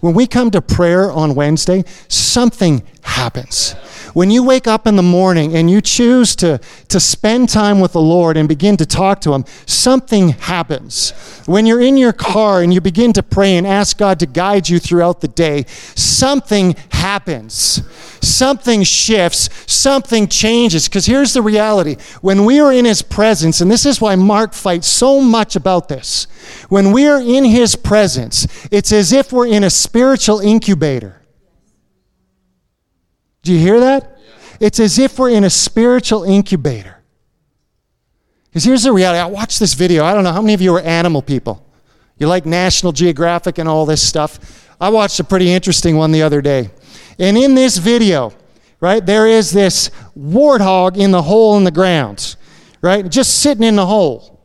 When 0.00 0.14
we 0.14 0.26
come 0.26 0.50
to 0.50 0.60
prayer 0.60 1.10
on 1.10 1.34
Wednesday, 1.34 1.84
something 2.08 2.82
happens. 3.04 3.72
When 4.14 4.30
you 4.30 4.42
wake 4.42 4.66
up 4.66 4.86
in 4.86 4.96
the 4.96 5.02
morning 5.02 5.54
and 5.54 5.70
you 5.70 5.80
choose 5.80 6.34
to, 6.36 6.60
to 6.88 7.00
spend 7.00 7.48
time 7.48 7.80
with 7.80 7.92
the 7.92 8.00
Lord 8.00 8.36
and 8.36 8.48
begin 8.48 8.76
to 8.78 8.86
talk 8.86 9.20
to 9.22 9.34
Him, 9.34 9.44
something 9.66 10.30
happens. 10.30 11.10
When 11.46 11.66
you're 11.66 11.80
in 11.80 11.96
your 11.96 12.12
car 12.12 12.62
and 12.62 12.72
you 12.72 12.80
begin 12.80 13.12
to 13.14 13.22
pray 13.22 13.56
and 13.56 13.66
ask 13.66 13.98
God 13.98 14.20
to 14.20 14.26
guide 14.26 14.68
you 14.68 14.78
throughout 14.78 15.20
the 15.20 15.28
day, 15.28 15.64
something 15.68 16.76
happens. 16.90 17.82
Something 18.20 18.84
shifts, 18.84 19.50
something 19.70 20.28
changes. 20.28 20.88
Because 20.88 21.06
here's 21.06 21.34
the 21.34 21.42
reality 21.42 21.96
when 22.22 22.44
we 22.44 22.60
are 22.60 22.72
in 22.72 22.84
His 22.84 23.02
presence, 23.02 23.60
and 23.60 23.70
this 23.70 23.84
is 23.84 24.00
why 24.00 24.16
Mark 24.16 24.54
fights 24.54 24.86
so 24.86 25.20
much 25.20 25.56
about 25.56 25.88
this, 25.88 26.26
when 26.68 26.92
we 26.92 27.06
are 27.06 27.20
in 27.20 27.44
His 27.44 27.76
presence, 27.76 28.46
it's 28.70 28.92
as 28.92 29.12
if 29.12 29.32
we're 29.32 29.48
in 29.48 29.64
a 29.64 29.70
spiritual 29.70 30.40
incubator. 30.40 31.20
Do 33.44 33.52
you 33.52 33.58
hear 33.58 33.78
that? 33.78 34.18
It's 34.58 34.80
as 34.80 34.98
if 34.98 35.18
we're 35.18 35.30
in 35.30 35.44
a 35.44 35.50
spiritual 35.50 36.24
incubator. 36.24 37.02
Because 38.46 38.64
here's 38.64 38.84
the 38.84 38.92
reality. 38.92 39.18
I 39.18 39.26
watched 39.26 39.60
this 39.60 39.74
video. 39.74 40.04
I 40.04 40.14
don't 40.14 40.24
know 40.24 40.32
how 40.32 40.40
many 40.40 40.54
of 40.54 40.60
you 40.60 40.74
are 40.74 40.80
animal 40.80 41.22
people. 41.22 41.64
You 42.18 42.26
like 42.26 42.46
National 42.46 42.92
Geographic 42.92 43.58
and 43.58 43.68
all 43.68 43.84
this 43.84 44.06
stuff. 44.06 44.74
I 44.80 44.88
watched 44.88 45.20
a 45.20 45.24
pretty 45.24 45.52
interesting 45.52 45.96
one 45.96 46.12
the 46.12 46.22
other 46.22 46.40
day. 46.40 46.70
And 47.18 47.36
in 47.36 47.54
this 47.54 47.76
video, 47.76 48.32
right, 48.80 49.04
there 49.04 49.26
is 49.26 49.50
this 49.50 49.90
warthog 50.16 50.96
in 50.96 51.10
the 51.10 51.22
hole 51.22 51.56
in 51.56 51.64
the 51.64 51.70
ground, 51.70 52.36
right? 52.80 53.08
Just 53.08 53.42
sitting 53.42 53.64
in 53.64 53.76
the 53.76 53.86
hole. 53.86 54.40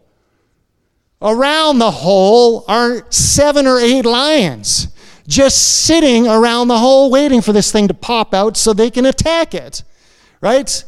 Around 1.21 1.79
the 1.79 1.91
hole 1.91 2.65
are 2.67 3.05
seven 3.11 3.67
or 3.67 3.79
eight 3.79 4.05
lions 4.05 4.87
just 5.29 5.85
sitting 5.85 6.27
around 6.27 6.69
the 6.69 6.79
hole 6.79 7.11
waiting 7.11 7.39
for 7.39 7.53
this 7.53 7.71
thing 7.71 7.87
to 7.87 7.93
pop 7.93 8.33
out 8.33 8.57
so 8.57 8.73
they 8.73 8.89
can 8.89 9.05
attack 9.05 9.53
it. 9.53 9.83
Right? 10.41 10.83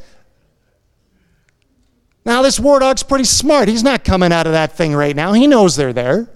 Now, 2.26 2.42
this 2.42 2.60
warthog's 2.60 3.04
pretty 3.04 3.24
smart. 3.26 3.68
He's 3.68 3.84
not 3.84 4.04
coming 4.04 4.34
out 4.34 4.48
of 4.48 4.54
that 4.54 4.76
thing 4.76 4.96
right 4.96 5.16
now. 5.16 5.34
He 5.34 5.46
knows 5.46 5.76
they're 5.76 5.94
there. 5.94 6.28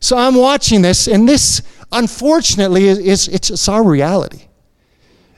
So 0.00 0.18
I'm 0.18 0.34
watching 0.34 0.82
this, 0.82 1.08
and 1.08 1.26
this, 1.26 1.62
unfortunately, 1.90 2.86
is, 2.86 2.98
is 2.98 3.28
it's, 3.28 3.50
it's 3.50 3.68
our 3.68 3.82
reality. 3.82 4.42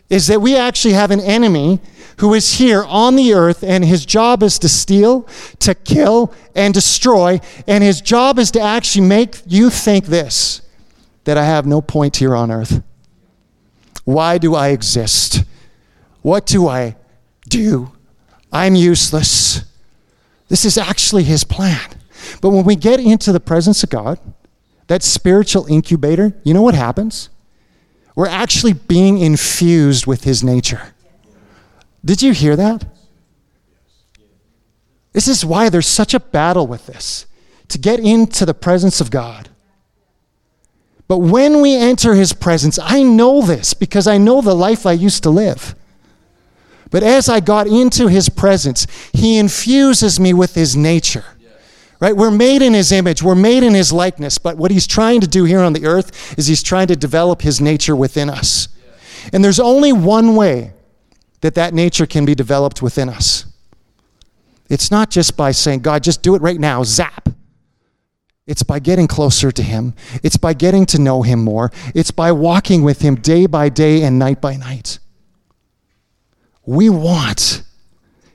Is 0.08 0.26
that 0.26 0.40
we 0.40 0.56
actually 0.56 0.94
have 0.94 1.12
an 1.12 1.20
enemy 1.20 1.80
who 2.18 2.34
is 2.34 2.54
here 2.54 2.82
on 2.84 3.14
the 3.14 3.32
earth, 3.32 3.62
and 3.62 3.84
his 3.84 4.04
job 4.04 4.42
is 4.42 4.58
to 4.58 4.68
steal, 4.68 5.26
to 5.60 5.74
kill, 5.74 6.34
and 6.56 6.74
destroy. 6.74 7.40
And 7.68 7.84
his 7.84 8.00
job 8.00 8.40
is 8.40 8.50
to 8.52 8.60
actually 8.60 9.06
make 9.06 9.40
you 9.46 9.70
think 9.70 10.06
this 10.06 10.62
that 11.24 11.36
I 11.36 11.44
have 11.44 11.66
no 11.66 11.80
point 11.80 12.16
here 12.16 12.34
on 12.34 12.50
earth? 12.50 12.82
Why 14.04 14.38
do 14.38 14.54
I 14.54 14.68
exist? 14.68 15.44
What 16.22 16.46
do 16.46 16.68
I 16.68 16.96
do? 17.48 17.92
I'm 18.52 18.74
useless. 18.74 19.64
This 20.48 20.64
is 20.64 20.76
actually 20.76 21.24
his 21.24 21.44
plan. 21.44 21.88
But 22.40 22.50
when 22.50 22.64
we 22.64 22.76
get 22.76 23.00
into 23.00 23.32
the 23.32 23.40
presence 23.40 23.82
of 23.82 23.90
God, 23.90 24.18
that 24.88 25.02
spiritual 25.02 25.66
incubator, 25.66 26.34
you 26.42 26.52
know 26.52 26.62
what 26.62 26.74
happens? 26.74 27.30
We're 28.16 28.26
actually 28.26 28.72
being 28.72 29.18
infused 29.18 30.06
with 30.06 30.24
his 30.24 30.42
nature. 30.42 30.94
Did 32.04 32.22
you 32.22 32.32
hear 32.32 32.56
that? 32.56 32.84
This 35.12 35.28
is 35.28 35.44
why 35.44 35.68
there's 35.68 35.86
such 35.86 36.14
a 36.14 36.20
battle 36.20 36.66
with 36.66 36.86
this 36.86 37.26
to 37.68 37.78
get 37.78 38.00
into 38.00 38.44
the 38.44 38.54
presence 38.54 39.00
of 39.00 39.10
God. 39.10 39.48
But 41.10 41.18
when 41.18 41.60
we 41.60 41.74
enter 41.74 42.14
his 42.14 42.32
presence, 42.32 42.78
I 42.80 43.02
know 43.02 43.42
this 43.42 43.74
because 43.74 44.06
I 44.06 44.16
know 44.16 44.40
the 44.40 44.54
life 44.54 44.86
I 44.86 44.92
used 44.92 45.24
to 45.24 45.30
live. 45.30 45.74
But 46.92 47.02
as 47.02 47.28
I 47.28 47.40
got 47.40 47.66
into 47.66 48.06
his 48.06 48.28
presence, 48.28 48.86
he 49.12 49.36
infuses 49.36 50.20
me 50.20 50.32
with 50.32 50.54
his 50.54 50.76
nature. 50.76 51.24
Right? 51.98 52.16
We're 52.16 52.30
made 52.30 52.62
in 52.62 52.74
his 52.74 52.92
image, 52.92 53.24
we're 53.24 53.34
made 53.34 53.64
in 53.64 53.74
his 53.74 53.92
likeness, 53.92 54.38
but 54.38 54.56
what 54.56 54.70
he's 54.70 54.86
trying 54.86 55.20
to 55.20 55.26
do 55.26 55.42
here 55.42 55.58
on 55.58 55.72
the 55.72 55.84
earth 55.84 56.38
is 56.38 56.46
he's 56.46 56.62
trying 56.62 56.86
to 56.86 56.94
develop 56.94 57.42
his 57.42 57.60
nature 57.60 57.96
within 57.96 58.30
us. 58.30 58.68
And 59.32 59.44
there's 59.44 59.58
only 59.58 59.92
one 59.92 60.36
way 60.36 60.74
that 61.40 61.56
that 61.56 61.74
nature 61.74 62.06
can 62.06 62.24
be 62.24 62.36
developed 62.36 62.82
within 62.82 63.08
us. 63.08 63.46
It's 64.68 64.92
not 64.92 65.10
just 65.10 65.36
by 65.36 65.50
saying, 65.50 65.80
God, 65.80 66.04
just 66.04 66.22
do 66.22 66.36
it 66.36 66.40
right 66.40 66.60
now, 66.60 66.84
zap. 66.84 67.30
It's 68.50 68.64
by 68.64 68.80
getting 68.80 69.06
closer 69.06 69.52
to 69.52 69.62
Him. 69.62 69.94
It's 70.24 70.36
by 70.36 70.54
getting 70.54 70.84
to 70.86 71.00
know 71.00 71.22
Him 71.22 71.38
more. 71.38 71.70
It's 71.94 72.10
by 72.10 72.32
walking 72.32 72.82
with 72.82 73.00
Him 73.00 73.14
day 73.14 73.46
by 73.46 73.68
day 73.68 74.02
and 74.02 74.18
night 74.18 74.40
by 74.40 74.56
night. 74.56 74.98
We 76.66 76.90
want 76.90 77.62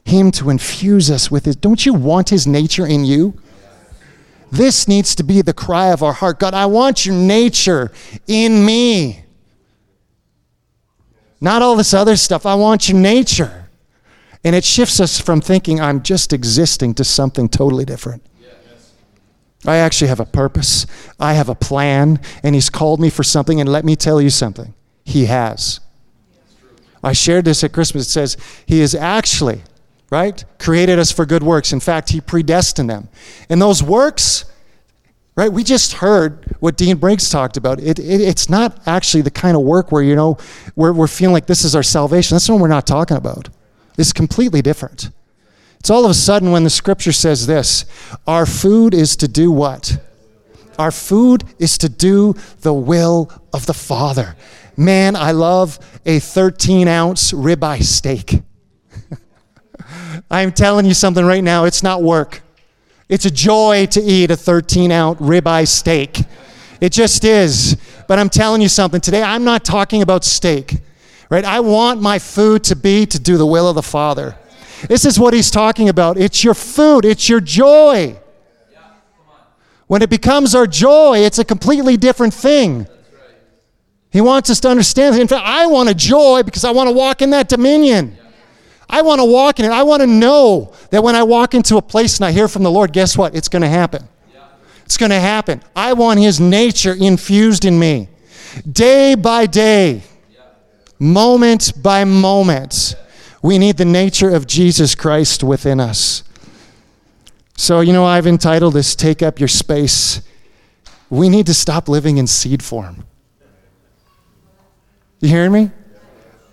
Him 0.05 0.31
to 0.31 0.49
infuse 0.49 1.11
us 1.11 1.29
with 1.29 1.43
His. 1.43 1.57
Don't 1.57 1.85
you 1.85 1.93
want 1.93 2.29
His 2.29 2.47
nature 2.47 2.87
in 2.87 3.03
you? 3.03 3.37
This 4.49 4.87
needs 4.87 5.15
to 5.15 5.23
be 5.23 5.41
the 5.41 5.53
cry 5.53 5.87
of 5.87 6.01
our 6.01 6.13
heart 6.13 6.39
God, 6.39 6.53
I 6.53 6.65
want 6.67 7.05
your 7.05 7.15
nature 7.15 7.91
in 8.25 8.65
me. 8.65 9.25
Not 11.41 11.61
all 11.61 11.75
this 11.75 11.93
other 11.93 12.15
stuff. 12.15 12.45
I 12.45 12.55
want 12.55 12.87
your 12.87 12.97
nature. 12.97 13.67
And 14.45 14.55
it 14.55 14.63
shifts 14.63 15.01
us 15.01 15.19
from 15.19 15.41
thinking 15.41 15.81
I'm 15.81 16.01
just 16.03 16.31
existing 16.31 16.93
to 16.93 17.03
something 17.03 17.49
totally 17.49 17.83
different. 17.83 18.25
I 19.67 19.77
actually 19.77 20.07
have 20.07 20.19
a 20.19 20.25
purpose. 20.25 20.85
I 21.19 21.33
have 21.33 21.49
a 21.49 21.55
plan, 21.55 22.19
and 22.43 22.55
He's 22.55 22.69
called 22.69 22.99
me 22.99 23.09
for 23.09 23.23
something. 23.23 23.59
And 23.59 23.69
let 23.69 23.85
me 23.85 23.95
tell 23.95 24.21
you 24.21 24.29
something 24.29 24.73
He 25.03 25.25
has. 25.25 25.79
I 27.03 27.13
shared 27.13 27.45
this 27.45 27.63
at 27.63 27.71
Christmas. 27.71 28.07
It 28.07 28.11
says, 28.11 28.37
He 28.65 28.81
is 28.81 28.95
actually, 28.95 29.61
right, 30.09 30.43
created 30.59 30.99
us 30.99 31.11
for 31.11 31.25
good 31.25 31.43
works. 31.43 31.71
In 31.73 31.79
fact, 31.79 32.09
He 32.09 32.21
predestined 32.21 32.89
them. 32.89 33.09
And 33.49 33.61
those 33.61 33.83
works, 33.83 34.45
right, 35.35 35.51
we 35.51 35.63
just 35.63 35.93
heard 35.93 36.55
what 36.59 36.77
Dean 36.77 36.97
Briggs 36.97 37.29
talked 37.29 37.57
about. 37.57 37.79
It, 37.79 37.99
it, 37.99 38.21
it's 38.21 38.49
not 38.49 38.81
actually 38.87 39.21
the 39.21 39.31
kind 39.31 39.55
of 39.55 39.63
work 39.63 39.91
where, 39.91 40.03
you 40.03 40.15
know, 40.15 40.37
we're, 40.75 40.93
we're 40.93 41.07
feeling 41.07 41.33
like 41.33 41.45
this 41.45 41.63
is 41.63 41.75
our 41.75 41.83
salvation. 41.83 42.35
That's 42.35 42.49
what 42.49 42.59
we're 42.59 42.67
not 42.67 42.87
talking 42.87 43.17
about. 43.17 43.49
It's 43.97 44.11
completely 44.11 44.61
different. 44.61 45.11
It's 45.85 45.91
all 45.91 46.05
of 46.05 46.09
a 46.09 46.15
sudden 46.15 46.49
when 46.49 46.63
the 46.63 46.71
scripture 46.71 47.11
says 47.11 47.45
this 47.45 47.85
our 48.25 48.47
food 48.47 48.95
is 48.95 49.15
to 49.17 49.27
do 49.27 49.51
what? 49.51 49.99
Our 50.79 50.89
food 50.89 51.43
is 51.59 51.77
to 51.77 51.89
do 51.89 52.33
the 52.61 52.73
will 52.73 53.31
of 53.53 53.67
the 53.67 53.73
Father. 53.75 54.35
Man, 54.75 55.15
I 55.15 55.29
love 55.29 55.77
a 56.03 56.17
13 56.17 56.87
ounce 56.87 57.33
ribeye 57.33 57.83
steak. 57.83 58.41
I'm 60.31 60.51
telling 60.53 60.87
you 60.87 60.95
something 60.95 61.23
right 61.23 61.43
now, 61.43 61.65
it's 61.65 61.83
not 61.83 62.01
work. 62.01 62.41
It's 63.07 63.25
a 63.25 63.31
joy 63.31 63.85
to 63.91 64.01
eat 64.01 64.31
a 64.31 64.35
13 64.35 64.91
ounce 64.91 65.19
ribeye 65.19 65.67
steak. 65.67 66.19
It 66.81 66.93
just 66.93 67.23
is. 67.23 67.77
But 68.07 68.17
I'm 68.17 68.29
telling 68.29 68.63
you 68.63 68.69
something 68.69 69.01
today, 69.01 69.21
I'm 69.21 69.43
not 69.43 69.63
talking 69.63 70.01
about 70.01 70.23
steak, 70.23 70.77
right? 71.29 71.45
I 71.45 71.59
want 71.59 72.01
my 72.01 72.17
food 72.17 72.63
to 72.63 72.75
be 72.75 73.05
to 73.05 73.19
do 73.19 73.37
the 73.37 73.45
will 73.45 73.69
of 73.69 73.75
the 73.75 73.83
Father. 73.83 74.35
This 74.87 75.05
is 75.05 75.19
what 75.19 75.33
he's 75.33 75.51
talking 75.51 75.89
about. 75.89 76.17
It's 76.17 76.43
your 76.43 76.53
food, 76.53 77.05
it's 77.05 77.27
your 77.29 77.39
joy. 77.39 78.17
When 79.87 80.01
it 80.01 80.09
becomes 80.09 80.55
our 80.55 80.65
joy, 80.65 81.19
it's 81.19 81.37
a 81.37 81.45
completely 81.45 81.95
different 81.95 82.33
thing. 82.33 82.87
He 84.11 84.21
wants 84.21 84.49
us 84.49 84.59
to 84.61 84.69
understand. 84.69 85.15
That. 85.15 85.21
In 85.21 85.27
fact, 85.27 85.43
I 85.45 85.67
want 85.67 85.89
a 85.89 85.93
joy 85.93 86.41
because 86.43 86.63
I 86.63 86.71
want 86.71 86.87
to 86.87 86.93
walk 86.93 87.21
in 87.21 87.31
that 87.31 87.49
dominion. 87.49 88.17
I 88.89 89.01
want 89.01 89.19
to 89.19 89.25
walk 89.25 89.59
in 89.59 89.65
it. 89.65 89.71
I 89.71 89.83
want 89.83 90.01
to 90.01 90.07
know 90.07 90.73
that 90.89 91.03
when 91.03 91.15
I 91.15 91.23
walk 91.23 91.53
into 91.53 91.77
a 91.77 91.81
place 91.81 92.17
and 92.17 92.25
I 92.25 92.31
hear 92.31 92.47
from 92.47 92.63
the 92.63 92.71
Lord, 92.71 92.93
guess 92.93 93.17
what? 93.17 93.35
It's 93.35 93.49
going 93.49 93.61
to 93.61 93.67
happen. 93.67 94.07
It's 94.85 94.97
going 94.97 95.09
to 95.09 95.19
happen. 95.19 95.61
I 95.75 95.93
want 95.93 96.19
His 96.19 96.39
nature 96.39 96.93
infused 96.93 97.65
in 97.65 97.77
me 97.77 98.09
day 98.71 99.15
by 99.15 99.45
day, 99.47 100.01
moment 100.99 101.73
by 101.81 102.05
moment. 102.05 102.95
We 103.45 103.59
need 103.59 103.77
the 103.77 103.85
nature 103.85 104.31
of 104.31 104.47
Jesus 104.47 104.95
Christ 104.95 105.43
within 105.43 105.79
us. 105.79 106.23
So, 107.55 107.79
you 107.79 107.93
know, 107.93 108.03
I've 108.03 108.25
entitled 108.25 108.73
this 108.73 108.95
Take 108.95 109.21
Up 109.21 109.39
Your 109.39 109.47
Space. 109.47 110.23
We 111.11 111.29
need 111.29 111.45
to 111.45 111.53
stop 111.53 111.87
living 111.87 112.17
in 112.17 112.25
seed 112.25 112.63
form. 112.63 113.05
You 115.19 115.29
hearing 115.29 115.51
me? 115.51 115.69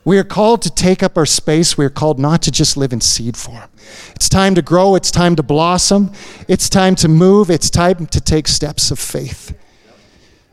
We 0.05 0.18
are 0.18 0.24
called 0.24 0.61
to 0.62 0.70
take 0.70 1.02
up 1.02 1.16
our 1.16 1.24
space. 1.24 1.78
We 1.78 1.87
are 1.87 1.90
called 1.90 2.18
not 2.18 2.42
to 2.42 2.50
just 2.50 2.76
live 2.76 2.92
in 2.92 3.00
seed 3.00 3.38
form. 3.38 3.70
It's 4.14 4.28
time 4.28 4.55
to 4.57 4.61
grow. 4.61 4.94
It's 4.94 5.11
time 5.11 5.35
to 5.37 5.42
blossom. 5.42 6.12
It's 6.46 6.68
time 6.68 6.94
to 6.96 7.09
move. 7.09 7.48
It's 7.48 7.70
time 7.70 8.05
to 8.09 8.20
take 8.20 8.46
steps 8.46 8.90
of 8.90 8.98
faith. 8.98 9.59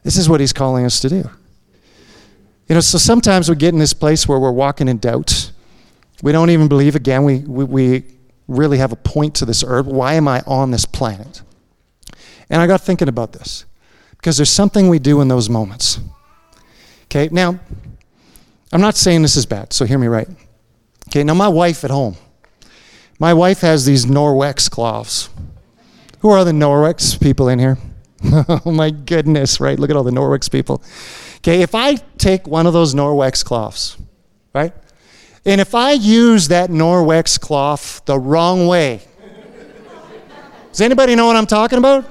This 0.03 0.15
is 0.15 0.29
what 0.29 0.39
he's 0.39 0.53
calling 0.53 0.85
us 0.85 1.01
to 1.01 1.09
do. 1.09 1.29
You 2.69 2.75
know, 2.75 2.79
so 2.79 2.97
sometimes 2.97 3.49
we 3.49 3.57
get 3.57 3.73
in 3.73 3.79
this 3.79 3.93
place 3.93 4.25
where 4.25 4.39
we're 4.39 4.53
walking 4.53 4.87
in 4.87 4.99
doubt. 4.99 5.51
We 6.21 6.31
don't 6.31 6.49
even 6.49 6.67
believe 6.67 6.95
again. 6.95 7.23
We, 7.23 7.39
we, 7.39 7.63
we 7.63 8.03
really 8.47 8.77
have 8.79 8.91
a 8.91 8.97
point 8.97 9.35
to 9.35 9.45
this 9.45 9.63
earth. 9.63 9.85
Why 9.85 10.13
am 10.15 10.27
I 10.27 10.41
on 10.45 10.71
this 10.71 10.85
planet? 10.85 11.41
And 12.49 12.61
I 12.61 12.67
got 12.67 12.81
thinking 12.81 13.07
about 13.07 13.33
this 13.33 13.65
because 14.17 14.37
there's 14.37 14.51
something 14.51 14.89
we 14.89 14.99
do 14.99 15.21
in 15.21 15.27
those 15.27 15.49
moments. 15.49 15.99
Okay, 17.05 17.29
now, 17.31 17.59
I'm 18.71 18.81
not 18.81 18.95
saying 18.95 19.21
this 19.21 19.35
is 19.35 19.45
bad, 19.45 19.73
so 19.73 19.85
hear 19.85 19.97
me 19.97 20.07
right. 20.07 20.27
Okay, 21.07 21.23
now 21.23 21.33
my 21.33 21.47
wife 21.47 21.83
at 21.83 21.91
home, 21.91 22.17
my 23.17 23.33
wife 23.33 23.61
has 23.61 23.85
these 23.85 24.05
Norwex 24.05 24.69
cloths. 24.69 25.29
Who 26.19 26.29
are 26.29 26.43
the 26.43 26.51
Norwex 26.51 27.19
people 27.19 27.47
in 27.47 27.59
here? 27.59 27.77
oh 28.65 28.71
my 28.71 28.89
goodness, 28.89 29.59
right? 29.59 29.79
Look 29.79 29.89
at 29.89 29.95
all 29.95 30.03
the 30.03 30.11
Norwex 30.11 30.51
people. 30.51 30.83
Okay, 31.37 31.61
if 31.61 31.73
I 31.73 31.95
take 32.17 32.47
one 32.47 32.67
of 32.67 32.73
those 32.73 32.93
Norwex 32.93 33.43
cloths, 33.43 33.97
right? 34.53 34.73
And 35.45 35.61
if 35.61 35.73
I 35.73 35.93
use 35.93 36.49
that 36.49 36.69
Norwex 36.69 37.39
cloth 37.39 38.03
the 38.05 38.19
wrong 38.19 38.67
way, 38.67 39.01
does 40.71 40.81
anybody 40.81 41.15
know 41.15 41.25
what 41.25 41.35
I'm 41.35 41.47
talking 41.47 41.79
about? 41.79 42.05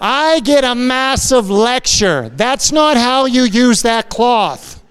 I 0.00 0.40
get 0.40 0.64
a 0.64 0.74
massive 0.74 1.48
lecture. 1.48 2.28
That's 2.28 2.70
not 2.70 2.96
how 2.96 3.24
you 3.24 3.42
use 3.42 3.82
that 3.82 4.10
cloth. 4.10 4.82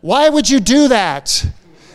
Why 0.00 0.28
would 0.28 0.48
you 0.48 0.60
do 0.60 0.88
that? 0.88 1.46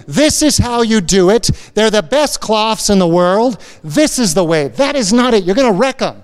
This 0.08 0.42
is 0.42 0.58
how 0.58 0.84
you 0.84 1.02
do 1.02 1.30
it. 1.30 1.50
They're 1.74 1.90
the 1.90 2.04
best 2.04 2.40
cloths 2.40 2.90
in 2.90 3.00
the 3.00 3.08
world. 3.08 3.62
This 3.84 4.20
is 4.20 4.34
the 4.34 4.44
way. 4.44 4.70
That 4.70 4.96
is 4.96 5.12
not 5.12 5.34
it. 5.34 5.44
You're 5.44 5.56
going 5.56 5.74
to 5.74 5.78
wreck 5.78 5.98
them. 5.98 6.24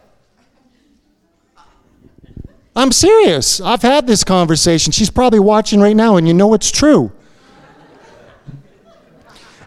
I'm 2.75 2.91
serious. 2.91 3.61
I've 3.61 3.81
had 3.81 4.07
this 4.07 4.23
conversation. 4.23 4.91
She's 4.91 5.09
probably 5.09 5.39
watching 5.39 5.79
right 5.79 5.95
now, 5.95 6.17
and 6.17 6.27
you 6.27 6.33
know 6.33 6.53
it's 6.53 6.71
true. 6.71 7.11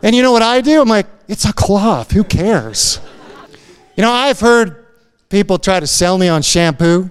And 0.02 0.14
you 0.14 0.22
know 0.22 0.32
what 0.32 0.42
I 0.42 0.60
do? 0.60 0.80
I'm 0.80 0.88
like, 0.88 1.06
it's 1.28 1.44
a 1.44 1.52
cloth. 1.52 2.12
Who 2.12 2.24
cares? 2.24 3.00
You 3.96 4.02
know, 4.02 4.10
I've 4.10 4.40
heard 4.40 4.86
people 5.28 5.58
try 5.58 5.80
to 5.80 5.86
sell 5.86 6.18
me 6.18 6.28
on 6.28 6.42
shampoo. 6.42 7.10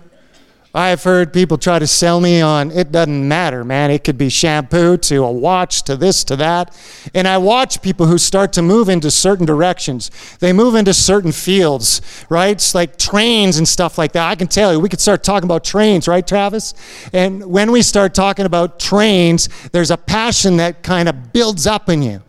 I've 0.75 1.03
heard 1.03 1.31
people 1.31 1.57
try 1.57 1.79
to 1.79 1.87
sell 1.87 2.19
me 2.19 2.41
on 2.41 2.69
it 2.69 2.91
doesn't 2.91 3.25
matter, 3.25 3.63
man. 3.63 3.91
It 3.91 4.03
could 4.03 4.17
be 4.17 4.27
shampoo 4.27 4.97
to 4.97 5.23
a 5.23 5.31
watch 5.31 5.83
to 5.83 5.95
this 5.95 6.25
to 6.25 6.35
that. 6.35 6.77
And 7.13 7.29
I 7.29 7.37
watch 7.37 7.81
people 7.81 8.07
who 8.07 8.17
start 8.17 8.51
to 8.53 8.61
move 8.61 8.89
into 8.89 9.09
certain 9.09 9.45
directions. 9.45 10.11
They 10.41 10.51
move 10.51 10.75
into 10.75 10.93
certain 10.93 11.31
fields, 11.31 12.01
right? 12.27 12.49
It's 12.49 12.75
like 12.75 12.97
trains 12.97 13.57
and 13.57 13.65
stuff 13.65 13.97
like 13.97 14.11
that. 14.11 14.29
I 14.29 14.35
can 14.35 14.47
tell 14.47 14.73
you, 14.73 14.81
we 14.81 14.89
could 14.89 14.99
start 14.99 15.23
talking 15.23 15.47
about 15.47 15.63
trains, 15.63 16.09
right, 16.09 16.27
Travis? 16.27 16.73
And 17.13 17.45
when 17.45 17.71
we 17.71 17.81
start 17.81 18.13
talking 18.13 18.45
about 18.45 18.77
trains, 18.77 19.47
there's 19.69 19.91
a 19.91 19.97
passion 19.97 20.57
that 20.57 20.83
kind 20.83 21.07
of 21.07 21.31
builds 21.31 21.65
up 21.65 21.87
in 21.87 22.03
you. 22.03 22.21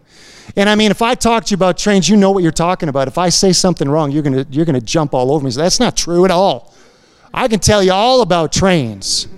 And 0.54 0.68
I 0.68 0.76
mean, 0.76 0.92
if 0.92 1.02
I 1.02 1.16
talk 1.16 1.46
to 1.46 1.50
you 1.50 1.56
about 1.56 1.78
trains, 1.78 2.08
you 2.08 2.16
know 2.16 2.30
what 2.30 2.44
you're 2.44 2.52
talking 2.52 2.88
about. 2.88 3.08
If 3.08 3.18
I 3.18 3.28
say 3.28 3.52
something 3.52 3.88
wrong, 3.88 4.12
you're 4.12 4.22
gonna 4.22 4.46
you're 4.50 4.64
gonna 4.64 4.80
jump 4.80 5.14
all 5.14 5.32
over 5.32 5.44
me. 5.44 5.50
So 5.50 5.60
that's 5.60 5.80
not 5.80 5.96
true 5.96 6.24
at 6.24 6.30
all. 6.30 6.72
I 7.36 7.48
can 7.48 7.60
tell 7.60 7.82
you 7.82 7.92
all 7.92 8.22
about 8.22 8.50
trains. 8.50 9.28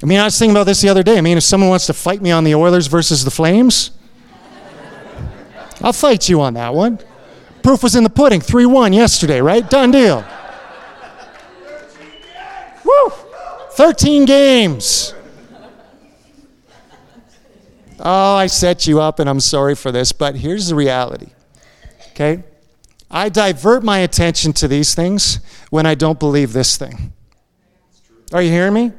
I 0.00 0.06
mean, 0.06 0.20
I 0.20 0.24
was 0.24 0.38
thinking 0.38 0.54
about 0.54 0.64
this 0.64 0.80
the 0.80 0.88
other 0.88 1.02
day. 1.02 1.18
I 1.18 1.20
mean, 1.20 1.36
if 1.36 1.42
someone 1.42 1.68
wants 1.68 1.86
to 1.86 1.92
fight 1.92 2.22
me 2.22 2.30
on 2.30 2.44
the 2.44 2.54
Oilers 2.54 2.86
versus 2.86 3.24
the 3.24 3.30
Flames, 3.32 3.90
I'll 5.82 5.92
fight 5.92 6.28
you 6.28 6.40
on 6.40 6.54
that 6.54 6.72
one. 6.72 7.00
Proof 7.64 7.82
was 7.82 7.96
in 7.96 8.04
the 8.04 8.10
pudding. 8.10 8.40
3 8.40 8.66
1 8.66 8.92
yesterday, 8.92 9.40
right? 9.40 9.68
Done 9.68 9.90
deal. 9.90 10.24
Woo! 12.84 13.12
13 13.72 14.24
games. 14.24 15.12
Oh, 17.98 18.36
I 18.36 18.46
set 18.46 18.86
you 18.86 19.00
up 19.00 19.18
and 19.18 19.28
I'm 19.28 19.40
sorry 19.40 19.74
for 19.74 19.90
this, 19.90 20.12
but 20.12 20.36
here's 20.36 20.68
the 20.68 20.76
reality. 20.76 21.30
Okay? 22.12 22.44
I 23.10 23.28
divert 23.28 23.82
my 23.82 23.98
attention 23.98 24.52
to 24.54 24.68
these 24.68 24.94
things 24.94 25.40
when 25.70 25.86
I 25.86 25.94
don't 25.94 26.18
believe 26.18 26.52
this 26.52 26.76
thing. 26.76 27.12
Are 28.32 28.42
you 28.42 28.50
hearing 28.50 28.74
me? 28.74 28.92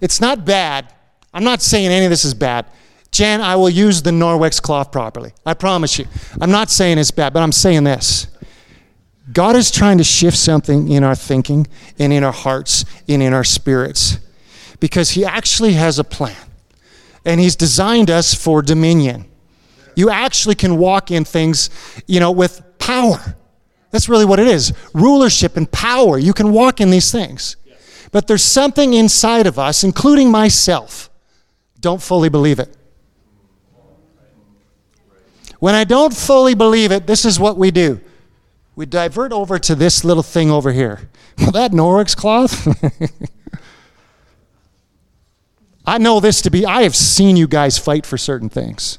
It's 0.00 0.20
not 0.20 0.44
bad. 0.44 0.92
I'm 1.32 1.44
not 1.44 1.62
saying 1.62 1.88
any 1.88 2.06
of 2.06 2.10
this 2.10 2.24
is 2.24 2.34
bad. 2.34 2.66
Jan, 3.10 3.40
I 3.40 3.56
will 3.56 3.70
use 3.70 4.02
the 4.02 4.10
Norwex 4.10 4.60
cloth 4.60 4.92
properly. 4.92 5.32
I 5.46 5.54
promise 5.54 5.98
you. 5.98 6.06
I'm 6.40 6.50
not 6.50 6.68
saying 6.70 6.98
it's 6.98 7.10
bad, 7.10 7.32
but 7.32 7.42
I'm 7.42 7.52
saying 7.52 7.84
this. 7.84 8.26
God 9.32 9.56
is 9.56 9.70
trying 9.70 9.98
to 9.98 10.04
shift 10.04 10.36
something 10.36 10.90
in 10.90 11.04
our 11.04 11.14
thinking 11.14 11.66
and 11.98 12.12
in 12.12 12.24
our 12.24 12.32
hearts 12.32 12.84
and 13.08 13.22
in 13.22 13.32
our 13.32 13.44
spirits 13.44 14.18
because 14.80 15.10
He 15.10 15.24
actually 15.24 15.74
has 15.74 15.98
a 15.98 16.04
plan 16.04 16.36
and 17.24 17.40
He's 17.40 17.56
designed 17.56 18.10
us 18.10 18.34
for 18.34 18.62
dominion. 18.62 19.26
You 19.96 20.10
actually 20.10 20.54
can 20.54 20.78
walk 20.78 21.10
in 21.10 21.24
things, 21.24 21.70
you 22.06 22.20
know, 22.20 22.30
with 22.30 22.62
power. 22.78 23.36
That's 23.90 24.08
really 24.08 24.24
what 24.24 24.38
it 24.38 24.46
is 24.46 24.72
rulership 24.92 25.56
and 25.56 25.70
power. 25.70 26.18
You 26.18 26.32
can 26.32 26.52
walk 26.52 26.80
in 26.80 26.90
these 26.90 27.10
things. 27.10 27.56
But 28.10 28.26
there's 28.26 28.42
something 28.44 28.94
inside 28.94 29.46
of 29.46 29.58
us, 29.58 29.84
including 29.84 30.30
myself, 30.30 31.10
don't 31.80 32.02
fully 32.02 32.28
believe 32.28 32.58
it. 32.58 32.74
When 35.58 35.74
I 35.74 35.84
don't 35.84 36.14
fully 36.14 36.54
believe 36.54 36.92
it, 36.92 37.06
this 37.06 37.24
is 37.24 37.38
what 37.38 37.56
we 37.56 37.70
do. 37.70 38.00
We 38.76 38.86
divert 38.86 39.32
over 39.32 39.58
to 39.58 39.74
this 39.74 40.04
little 40.04 40.22
thing 40.22 40.50
over 40.50 40.72
here. 40.72 41.08
Well, 41.38 41.52
that 41.52 41.70
Norwex 41.70 42.16
cloth? 42.16 42.66
I 45.86 45.98
know 45.98 46.18
this 46.18 46.42
to 46.42 46.50
be, 46.50 46.66
I 46.66 46.82
have 46.82 46.96
seen 46.96 47.36
you 47.36 47.46
guys 47.46 47.78
fight 47.78 48.04
for 48.04 48.18
certain 48.18 48.48
things. 48.48 48.98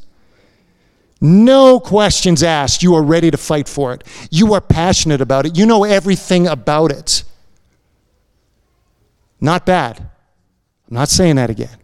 No 1.22 1.80
questions 1.80 2.44
asked. 2.44 2.82
You 2.82 2.96
are 2.96 3.04
ready 3.04 3.30
to 3.30 3.38
fight 3.38 3.68
for 3.68 3.94
it. 3.94 4.04
You 4.32 4.54
are 4.54 4.62
passionate 4.62 5.22
about 5.22 5.46
it. 5.46 5.58
You 5.58 5.66
know 5.66 5.84
everything 5.84 6.48
about 6.48 6.92
it. 6.92 7.24
Not 9.42 9.66
bad. 9.66 10.00
I'm 10.00 10.96
not 10.96 11.10
saying 11.10 11.36
that 11.36 11.50
again. 11.50 11.78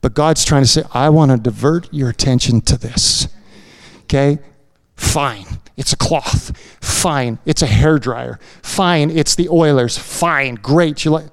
But 0.00 0.14
God's 0.14 0.44
trying 0.44 0.62
to 0.62 0.68
say, 0.68 0.82
I 0.92 1.08
want 1.10 1.30
to 1.30 1.36
divert 1.36 1.92
your 1.92 2.10
attention 2.10 2.60
to 2.62 2.76
this. 2.76 3.28
Okay? 4.02 4.38
Fine. 4.96 5.46
It's 5.76 5.92
a 5.92 5.96
cloth. 5.96 6.56
Fine. 6.80 7.38
It's 7.46 7.62
a 7.62 7.66
hair 7.66 7.98
dryer. 7.98 8.38
Fine. 8.62 9.10
It's 9.10 9.34
the 9.34 9.48
Oilers. 9.48 9.96
Fine. 9.96 10.56
Great. 10.56 11.04
You 11.04 11.12
like 11.12 11.26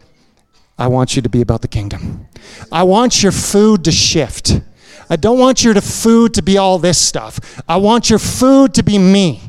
I 0.78 0.88
want 0.88 1.18
you 1.18 1.22
to 1.22 1.30
be 1.30 1.42
about 1.42 1.62
the 1.62 1.68
kingdom. 1.68 2.28
I 2.72 2.84
want 2.84 3.22
your 3.22 3.34
food 3.34 3.84
to 3.84 3.92
shift. 3.92 4.62
I 5.10 5.16
don't 5.16 5.40
want 5.40 5.64
your 5.64 5.74
food 5.76 6.34
to 6.36 6.44
be 6.44 6.58
all 6.58 6.78
this 6.78 6.98
stuff. 6.98 7.62
I 7.68 7.78
want 7.78 8.10
your 8.10 8.20
food 8.20 8.74
to 8.76 8.84
be 8.84 8.98
me, 8.98 9.42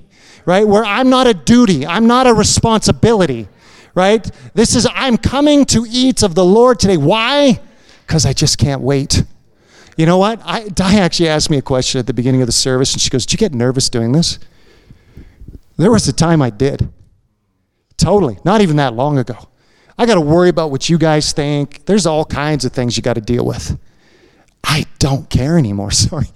right? 0.47 0.67
Where 0.67 0.85
I'm 0.85 1.11
not 1.11 1.27
a 1.27 1.35
duty, 1.35 1.87
I'm 1.87 2.07
not 2.07 2.27
a 2.27 2.33
responsibility, 2.33 3.47
right? 3.95 4.29
This 4.55 4.75
is, 4.75 4.89
I'm 4.93 5.19
coming 5.19 5.65
to 5.67 5.85
eat 5.89 6.23
of 6.23 6.35
the 6.35 6.45
Lord 6.45 6.81
today. 6.81 6.97
Why? 6.97 7.61
Because 8.07 8.25
I 8.25 8.33
just 8.33 8.59
can't 8.59 8.81
wait. 8.81 9.25
You 9.97 10.07
know 10.07 10.17
what? 10.17 10.41
I, 10.45 10.69
Di 10.69 10.99
actually 10.99 11.29
asked 11.29 11.51
me 11.51 11.59
a 11.59 11.63
question 11.63 11.99
at 11.99 12.07
the 12.07 12.15
beginning 12.15 12.41
of 12.41 12.47
the 12.47 12.53
service, 12.53 12.93
and 12.93 13.01
she 13.01 13.11
goes, 13.11 13.27
Did 13.27 13.35
you 13.35 13.39
get 13.39 13.53
nervous 13.53 13.91
doing 13.91 14.13
this? 14.13 14.39
There 15.77 15.91
was 15.91 16.09
a 16.09 16.13
time 16.13 16.41
I 16.41 16.51
did. 16.51 16.91
Totally. 17.99 18.39
Not 18.45 18.63
even 18.63 18.77
that 18.77 18.95
long 18.95 19.19
ago. 19.19 19.49
I 19.99 20.07
got 20.07 20.15
to 20.15 20.23
worry 20.23 20.49
about 20.49 20.71
what 20.71 20.89
you 20.89 20.97
guys 20.97 21.33
think. 21.33 21.85
There's 21.85 22.07
all 22.07 22.25
kinds 22.25 22.65
of 22.65 22.73
things 22.73 22.97
you 22.97 23.03
got 23.03 23.15
to 23.15 23.21
deal 23.21 23.45
with. 23.45 23.79
I 24.65 24.87
don't 24.99 25.29
care 25.31 25.59
anymore. 25.59 25.91
Sorry. 25.91 26.27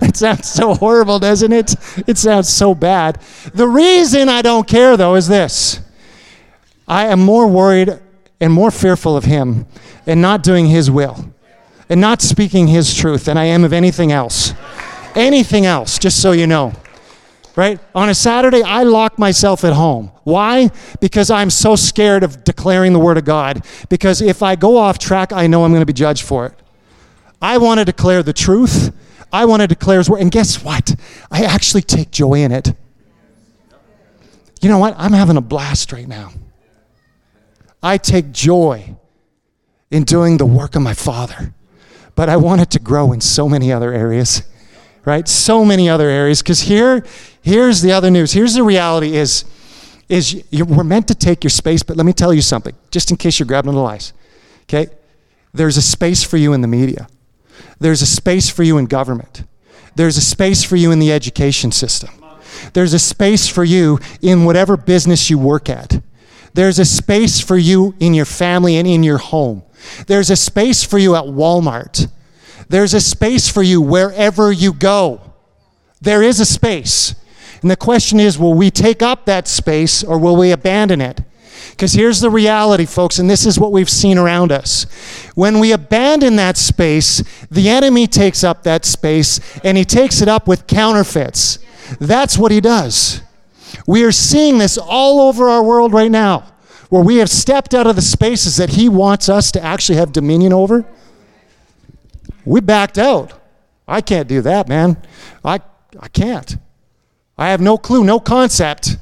That 0.00 0.16
sounds 0.16 0.48
so 0.48 0.74
horrible, 0.74 1.18
doesn't 1.18 1.52
it? 1.52 1.74
It 2.06 2.16
sounds 2.16 2.48
so 2.48 2.74
bad. 2.74 3.20
The 3.52 3.68
reason 3.68 4.28
I 4.28 4.40
don't 4.40 4.66
care, 4.66 4.96
though, 4.96 5.14
is 5.14 5.28
this 5.28 5.80
I 6.86 7.06
am 7.06 7.20
more 7.20 7.46
worried 7.46 7.98
and 8.40 8.52
more 8.52 8.70
fearful 8.70 9.16
of 9.16 9.24
him 9.24 9.66
and 10.06 10.20
not 10.20 10.42
doing 10.42 10.66
his 10.66 10.90
will 10.90 11.32
and 11.88 12.00
not 12.00 12.22
speaking 12.22 12.68
his 12.68 12.94
truth 12.94 13.26
than 13.26 13.36
I 13.36 13.44
am 13.44 13.64
of 13.64 13.72
anything 13.72 14.12
else. 14.12 14.54
Anything 15.14 15.66
else, 15.66 15.98
just 15.98 16.20
so 16.20 16.32
you 16.32 16.46
know. 16.46 16.72
Right? 17.56 17.78
On 17.94 18.08
a 18.08 18.14
Saturday, 18.14 18.62
I 18.62 18.82
lock 18.82 19.16
myself 19.18 19.64
at 19.64 19.74
home. 19.74 20.10
Why? 20.24 20.70
Because 21.00 21.30
I'm 21.30 21.50
so 21.50 21.76
scared 21.76 22.24
of 22.24 22.42
declaring 22.42 22.92
the 22.92 22.98
Word 22.98 23.16
of 23.16 23.24
God. 23.24 23.64
Because 23.88 24.20
if 24.20 24.42
I 24.42 24.56
go 24.56 24.76
off 24.76 24.98
track, 24.98 25.32
I 25.32 25.46
know 25.46 25.64
I'm 25.64 25.70
going 25.70 25.82
to 25.82 25.86
be 25.86 25.92
judged 25.92 26.24
for 26.24 26.46
it. 26.46 26.54
I 27.44 27.58
want 27.58 27.78
to 27.78 27.84
declare 27.84 28.22
the 28.22 28.32
truth. 28.32 28.96
I 29.30 29.44
want 29.44 29.60
to 29.60 29.68
declare 29.68 29.98
His 29.98 30.08
Word. 30.08 30.22
And 30.22 30.30
guess 30.30 30.64
what? 30.64 30.94
I 31.30 31.44
actually 31.44 31.82
take 31.82 32.10
joy 32.10 32.36
in 32.36 32.52
it. 32.52 32.72
You 34.62 34.70
know 34.70 34.78
what? 34.78 34.94
I'm 34.96 35.12
having 35.12 35.36
a 35.36 35.42
blast 35.42 35.92
right 35.92 36.08
now. 36.08 36.32
I 37.82 37.98
take 37.98 38.32
joy 38.32 38.96
in 39.90 40.04
doing 40.04 40.38
the 40.38 40.46
work 40.46 40.74
of 40.74 40.80
my 40.80 40.94
Father. 40.94 41.52
But 42.14 42.30
I 42.30 42.38
want 42.38 42.62
it 42.62 42.70
to 42.70 42.78
grow 42.78 43.12
in 43.12 43.20
so 43.20 43.46
many 43.46 43.70
other 43.70 43.92
areas 43.92 44.42
right? 45.04 45.28
So 45.28 45.64
many 45.64 45.88
other 45.88 46.08
areas. 46.08 46.42
Because 46.42 46.62
here, 46.62 47.04
here's 47.42 47.82
the 47.82 47.92
other 47.92 48.10
news. 48.10 48.32
Here's 48.32 48.54
the 48.54 48.62
reality: 48.62 49.16
is 49.16 49.44
is 50.08 50.44
you, 50.50 50.64
we're 50.64 50.84
meant 50.84 51.08
to 51.08 51.14
take 51.14 51.44
your 51.44 51.50
space. 51.50 51.82
But 51.82 51.96
let 51.96 52.06
me 52.06 52.12
tell 52.12 52.32
you 52.32 52.42
something, 52.42 52.74
just 52.90 53.10
in 53.10 53.16
case 53.16 53.38
you're 53.38 53.46
grabbing 53.46 53.72
the 53.72 53.78
lies. 53.78 54.12
Okay, 54.62 54.86
there's 55.52 55.76
a 55.76 55.82
space 55.82 56.22
for 56.22 56.36
you 56.36 56.52
in 56.52 56.60
the 56.60 56.68
media. 56.68 57.06
There's 57.84 58.00
a 58.00 58.06
space 58.06 58.48
for 58.48 58.62
you 58.62 58.78
in 58.78 58.86
government. 58.86 59.44
There's 59.94 60.16
a 60.16 60.22
space 60.22 60.64
for 60.64 60.74
you 60.74 60.90
in 60.90 61.00
the 61.00 61.12
education 61.12 61.70
system. 61.70 62.08
There's 62.72 62.94
a 62.94 62.98
space 62.98 63.46
for 63.46 63.62
you 63.62 63.98
in 64.22 64.46
whatever 64.46 64.78
business 64.78 65.28
you 65.28 65.36
work 65.36 65.68
at. 65.68 66.00
There's 66.54 66.78
a 66.78 66.86
space 66.86 67.42
for 67.42 67.58
you 67.58 67.94
in 68.00 68.14
your 68.14 68.24
family 68.24 68.76
and 68.76 68.88
in 68.88 69.02
your 69.02 69.18
home. 69.18 69.64
There's 70.06 70.30
a 70.30 70.36
space 70.36 70.82
for 70.82 70.96
you 70.96 71.14
at 71.14 71.24
Walmart. 71.24 72.10
There's 72.70 72.94
a 72.94 73.02
space 73.02 73.50
for 73.50 73.62
you 73.62 73.82
wherever 73.82 74.50
you 74.50 74.72
go. 74.72 75.34
There 76.00 76.22
is 76.22 76.40
a 76.40 76.46
space. 76.46 77.14
And 77.60 77.70
the 77.70 77.76
question 77.76 78.18
is 78.18 78.38
will 78.38 78.54
we 78.54 78.70
take 78.70 79.02
up 79.02 79.26
that 79.26 79.46
space 79.46 80.02
or 80.02 80.16
will 80.16 80.36
we 80.36 80.52
abandon 80.52 81.02
it? 81.02 81.20
Because 81.74 81.92
here's 81.92 82.20
the 82.20 82.30
reality, 82.30 82.86
folks, 82.86 83.18
and 83.18 83.28
this 83.28 83.44
is 83.44 83.58
what 83.58 83.72
we've 83.72 83.90
seen 83.90 84.16
around 84.16 84.52
us. 84.52 84.84
When 85.34 85.58
we 85.58 85.72
abandon 85.72 86.36
that 86.36 86.56
space, 86.56 87.22
the 87.50 87.68
enemy 87.68 88.06
takes 88.06 88.44
up 88.44 88.62
that 88.62 88.84
space 88.84 89.40
and 89.64 89.76
he 89.76 89.84
takes 89.84 90.22
it 90.22 90.28
up 90.28 90.46
with 90.46 90.66
counterfeits. 90.66 91.58
That's 92.00 92.38
what 92.38 92.52
he 92.52 92.60
does. 92.60 93.22
We 93.86 94.04
are 94.04 94.12
seeing 94.12 94.58
this 94.58 94.78
all 94.78 95.20
over 95.20 95.48
our 95.48 95.62
world 95.62 95.92
right 95.92 96.10
now, 96.10 96.52
where 96.90 97.02
we 97.02 97.16
have 97.16 97.28
stepped 97.28 97.74
out 97.74 97.86
of 97.86 97.96
the 97.96 98.02
spaces 98.02 98.56
that 98.56 98.70
he 98.70 98.88
wants 98.88 99.28
us 99.28 99.50
to 99.52 99.60
actually 99.60 99.96
have 99.96 100.12
dominion 100.12 100.52
over 100.52 100.86
we 102.44 102.60
backed 102.60 102.98
out. 102.98 103.32
I 103.86 104.00
can't 104.00 104.28
do 104.28 104.40
that, 104.42 104.68
man. 104.68 104.96
I, 105.44 105.60
I 105.98 106.08
can't. 106.08 106.56
I 107.36 107.48
have 107.48 107.60
no 107.60 107.76
clue, 107.78 108.04
no 108.04 108.20
concept. 108.20 108.96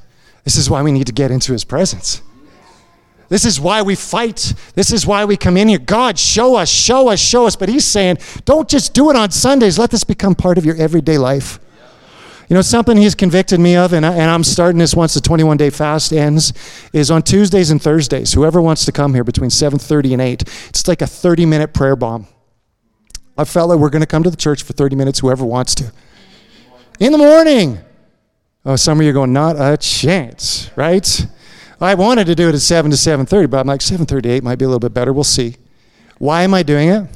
This 0.45 0.57
is 0.57 0.71
why 0.71 0.83
we 0.83 0.93
need 0.93 1.07
to 1.07 1.13
get 1.13 1.31
into 1.31 1.53
his 1.53 1.65
presence. 1.65 2.23
This 3.33 3.47
is 3.47 3.59
why 3.59 3.81
we 3.81 3.95
fight. 3.95 4.53
This 4.75 4.93
is 4.93 5.07
why 5.07 5.25
we 5.25 5.39
come 5.39 5.57
in 5.57 5.67
here. 5.67 5.79
God, 5.79 6.19
show 6.19 6.55
us, 6.55 6.69
show 6.69 7.09
us, 7.09 7.19
show 7.19 7.47
us. 7.47 7.57
But 7.57 7.71
he's 7.71 7.87
saying, 7.87 8.19
don't 8.45 8.69
just 8.69 8.93
do 8.93 9.09
it 9.09 9.17
on 9.17 9.31
Sundays. 9.31 9.79
Let 9.79 9.91
this 9.91 10.05
become 10.05 10.35
part 10.35 10.59
of 10.59 10.67
your 10.67 10.77
everyday 10.77 11.17
life. 11.17 11.59
You 12.51 12.55
know, 12.57 12.61
something 12.61 12.95
he's 12.95 13.15
convicted 13.15 13.59
me 13.59 13.75
of, 13.75 13.95
and, 13.95 14.05
I, 14.05 14.13
and 14.13 14.31
I'm 14.31 14.45
starting 14.45 14.79
this 14.79 14.95
once 14.95 15.15
the 15.15 15.23
21 15.23 15.57
day 15.57 15.71
fast 15.71 16.13
ends, 16.13 16.53
is 16.93 17.11
on 17.11 17.23
Tuesdays 17.23 17.71
and 17.71 17.81
Thursdays. 17.81 18.35
Whoever 18.35 18.61
wants 18.61 18.85
to 18.85 18.93
come 18.93 19.15
here 19.15 19.25
between 19.25 19.49
7.30 19.49 20.13
and 20.13 20.21
8, 20.21 20.43
it's 20.69 20.87
like 20.87 21.01
a 21.01 21.07
30 21.07 21.47
minute 21.47 21.73
prayer 21.73 21.97
bomb. 21.97 22.27
I 23.39 23.45
felt 23.45 23.71
like 23.71 23.79
we're 23.79 23.89
going 23.89 24.03
to 24.03 24.07
come 24.07 24.25
to 24.25 24.31
the 24.31 24.37
church 24.37 24.63
for 24.63 24.75
30 24.75 24.95
minutes, 24.95 25.21
whoever 25.21 25.47
wants 25.47 25.75
to. 25.77 25.91
In 27.01 27.13
the 27.13 27.19
morning. 27.19 27.79
Oh, 28.67 28.77
some 28.77 29.01
of 29.01 29.05
you 29.05 29.11
are 29.11 29.15
going, 29.15 29.33
not 29.33 29.57
a 29.59 29.79
chance, 29.79 30.71
right? 30.77 31.27
I 31.83 31.95
wanted 31.95 32.27
to 32.27 32.35
do 32.37 32.49
it 32.49 32.55
at 32.55 32.61
7 32.61 32.91
to 32.93 32.97
7.30, 32.97 33.51
but 33.51 33.59
I'm 33.59 33.67
like, 33.67 33.81
7.38 33.81 34.43
might 34.43 34.57
be 34.57 34.65
a 34.65 34.69
little 34.69 34.79
bit 34.79 34.95
better. 34.95 35.13
We'll 35.13 35.25
see. 35.25 35.57
Why 36.19 36.43
am 36.43 36.55
I 36.55 36.63
doing 36.63 36.89
it? 36.89 37.09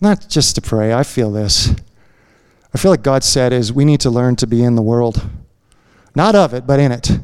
Not 0.00 0.28
just 0.28 0.54
to 0.54 0.60
pray. 0.60 0.92
I 0.92 1.02
feel 1.02 1.32
this. 1.32 1.74
I 2.72 2.78
feel 2.78 2.92
like 2.92 3.02
God 3.02 3.24
said 3.24 3.52
is 3.52 3.72
we 3.72 3.84
need 3.84 4.00
to 4.00 4.10
learn 4.10 4.36
to 4.36 4.46
be 4.46 4.62
in 4.62 4.76
the 4.76 4.82
world. 4.82 5.28
Not 6.14 6.36
of 6.36 6.54
it, 6.54 6.66
but 6.66 6.78
in 6.78 6.92
it. 6.92 7.18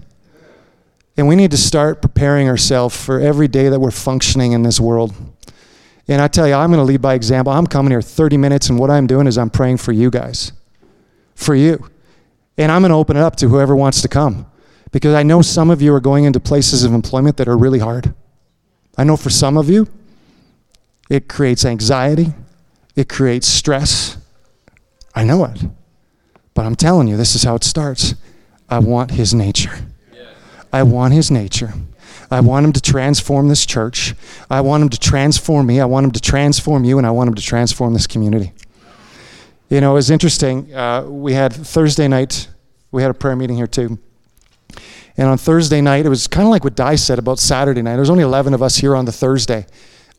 And 1.16 1.28
we 1.28 1.36
need 1.36 1.52
to 1.52 1.56
start 1.56 2.02
preparing 2.02 2.48
ourselves 2.48 2.96
for 2.96 3.20
every 3.20 3.46
day 3.46 3.68
that 3.68 3.78
we're 3.78 3.90
functioning 3.92 4.52
in 4.52 4.62
this 4.62 4.80
world. 4.80 5.14
And 6.08 6.20
I 6.20 6.26
tell 6.26 6.48
you, 6.48 6.54
I'm 6.54 6.70
going 6.70 6.80
to 6.80 6.84
lead 6.84 7.02
by 7.02 7.14
example. 7.14 7.52
I'm 7.52 7.66
coming 7.66 7.92
here 7.92 8.02
30 8.02 8.38
minutes, 8.38 8.70
and 8.70 8.78
what 8.78 8.90
I'm 8.90 9.06
doing 9.06 9.26
is 9.26 9.38
I'm 9.38 9.50
praying 9.50 9.76
for 9.76 9.92
you 9.92 10.10
guys, 10.10 10.52
for 11.34 11.54
you. 11.54 11.88
And 12.58 12.72
I'm 12.72 12.82
going 12.82 12.90
to 12.90 12.96
open 12.96 13.16
it 13.16 13.20
up 13.20 13.36
to 13.36 13.48
whoever 13.48 13.76
wants 13.76 14.02
to 14.02 14.08
come 14.08 14.46
because 14.92 15.14
I 15.14 15.22
know 15.22 15.42
some 15.42 15.70
of 15.70 15.82
you 15.82 15.92
are 15.94 16.00
going 16.00 16.24
into 16.24 16.38
places 16.38 16.84
of 16.84 16.92
employment 16.92 17.38
that 17.38 17.48
are 17.48 17.56
really 17.56 17.80
hard. 17.80 18.14
I 18.96 19.04
know 19.04 19.16
for 19.16 19.30
some 19.30 19.56
of 19.56 19.68
you, 19.68 19.88
it 21.10 21.28
creates 21.28 21.64
anxiety, 21.64 22.34
it 22.94 23.08
creates 23.08 23.48
stress. 23.48 24.18
I 25.14 25.24
know 25.24 25.44
it. 25.44 25.64
But 26.54 26.66
I'm 26.66 26.76
telling 26.76 27.08
you, 27.08 27.16
this 27.16 27.34
is 27.34 27.42
how 27.42 27.54
it 27.54 27.64
starts. 27.64 28.14
I 28.68 28.78
want 28.78 29.12
his 29.12 29.34
nature. 29.34 29.86
I 30.72 30.82
want 30.82 31.12
his 31.12 31.30
nature. 31.30 31.72
I 32.30 32.40
want 32.40 32.64
him 32.64 32.72
to 32.72 32.80
transform 32.80 33.48
this 33.48 33.66
church. 33.66 34.14
I 34.50 34.62
want 34.62 34.82
him 34.82 34.88
to 34.90 34.98
transform 34.98 35.66
me. 35.66 35.80
I 35.80 35.84
want 35.84 36.04
him 36.04 36.12
to 36.12 36.20
transform 36.20 36.84
you, 36.84 36.96
and 36.96 37.06
I 37.06 37.10
want 37.10 37.28
him 37.28 37.34
to 37.34 37.42
transform 37.42 37.92
this 37.92 38.06
community. 38.06 38.52
You 39.68 39.80
know, 39.80 39.92
it 39.92 39.94
was 39.94 40.10
interesting. 40.10 40.74
Uh, 40.74 41.04
we 41.04 41.32
had 41.34 41.52
Thursday 41.52 42.08
night, 42.08 42.48
we 42.90 43.02
had 43.02 43.10
a 43.10 43.14
prayer 43.14 43.36
meeting 43.36 43.56
here 43.56 43.66
too. 43.66 43.98
And 45.16 45.28
on 45.28 45.38
Thursday 45.38 45.80
night, 45.80 46.06
it 46.06 46.08
was 46.08 46.26
kind 46.26 46.46
of 46.46 46.50
like 46.50 46.64
what 46.64 46.74
Di 46.74 46.96
said 46.96 47.18
about 47.18 47.38
Saturday 47.38 47.82
night. 47.82 47.92
There 47.92 48.00
was 48.00 48.10
only 48.10 48.24
11 48.24 48.54
of 48.54 48.62
us 48.62 48.76
here 48.76 48.96
on 48.96 49.04
the 49.04 49.12
Thursday. 49.12 49.66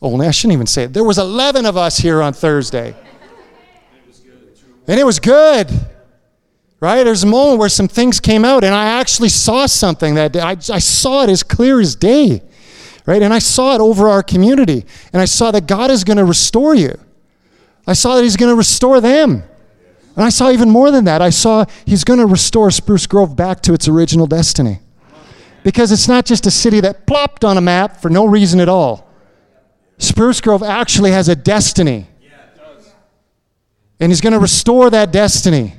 Only, 0.01 0.27
I 0.27 0.31
shouldn't 0.31 0.53
even 0.53 0.67
say 0.67 0.83
it. 0.83 0.93
There 0.93 1.03
was 1.03 1.17
11 1.17 1.65
of 1.65 1.77
us 1.77 1.97
here 1.97 2.21
on 2.21 2.33
Thursday. 2.33 2.95
And 4.87 4.99
it 4.99 5.05
was 5.05 5.19
good 5.19 5.71
right? 6.83 7.05
There's 7.05 7.23
a 7.23 7.27
moment 7.27 7.59
where 7.59 7.69
some 7.69 7.87
things 7.87 8.19
came 8.19 8.43
out, 8.43 8.65
and 8.65 8.75
I 8.75 8.99
actually 8.99 9.29
saw 9.29 9.67
something 9.67 10.15
that 10.15 10.35
I, 10.35 10.51
I 10.51 10.79
saw 10.79 11.23
it 11.23 11.29
as 11.29 11.41
clear 11.41 11.79
as 11.79 11.95
day, 11.95 12.41
right? 13.05 13.21
And 13.21 13.33
I 13.33 13.39
saw 13.39 13.73
it 13.75 13.79
over 13.79 14.09
our 14.09 14.21
community, 14.21 14.85
and 15.13 15.21
I 15.21 15.23
saw 15.23 15.49
that 15.51 15.65
God 15.65 15.91
is 15.91 16.03
going 16.03 16.17
to 16.17 16.25
restore 16.25 16.75
you. 16.75 16.99
I 17.87 17.93
saw 17.93 18.15
that 18.15 18.23
He's 18.23 18.35
going 18.35 18.51
to 18.51 18.57
restore 18.57 18.99
them. 18.99 19.43
And 20.15 20.23
I 20.23 20.29
saw 20.29 20.51
even 20.51 20.69
more 20.69 20.91
than 20.91 21.05
that. 21.05 21.21
I 21.21 21.29
saw 21.29 21.65
He's 21.85 22.03
going 22.03 22.19
to 22.19 22.25
restore 22.25 22.69
Spruce 22.71 23.07
Grove 23.07 23.35
back 23.35 23.61
to 23.61 23.73
its 23.73 23.87
original 23.87 24.27
destiny. 24.27 24.79
Because 25.63 25.91
it's 25.91 26.07
not 26.07 26.25
just 26.25 26.45
a 26.45 26.51
city 26.51 26.81
that 26.81 27.07
plopped 27.07 27.45
on 27.45 27.57
a 27.57 27.61
map 27.61 28.01
for 28.01 28.09
no 28.09 28.25
reason 28.25 28.59
at 28.59 28.69
all. 28.69 29.09
Spruce 29.97 30.41
Grove 30.41 30.61
actually 30.61 31.11
has 31.11 31.29
a 31.29 31.35
destiny. 31.35 32.07
And 33.99 34.11
He's 34.11 34.21
going 34.21 34.33
to 34.33 34.39
restore 34.39 34.89
that 34.89 35.11
destiny. 35.11 35.75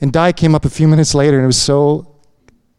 And 0.00 0.12
Di 0.12 0.32
came 0.32 0.54
up 0.54 0.64
a 0.64 0.70
few 0.70 0.88
minutes 0.88 1.14
later 1.14 1.38
and 1.38 1.44
it 1.44 1.46
was 1.46 1.60
so, 1.60 2.16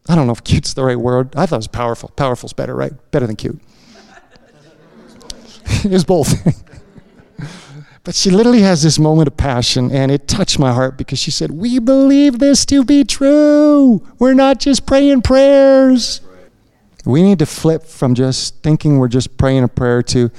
I 0.08 0.14
don't 0.14 0.26
know 0.26 0.32
if 0.32 0.44
cute's 0.44 0.74
the 0.74 0.84
right 0.84 0.98
word. 0.98 1.34
I 1.34 1.46
thought 1.46 1.56
it 1.56 1.58
was 1.58 1.66
powerful. 1.66 2.10
Powerful's 2.10 2.52
better, 2.52 2.76
right? 2.76 2.92
Better 3.10 3.26
than 3.26 3.34
cute. 3.34 3.60
it 5.84 5.90
was 5.90 6.04
both. 6.04 6.32
but 8.08 8.14
she 8.14 8.30
literally 8.30 8.62
has 8.62 8.82
this 8.82 8.98
moment 8.98 9.26
of 9.28 9.36
passion 9.36 9.92
and 9.92 10.10
it 10.10 10.26
touched 10.26 10.58
my 10.58 10.72
heart 10.72 10.96
because 10.96 11.18
she 11.18 11.30
said, 11.30 11.50
We 11.50 11.78
believe 11.78 12.38
this 12.38 12.64
to 12.64 12.82
be 12.82 13.04
true. 13.04 14.02
We're 14.18 14.32
not 14.32 14.60
just 14.60 14.86
praying 14.86 15.20
prayers. 15.20 16.22
We 17.04 17.22
need 17.22 17.38
to 17.40 17.44
flip 17.44 17.82
from 17.82 18.14
just 18.14 18.62
thinking 18.62 18.98
we're 18.98 19.08
just 19.08 19.36
praying 19.36 19.62
a 19.62 19.68
prayer 19.68 20.02
to 20.04 20.30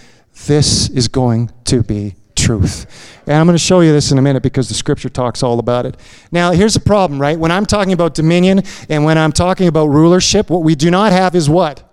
this 0.47 0.89
is 0.89 1.07
going 1.09 1.51
to 1.65 1.83
be 1.83 2.15
truth. 2.35 3.21
And 3.27 3.35
I'm 3.35 3.45
going 3.45 3.53
to 3.53 3.63
show 3.63 3.81
you 3.81 3.91
this 3.91 4.11
in 4.11 4.17
a 4.17 4.21
minute 4.23 4.41
because 4.41 4.67
the 4.67 4.73
scripture 4.73 5.09
talks 5.09 5.43
all 5.43 5.59
about 5.59 5.85
it. 5.85 5.95
Now, 6.31 6.49
here's 6.49 6.73
the 6.73 6.79
problem, 6.79 7.21
right? 7.21 7.37
When 7.37 7.51
I'm 7.51 7.67
talking 7.67 7.93
about 7.93 8.15
dominion 8.15 8.63
and 8.89 9.05
when 9.05 9.19
I'm 9.19 9.31
talking 9.31 9.67
about 9.67 9.89
rulership, 9.89 10.49
what 10.49 10.63
we 10.63 10.73
do 10.73 10.89
not 10.89 11.11
have 11.11 11.35
is 11.35 11.47
what? 11.47 11.83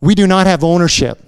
We 0.00 0.14
do 0.14 0.28
not 0.28 0.46
have 0.46 0.62
ownership. 0.62 1.24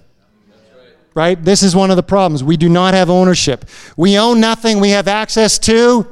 Right? 1.15 1.43
This 1.43 1.63
is 1.63 1.75
one 1.75 1.91
of 1.91 1.97
the 1.97 2.03
problems. 2.03 2.45
We 2.45 2.57
do 2.57 2.69
not 2.69 2.95
have 2.95 3.11
ownership. 3.11 3.65
We 3.97 4.17
own 4.19 4.41
nothing. 4.41 4.81
We 4.81 4.91
have 4.91 5.09
access 5.09 5.59
to 5.61 6.07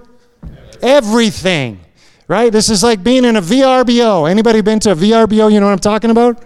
everything. 0.83 1.81
Right? 2.27 2.53
This 2.53 2.69
is 2.69 2.83
like 2.83 3.03
being 3.03 3.25
in 3.25 3.37
a 3.37 3.43
VRBO. 3.43 4.29
Anybody 4.29 4.61
been 4.61 4.81
to 4.81 4.93
a 4.93 4.97
VRBO? 4.97 5.53
You 5.53 5.61
know 5.61 5.67
what 5.67 5.73
I'm 5.73 5.79
talking 5.79 6.11
about? 6.11 6.45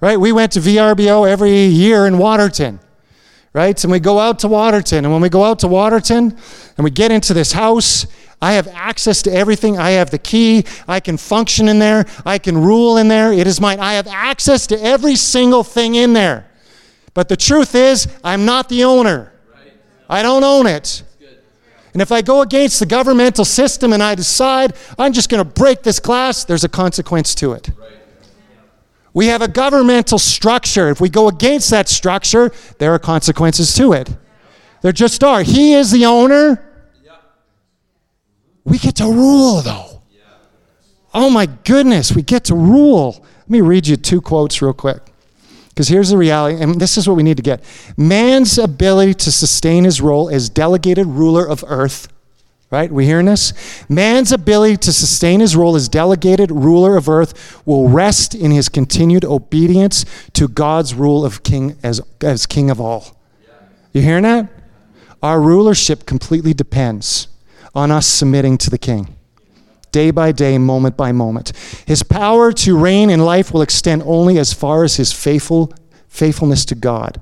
Right? 0.00 0.20
We 0.20 0.32
went 0.32 0.52
to 0.52 0.60
VRBO 0.60 1.28
every 1.28 1.64
year 1.64 2.06
in 2.06 2.18
Waterton 2.18 2.78
right? 3.54 3.82
And 3.82 3.90
we 3.90 4.00
go 4.00 4.18
out 4.18 4.40
to 4.40 4.48
Waterton. 4.48 5.04
And 5.04 5.12
when 5.12 5.22
we 5.22 5.30
go 5.30 5.44
out 5.44 5.60
to 5.60 5.68
Waterton 5.68 6.36
and 6.76 6.84
we 6.84 6.90
get 6.90 7.10
into 7.10 7.32
this 7.32 7.52
house, 7.52 8.06
I 8.42 8.54
have 8.54 8.68
access 8.68 9.22
to 9.22 9.32
everything. 9.32 9.78
I 9.78 9.92
have 9.92 10.10
the 10.10 10.18
key. 10.18 10.64
I 10.86 11.00
can 11.00 11.16
function 11.16 11.68
in 11.68 11.78
there. 11.78 12.04
I 12.26 12.38
can 12.38 12.58
rule 12.58 12.98
in 12.98 13.08
there. 13.08 13.32
It 13.32 13.46
is 13.46 13.60
mine. 13.60 13.80
I 13.80 13.94
have 13.94 14.08
access 14.08 14.66
to 14.66 14.82
every 14.82 15.16
single 15.16 15.64
thing 15.64 15.94
in 15.94 16.12
there. 16.12 16.46
But 17.14 17.28
the 17.28 17.36
truth 17.36 17.74
is, 17.74 18.08
I'm 18.22 18.44
not 18.44 18.68
the 18.68 18.84
owner. 18.84 19.32
I 20.08 20.22
don't 20.22 20.44
own 20.44 20.66
it. 20.66 21.02
And 21.92 22.02
if 22.02 22.10
I 22.10 22.22
go 22.22 22.42
against 22.42 22.80
the 22.80 22.86
governmental 22.86 23.44
system 23.44 23.92
and 23.92 24.02
I 24.02 24.16
decide 24.16 24.74
I'm 24.98 25.12
just 25.12 25.30
going 25.30 25.42
to 25.42 25.48
break 25.48 25.84
this 25.84 26.00
class, 26.00 26.44
there's 26.44 26.64
a 26.64 26.68
consequence 26.68 27.36
to 27.36 27.52
it. 27.52 27.70
We 29.12 29.28
have 29.28 29.42
a 29.42 29.48
governmental 29.48 30.18
structure. 30.18 30.90
If 30.90 31.00
we 31.00 31.08
go 31.08 31.28
against 31.28 31.70
that 31.70 31.88
structure, 31.88 32.50
there 32.78 32.92
are 32.92 32.98
consequences 32.98 33.72
to 33.74 33.92
it. 33.92 34.10
There 34.82 34.90
just 34.90 35.22
are. 35.22 35.44
He 35.44 35.74
is 35.74 35.92
the 35.92 36.04
owner. 36.04 36.68
We 38.64 38.78
get 38.78 38.96
to 38.96 39.04
rule, 39.04 39.62
though. 39.62 40.02
Oh 41.14 41.30
my 41.30 41.46
goodness, 41.46 42.12
we 42.12 42.22
get 42.22 42.44
to 42.46 42.56
rule. 42.56 43.24
Let 43.42 43.50
me 43.50 43.60
read 43.60 43.86
you 43.86 43.96
two 43.96 44.20
quotes 44.20 44.60
real 44.60 44.72
quick. 44.72 45.13
Because 45.74 45.88
here's 45.88 46.10
the 46.10 46.16
reality, 46.16 46.62
and 46.62 46.80
this 46.80 46.96
is 46.96 47.08
what 47.08 47.16
we 47.16 47.24
need 47.24 47.36
to 47.36 47.42
get 47.42 47.64
man's 47.96 48.58
ability 48.58 49.14
to 49.14 49.32
sustain 49.32 49.82
his 49.82 50.00
role 50.00 50.30
as 50.30 50.48
delegated 50.48 51.06
ruler 51.06 51.44
of 51.44 51.64
earth. 51.66 52.08
Right? 52.70 52.90
We 52.90 53.06
hearing 53.06 53.26
this? 53.26 53.52
Man's 53.88 54.32
ability 54.32 54.78
to 54.78 54.92
sustain 54.92 55.40
his 55.40 55.54
role 55.54 55.76
as 55.76 55.88
delegated 55.88 56.50
ruler 56.50 56.96
of 56.96 57.08
earth 57.08 57.64
will 57.66 57.88
rest 57.88 58.34
in 58.34 58.50
his 58.50 58.68
continued 58.68 59.24
obedience 59.24 60.04
to 60.32 60.48
God's 60.48 60.94
rule 60.94 61.24
of 61.24 61.42
king 61.42 61.76
as, 61.82 62.00
as 62.20 62.46
king 62.46 62.70
of 62.70 62.80
all. 62.80 63.16
You 63.92 64.00
hearing 64.00 64.24
that? 64.24 64.48
Our 65.22 65.40
rulership 65.40 66.04
completely 66.04 66.52
depends 66.52 67.28
on 67.74 67.90
us 67.90 68.06
submitting 68.06 68.58
to 68.58 68.70
the 68.70 68.78
king 68.78 69.13
day 69.94 70.10
by 70.10 70.32
day, 70.32 70.58
moment 70.58 70.96
by 70.96 71.12
moment. 71.12 71.52
His 71.86 72.02
power 72.02 72.52
to 72.52 72.76
reign 72.76 73.10
in 73.10 73.20
life 73.20 73.54
will 73.54 73.62
extend 73.62 74.02
only 74.04 74.38
as 74.38 74.52
far 74.52 74.82
as 74.82 74.96
his 74.96 75.12
faithful 75.12 75.72
faithfulness 76.08 76.64
to 76.64 76.74
God. 76.74 77.20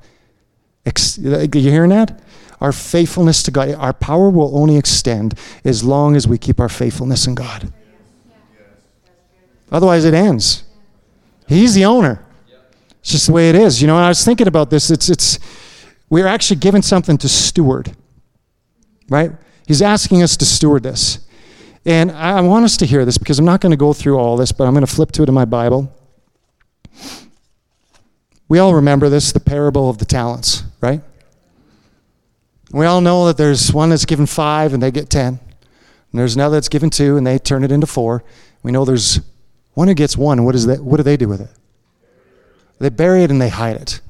Ex- 0.87 1.19
you 1.19 1.49
hearing 1.51 1.91
that? 1.91 2.19
Our 2.63 2.73
faithfulness 2.73 3.43
to 3.43 3.51
God, 3.51 3.75
our 3.75 3.93
power 3.93 4.31
will 4.31 4.57
only 4.57 4.79
extend 4.79 5.35
as 5.65 5.85
long 5.85 6.17
as 6.17 6.27
we 6.27 6.39
keep 6.39 6.59
our 6.61 6.71
faithfulness 6.71 7.27
in 7.27 7.35
God. 7.35 7.71
Otherwise, 9.71 10.07
it 10.07 10.15
ends. 10.15 10.65
He's 11.47 11.75
the 11.75 11.85
owner. 11.85 12.25
It's 13.01 13.11
just 13.11 13.27
the 13.27 13.33
way 13.33 13.51
it 13.51 13.55
is. 13.55 13.83
You 13.83 13.87
know, 13.87 13.99
I 13.99 14.09
was 14.09 14.25
thinking 14.25 14.47
about 14.47 14.71
this. 14.71 14.91
It's, 14.91 15.11
it's, 15.11 15.39
we're 16.09 16.27
actually 16.27 16.61
given 16.61 16.81
something 16.81 17.19
to 17.19 17.29
steward, 17.29 17.95
right? 19.11 19.33
He's 19.67 19.83
asking 19.83 20.23
us 20.23 20.39
to 20.39 20.47
steward 20.47 20.85
this. 20.85 21.27
And 21.85 22.13
I 22.13 22.41
want 22.43 22.65
us 22.65 22.77
to 22.79 22.87
hear 22.87 23.05
this 23.05 23.19
because 23.19 23.39
I'm 23.39 23.45
not 23.45 23.61
going 23.61 23.73
to 23.73 23.77
go 23.77 23.93
through 23.93 24.19
all 24.19 24.37
this, 24.37 24.53
but 24.53 24.67
I'm 24.67 24.73
going 24.73 24.87
to 24.87 24.93
flip 24.93 25.11
to 25.13 25.23
it 25.23 25.29
in 25.29 25.35
my 25.35 25.45
Bible. 25.45 25.93
We 28.49 28.59
all 28.59 28.75
remember 28.75 29.09
this, 29.09 29.33
the 29.33 29.41
parable 29.41 29.91
of 29.91 29.99
the 29.99 30.05
talents, 30.05 30.63
right? 30.81 31.01
We 32.71 32.87
all 32.87 33.01
know 33.01 33.27
that 33.27 33.37
there's 33.37 33.73
one 33.73 33.91
that's 33.91 34.05
given 34.05 34.27
five 34.27 34.75
and 34.75 34.83
they 34.83 34.91
get 34.91 35.11
ten. 35.11 35.41
And 36.13 36.21
there's 36.21 36.35
another 36.35 36.57
that's 36.57 36.69
given 36.69 36.91
two 36.91 37.17
and 37.17 37.27
they 37.27 37.39
turn 37.39 37.65
it 37.65 37.73
into 37.73 37.87
four. 37.87 38.23
We 38.63 38.71
know 38.71 38.85
there's 38.85 39.21
one 39.75 39.89
who 39.89 39.95
gets 39.95 40.17
one. 40.17 40.45
What, 40.45 40.55
is 40.55 40.67
that, 40.67 40.81
what 40.85 40.99
do 40.99 41.03
they 41.03 41.17
do 41.17 41.29
with 41.29 41.41
it? 41.41 41.51
They 42.79 42.91
bury 42.91 43.25
it 43.25 43.31
and 43.31 43.41
they 43.41 43.49
hide 43.49 43.77
it. 43.77 44.01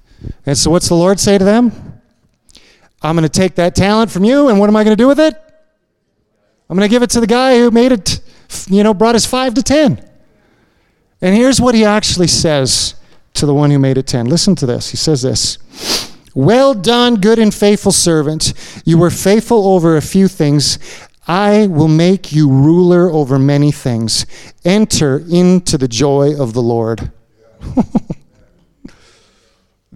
And 0.44 0.58
so 0.58 0.70
what's 0.70 0.88
the 0.88 0.94
Lord 0.94 1.20
say 1.20 1.38
to 1.38 1.44
them? 1.44 2.00
I'm 3.02 3.16
going 3.16 3.28
to 3.28 3.28
take 3.28 3.56
that 3.56 3.74
talent 3.74 4.10
from 4.10 4.24
you, 4.24 4.48
and 4.48 4.60
what 4.60 4.68
am 4.68 4.76
I 4.76 4.84
going 4.84 4.96
to 4.96 5.02
do 5.02 5.08
with 5.08 5.18
it? 5.18 5.34
I'm 6.72 6.78
going 6.78 6.88
to 6.88 6.90
give 6.90 7.02
it 7.02 7.10
to 7.10 7.20
the 7.20 7.26
guy 7.26 7.58
who 7.58 7.70
made 7.70 7.92
it, 7.92 8.20
you 8.66 8.82
know, 8.82 8.94
brought 8.94 9.14
us 9.14 9.26
five 9.26 9.52
to 9.56 9.62
ten. 9.62 10.02
And 11.20 11.36
here's 11.36 11.60
what 11.60 11.74
he 11.74 11.84
actually 11.84 12.28
says 12.28 12.94
to 13.34 13.44
the 13.44 13.52
one 13.52 13.70
who 13.70 13.78
made 13.78 13.98
it 13.98 14.06
ten. 14.06 14.24
Listen 14.24 14.54
to 14.54 14.64
this. 14.64 14.88
He 14.88 14.96
says 14.96 15.20
this 15.20 15.58
Well 16.34 16.72
done, 16.72 17.16
good 17.16 17.38
and 17.38 17.54
faithful 17.54 17.92
servant. 17.92 18.54
You 18.86 18.96
were 18.96 19.10
faithful 19.10 19.68
over 19.68 19.98
a 19.98 20.00
few 20.00 20.28
things. 20.28 20.78
I 21.28 21.66
will 21.66 21.88
make 21.88 22.32
you 22.32 22.48
ruler 22.48 23.10
over 23.10 23.38
many 23.38 23.70
things. 23.70 24.24
Enter 24.64 25.22
into 25.30 25.76
the 25.76 25.88
joy 25.88 26.40
of 26.40 26.54
the 26.54 26.62
Lord. 26.62 27.12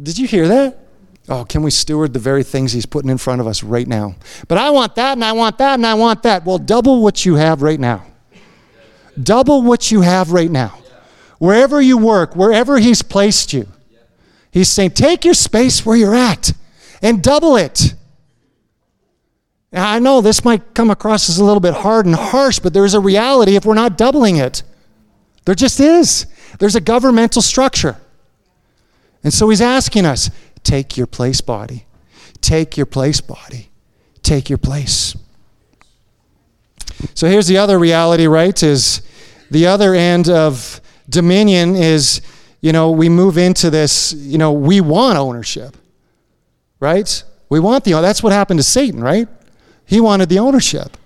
Did 0.03 0.18
you 0.18 0.27
hear 0.27 0.47
that? 0.47 0.86
Oh, 1.29 1.45
can 1.45 1.62
we 1.62 1.70
steward 1.70 2.12
the 2.12 2.18
very 2.18 2.45
things 2.45 2.72
He's 2.72 2.87
putting 2.87 3.11
in 3.11 3.18
front 3.18 3.41
of 3.41 3.47
us 3.47 3.62
right 3.62 3.87
now? 3.87 4.14
But 4.47 4.59
I 4.59 4.70
want 4.70 4.95
that, 4.95 5.12
and 5.12 5.24
I 5.24 5.33
want 5.33 5.59
that, 5.59 5.74
and 5.74 5.87
I 5.87 5.95
want 5.95 6.22
that. 6.22 6.45
Well, 6.45 6.59
double 6.59 7.03
what 7.03 7.27
you 7.27 7.35
have 7.35 7.62
right 7.62 7.81
now. 7.81 8.05
Double 9.20 9.62
what 9.62 9.91
you 9.91 10.03
have 10.03 10.31
right 10.31 10.51
now. 10.51 10.79
Wherever 11.39 11.81
you 11.81 11.99
work, 11.99 12.37
wherever 12.37 12.79
He's 12.79 13.03
placed 13.03 13.53
you, 13.53 13.66
He's 14.51 14.68
saying, 14.68 14.93
take 14.93 15.24
your 15.24 15.35
space 15.35 15.85
where 15.85 15.97
you're 15.97 16.14
at 16.14 16.53
and 17.03 17.22
double 17.22 17.57
it. 17.57 17.95
Now, 19.72 19.91
I 19.91 19.99
know 19.99 20.20
this 20.20 20.45
might 20.45 20.74
come 20.74 20.91
across 20.91 21.29
as 21.29 21.39
a 21.39 21.45
little 21.45 21.61
bit 21.61 21.74
hard 21.74 22.07
and 22.07 22.14
harsh, 22.14 22.61
but 22.61 22.72
there's 22.72 22.95
a 22.95 23.01
reality 23.01 23.57
if 23.57 23.66
we're 23.66 23.74
not 23.74 23.99
doubling 23.99 24.37
it. 24.37 24.62
There 25.45 25.55
just 25.55 25.81
is. 25.81 26.27
There's 26.59 26.77
a 26.77 26.81
governmental 26.81 27.43
structure. 27.43 27.97
And 29.22 29.35
so 29.35 29.49
He's 29.51 29.61
asking 29.61 30.07
us, 30.07 30.31
Take 30.67 30.97
your 30.97 31.07
place, 31.07 31.41
body. 31.41 31.87
Take 32.41 32.77
your 32.77 32.87
place, 32.87 33.21
body. 33.21 33.71
Take 34.25 34.51
your 34.51 34.59
place. 34.59 35.14
So 37.14 37.29
here's 37.29 37.47
the 37.47 37.59
other 37.59 37.79
reality, 37.79 38.27
right? 38.27 38.61
Is 38.61 39.01
the 39.49 39.69
other 39.69 39.95
end 39.95 40.29
of 40.29 40.81
dominion 41.09 41.77
is, 41.77 42.21
you 42.61 42.73
know, 42.73 42.91
we 42.91 43.09
move 43.09 43.39
into 43.39 43.71
this, 43.71 44.12
you 44.12 44.39
know, 44.39 44.51
we 44.51 44.81
want 44.81 45.17
ownership, 45.17 45.77
right? 46.81 47.23
We 47.49 47.61
want 47.61 47.85
the, 47.85 47.93
that's 47.93 48.21
what 48.21 48.33
happened 48.33 48.59
to 48.59 48.64
Satan, 48.64 49.01
right? 49.01 49.29
He 49.85 50.01
wanted 50.01 50.29
the 50.29 50.41
ownership. 50.41 50.97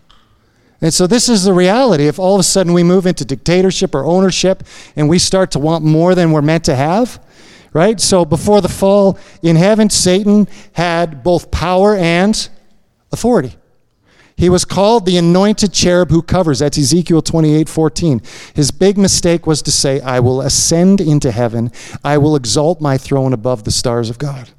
And 0.81 0.95
so 0.95 1.07
this 1.07 1.29
is 1.29 1.45
the 1.45 1.53
reality. 1.53 2.07
If 2.07 2.19
all 2.19 2.35
of 2.35 2.41
a 2.41 2.45
sudden 2.45 2.73
we 2.73 2.83
move 2.83 3.05
into 3.05 3.27
dictatorship 3.27 3.95
or 3.95 4.07
ownership 4.07 4.63
and 4.97 5.07
we 5.07 5.19
start 5.19 5.51
to 5.51 5.59
want 5.59 5.85
more 5.85 6.15
than 6.15 6.33
we're 6.33 6.41
meant 6.41 6.65
to 6.65 6.75
have, 6.75 7.23
right? 7.73 8.01
So 8.01 8.25
before 8.25 8.61
the 8.61 8.69
fall 8.69 9.19
in 9.43 9.57
heaven, 9.57 9.91
Satan 9.91 10.49
had 10.73 11.23
both 11.23 11.51
power 11.51 11.97
and 11.97 12.49
authority. 13.13 13.57
He 14.37 14.49
was 14.49 14.65
called 14.65 15.05
the 15.05 15.19
anointed 15.19 15.73
cherub 15.73 16.11
who 16.11 16.23
covers. 16.23 16.61
That's 16.61 16.79
Ezekiel 16.79 17.21
28 17.21 17.69
14. 17.69 18.23
His 18.55 18.71
big 18.71 18.97
mistake 18.97 19.47
was 19.47 19.61
to 19.63 19.71
say, 19.71 20.01
I 20.01 20.21
will 20.21 20.41
ascend 20.41 21.01
into 21.01 21.31
heaven, 21.31 21.71
I 22.03 22.17
will 22.17 22.35
exalt 22.37 22.81
my 22.81 22.97
throne 22.97 23.35
above 23.35 23.65
the 23.65 23.71
stars 23.71 24.09
of 24.09 24.19
God. 24.19 24.51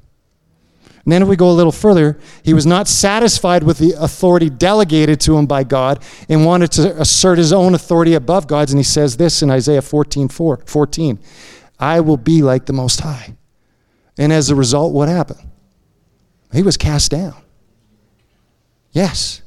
And 1.04 1.10
then, 1.10 1.20
if 1.20 1.26
we 1.26 1.34
go 1.34 1.50
a 1.50 1.52
little 1.52 1.72
further, 1.72 2.16
he 2.44 2.54
was 2.54 2.64
not 2.64 2.86
satisfied 2.86 3.64
with 3.64 3.78
the 3.78 3.94
authority 3.98 4.48
delegated 4.48 5.20
to 5.22 5.36
him 5.36 5.46
by 5.46 5.64
God 5.64 6.00
and 6.28 6.46
wanted 6.46 6.70
to 6.72 7.00
assert 7.00 7.38
his 7.38 7.52
own 7.52 7.74
authority 7.74 8.14
above 8.14 8.46
God's. 8.46 8.70
And 8.70 8.78
he 8.78 8.84
says 8.84 9.16
this 9.16 9.42
in 9.42 9.50
Isaiah 9.50 9.82
14 9.82 10.28
14 10.28 11.18
I 11.82 11.98
will 11.98 12.16
be 12.16 12.42
like 12.42 12.66
the 12.66 12.72
Most 12.72 13.00
High. 13.00 13.36
And 14.16 14.32
as 14.32 14.50
a 14.50 14.54
result, 14.54 14.94
what 14.94 15.08
happened? 15.08 15.40
He 16.52 16.62
was 16.62 16.76
cast 16.76 17.10
down. 17.10 17.34
Yes. 18.92 19.42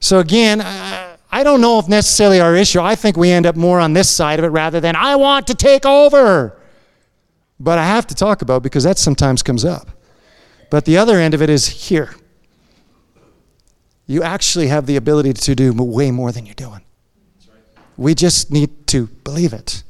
So 0.00 0.20
again, 0.20 0.62
I, 0.62 1.44
don't 1.44 1.60
know 1.60 1.78
if 1.78 1.86
necessarily 1.86 2.40
our 2.40 2.56
issue, 2.56 2.80
I 2.80 2.94
think 2.94 3.18
we 3.18 3.30
end 3.30 3.44
up 3.44 3.56
more 3.56 3.78
on 3.78 3.92
this 3.92 4.08
side 4.08 4.38
of 4.38 4.44
it 4.46 4.48
rather 4.48 4.80
than, 4.80 4.96
I 4.96 5.16
want 5.16 5.46
to 5.48 5.54
take 5.54 5.84
over. 5.84 6.58
But 7.60 7.78
I 7.78 7.84
have 7.84 8.06
to 8.06 8.14
talk 8.14 8.40
about 8.40 8.62
because 8.62 8.84
that 8.84 8.96
sometimes 8.96 9.42
comes 9.42 9.66
up. 9.66 9.90
But 10.70 10.86
the 10.86 10.96
other 10.96 11.18
end 11.18 11.34
of 11.34 11.42
it 11.42 11.50
is 11.50 11.68
here. 11.68 12.14
You 14.06 14.22
actually 14.22 14.68
have 14.68 14.86
the 14.86 14.96
ability 14.96 15.34
to 15.34 15.54
do 15.54 15.74
way 15.74 16.10
more 16.10 16.32
than 16.32 16.46
you're 16.46 16.54
doing. 16.54 16.80
We 17.98 18.14
just 18.14 18.50
need 18.50 18.86
to 18.86 19.08
believe 19.24 19.52
it. 19.52 19.82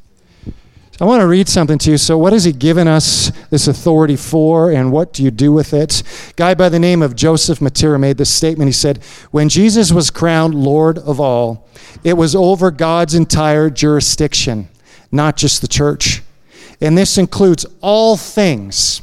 I 1.00 1.04
want 1.06 1.22
to 1.22 1.26
read 1.26 1.48
something 1.48 1.78
to 1.78 1.92
you. 1.92 1.96
So, 1.96 2.18
what 2.18 2.34
has 2.34 2.44
he 2.44 2.52
given 2.52 2.86
us 2.86 3.32
this 3.48 3.66
authority 3.66 4.14
for, 4.14 4.70
and 4.70 4.92
what 4.92 5.14
do 5.14 5.22
you 5.22 5.30
do 5.30 5.50
with 5.50 5.72
it? 5.72 6.02
A 6.30 6.34
guy 6.34 6.54
by 6.54 6.68
the 6.68 6.78
name 6.78 7.00
of 7.00 7.16
Joseph 7.16 7.60
Mattera 7.60 7.98
made 7.98 8.18
this 8.18 8.28
statement. 8.28 8.68
He 8.68 8.72
said, 8.72 9.02
When 9.30 9.48
Jesus 9.48 9.90
was 9.90 10.10
crowned 10.10 10.54
Lord 10.54 10.98
of 10.98 11.18
all, 11.18 11.66
it 12.04 12.12
was 12.12 12.36
over 12.36 12.70
God's 12.70 13.14
entire 13.14 13.70
jurisdiction, 13.70 14.68
not 15.10 15.38
just 15.38 15.62
the 15.62 15.68
church. 15.68 16.22
And 16.78 16.98
this 16.98 17.16
includes 17.16 17.64
all 17.80 18.18
things. 18.18 19.00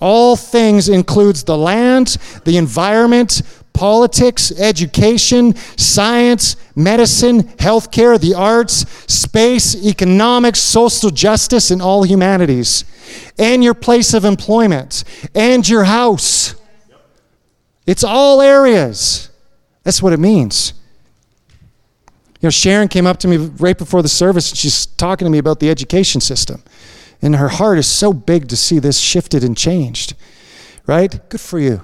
All 0.00 0.34
things 0.34 0.88
includes 0.88 1.44
the 1.44 1.56
land, 1.56 2.16
the 2.44 2.56
environment, 2.56 3.42
politics, 3.80 4.52
education, 4.60 5.56
science, 5.78 6.54
medicine, 6.76 7.42
healthcare, 7.56 8.20
the 8.20 8.34
arts, 8.34 8.84
space, 9.10 9.74
economics, 9.86 10.60
social 10.60 11.08
justice, 11.08 11.70
and 11.70 11.80
all 11.80 12.02
humanities, 12.02 12.84
and 13.38 13.64
your 13.64 13.72
place 13.72 14.12
of 14.12 14.26
employment, 14.26 15.02
and 15.34 15.66
your 15.66 15.84
house. 15.84 16.54
It's 17.86 18.04
all 18.04 18.42
areas. 18.42 19.30
That's 19.82 20.02
what 20.02 20.12
it 20.12 20.20
means. 20.20 20.74
You 22.42 22.48
know, 22.48 22.50
Sharon 22.50 22.88
came 22.88 23.06
up 23.06 23.16
to 23.20 23.28
me 23.28 23.38
right 23.38 23.78
before 23.78 24.02
the 24.02 24.10
service 24.10 24.50
and 24.50 24.58
she's 24.58 24.84
talking 24.84 25.24
to 25.24 25.30
me 25.30 25.38
about 25.38 25.58
the 25.58 25.70
education 25.70 26.20
system. 26.20 26.62
And 27.22 27.34
her 27.36 27.48
heart 27.48 27.78
is 27.78 27.86
so 27.86 28.12
big 28.12 28.48
to 28.48 28.56
see 28.56 28.78
this 28.78 28.98
shifted 28.98 29.42
and 29.42 29.56
changed. 29.56 30.12
Right? 30.86 31.18
Good 31.30 31.40
for 31.40 31.58
you. 31.58 31.80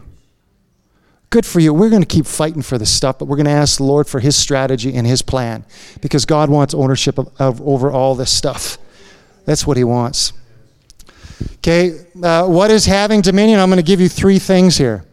Good 1.37 1.45
for 1.45 1.61
you. 1.61 1.74
We're 1.74 1.91
going 1.91 2.01
to 2.01 2.09
keep 2.09 2.24
fighting 2.24 2.62
for 2.62 2.78
this 2.78 2.91
stuff, 2.91 3.18
but 3.18 3.26
we're 3.26 3.37
going 3.37 3.45
to 3.45 3.51
ask 3.51 3.76
the 3.76 3.84
Lord 3.84 4.07
for 4.07 4.20
His 4.20 4.34
strategy 4.34 4.95
and 4.95 5.07
His 5.07 5.20
plan 5.20 5.66
because 6.01 6.24
God 6.24 6.49
wants 6.49 6.72
ownership 6.72 7.18
of, 7.18 7.30
of 7.39 7.61
over 7.61 7.91
all 7.91 8.14
this 8.14 8.30
stuff. 8.30 8.78
That's 9.45 9.66
what 9.66 9.76
He 9.76 9.84
wants. 9.84 10.32
Okay, 11.57 12.07
uh, 12.22 12.47
what 12.47 12.70
is 12.70 12.87
having 12.87 13.20
dominion? 13.20 13.61
I'm 13.61 13.68
going 13.68 13.76
to 13.76 13.82
give 13.82 14.01
you 14.01 14.09
three 14.09 14.39
things 14.39 14.78
here. 14.78 15.05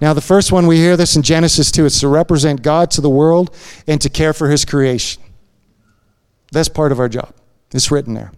Now, 0.00 0.14
the 0.14 0.22
first 0.22 0.50
one, 0.50 0.66
we 0.66 0.78
hear 0.78 0.96
this 0.96 1.14
in 1.14 1.20
Genesis 1.20 1.70
2 1.70 1.84
it's 1.84 2.00
to 2.00 2.08
represent 2.08 2.62
God 2.62 2.90
to 2.92 3.02
the 3.02 3.10
world 3.10 3.54
and 3.86 4.00
to 4.00 4.08
care 4.08 4.32
for 4.32 4.48
His 4.48 4.64
creation. 4.64 5.22
That's 6.52 6.70
part 6.70 6.90
of 6.90 6.98
our 6.98 7.10
job. 7.10 7.34
It's 7.72 7.90
written 7.90 8.14
there. 8.14 8.32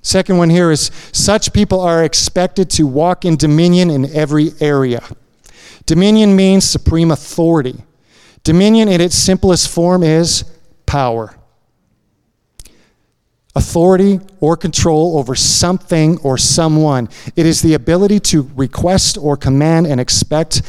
Second 0.00 0.38
one 0.38 0.48
here 0.48 0.70
is 0.70 0.92
such 1.10 1.52
people 1.52 1.80
are 1.80 2.04
expected 2.04 2.70
to 2.70 2.86
walk 2.86 3.24
in 3.24 3.34
dominion 3.34 3.90
in 3.90 4.14
every 4.14 4.52
area. 4.60 5.02
Dominion 5.88 6.36
means 6.36 6.66
supreme 6.66 7.10
authority. 7.10 7.82
Dominion, 8.44 8.88
in 8.88 9.00
its 9.00 9.14
simplest 9.16 9.70
form, 9.70 10.02
is 10.02 10.44
power. 10.84 11.34
Authority 13.56 14.20
or 14.38 14.54
control 14.54 15.16
over 15.16 15.34
something 15.34 16.18
or 16.18 16.36
someone. 16.36 17.08
It 17.36 17.46
is 17.46 17.62
the 17.62 17.72
ability 17.72 18.20
to 18.20 18.50
request 18.54 19.16
or 19.16 19.38
command 19.38 19.86
and 19.86 19.98
expect 19.98 20.60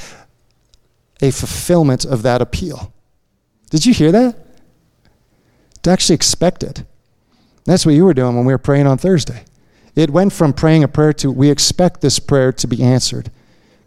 a 1.22 1.32
fulfillment 1.32 2.05
of 2.05 2.22
that 2.22 2.41
appeal. 2.41 2.93
Did 3.72 3.86
you 3.86 3.93
hear 3.93 4.13
that? 4.13 4.38
To 5.84 5.89
actually 5.89 6.15
expect 6.15 6.63
it. 6.63 6.86
That's 7.65 7.86
what 7.86 7.93
you 7.93 8.05
were 8.05 8.13
doing 8.13 8.38
when 8.38 8.45
we 8.45 8.53
were 8.53 8.57
praying 8.57 8.88
on 8.88 8.97
Thursday. 8.97 9.43
It 9.97 10.11
went 10.11 10.32
from 10.32 10.53
praying 10.53 10.86
a 10.86 10.88
prayer 10.88 11.11
to 11.11 11.30
we 11.30 11.49
expect 11.49 11.99
this 11.99 12.20
prayer 12.20 12.53
to 12.53 12.67
be 12.67 12.82
answered 12.82 13.30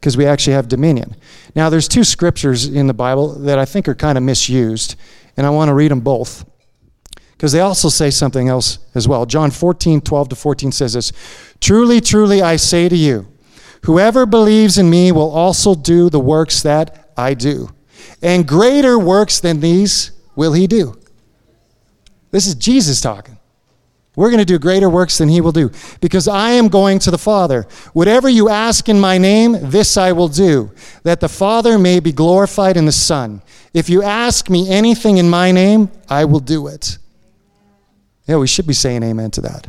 because 0.02 0.16
we 0.16 0.26
actually 0.26 0.54
have 0.54 0.66
dominion. 0.66 1.14
Now, 1.54 1.70
there's 1.70 1.86
two 1.86 2.02
scriptures 2.02 2.66
in 2.66 2.88
the 2.88 2.92
Bible 2.92 3.38
that 3.38 3.56
I 3.56 3.64
think 3.64 3.86
are 3.86 3.94
kind 3.94 4.18
of 4.18 4.24
misused, 4.24 4.96
and 5.36 5.46
I 5.46 5.50
want 5.50 5.68
to 5.68 5.74
read 5.74 5.92
them 5.92 6.00
both 6.00 6.44
because 7.30 7.52
they 7.52 7.60
also 7.60 7.88
say 7.88 8.10
something 8.10 8.48
else 8.48 8.80
as 8.96 9.06
well. 9.06 9.26
John 9.26 9.52
14, 9.52 10.00
12 10.00 10.30
to 10.30 10.34
14 10.34 10.72
says 10.72 10.94
this 10.94 11.12
Truly, 11.60 12.00
truly, 12.00 12.42
I 12.42 12.56
say 12.56 12.88
to 12.88 12.96
you, 12.96 13.28
whoever 13.84 14.26
believes 14.26 14.76
in 14.76 14.90
me 14.90 15.12
will 15.12 15.30
also 15.30 15.76
do 15.76 16.10
the 16.10 16.18
works 16.18 16.62
that 16.62 17.12
I 17.16 17.34
do. 17.34 17.68
And 18.20 18.46
greater 18.46 18.98
works 18.98 19.38
than 19.38 19.60
these 19.60 20.10
will 20.34 20.52
he 20.52 20.66
do. 20.66 21.00
This 22.32 22.48
is 22.48 22.56
Jesus 22.56 23.00
talking. 23.00 23.38
We're 24.14 24.28
going 24.28 24.40
to 24.40 24.44
do 24.44 24.58
greater 24.58 24.90
works 24.90 25.18
than 25.18 25.28
he 25.28 25.40
will 25.40 25.52
do 25.52 25.70
because 26.00 26.28
I 26.28 26.50
am 26.50 26.68
going 26.68 26.98
to 27.00 27.10
the 27.10 27.18
Father. 27.18 27.66
Whatever 27.94 28.28
you 28.28 28.50
ask 28.50 28.88
in 28.88 29.00
my 29.00 29.16
name, 29.16 29.56
this 29.70 29.96
I 29.96 30.12
will 30.12 30.28
do, 30.28 30.70
that 31.02 31.20
the 31.20 31.30
Father 31.30 31.78
may 31.78 31.98
be 31.98 32.12
glorified 32.12 32.76
in 32.76 32.84
the 32.84 32.92
Son. 32.92 33.40
If 33.72 33.88
you 33.88 34.02
ask 34.02 34.50
me 34.50 34.68
anything 34.68 35.16
in 35.16 35.30
my 35.30 35.50
name, 35.50 35.90
I 36.10 36.26
will 36.26 36.40
do 36.40 36.66
it. 36.66 36.98
Yeah, 38.26 38.36
we 38.36 38.46
should 38.46 38.66
be 38.66 38.74
saying 38.74 39.02
amen 39.02 39.30
to 39.32 39.40
that. 39.42 39.66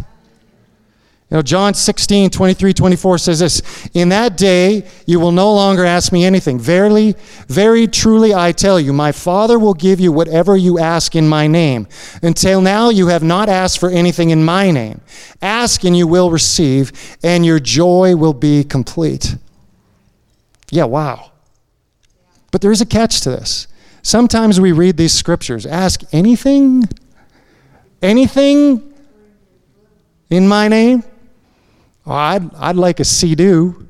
Know, 1.34 1.42
John 1.42 1.74
16, 1.74 2.30
23, 2.30 2.74
24 2.76 3.18
says 3.18 3.40
this 3.40 3.90
In 3.96 4.10
that 4.10 4.38
day 4.38 4.88
you 5.08 5.20
will 5.20 5.32
no 5.32 5.52
longer 5.52 5.84
ask 5.84 6.12
me 6.12 6.26
anything. 6.26 6.60
Verily, 6.60 7.16
very 7.48 7.88
truly 7.88 8.36
I 8.36 8.52
tell 8.52 8.80
you, 8.80 8.94
my 8.94 9.12
Father 9.12 9.58
will 9.58 9.74
give 9.74 10.00
you 10.00 10.12
whatever 10.12 10.56
you 10.56 10.78
ask 10.78 11.16
in 11.16 11.28
my 11.28 11.48
name. 11.48 11.88
Until 12.22 12.62
now 12.62 12.90
you 12.90 13.08
have 13.08 13.24
not 13.24 13.50
asked 13.50 13.80
for 13.80 13.90
anything 13.90 14.30
in 14.30 14.46
my 14.46 14.70
name. 14.70 15.02
Ask 15.42 15.84
and 15.84 15.98
you 15.98 16.06
will 16.06 16.30
receive, 16.30 16.92
and 17.24 17.44
your 17.44 17.60
joy 17.60 18.16
will 18.16 18.36
be 18.36 18.64
complete. 18.64 19.36
Yeah, 20.70 20.86
wow. 20.86 21.32
But 22.52 22.62
there 22.62 22.72
is 22.72 22.82
a 22.82 22.86
catch 22.86 23.22
to 23.22 23.32
this. 23.32 23.68
Sometimes 24.04 24.62
we 24.62 24.72
read 24.72 24.98
these 24.98 25.14
scriptures 25.14 25.66
ask 25.66 26.04
anything, 26.12 26.84
anything 28.04 28.94
in 30.30 30.48
my 30.48 30.68
name. 30.68 31.04
Oh, 32.06 32.12
I'd, 32.12 32.54
I'd 32.56 32.76
like 32.76 33.00
a 33.00 33.06
sea-doo. 33.06 33.88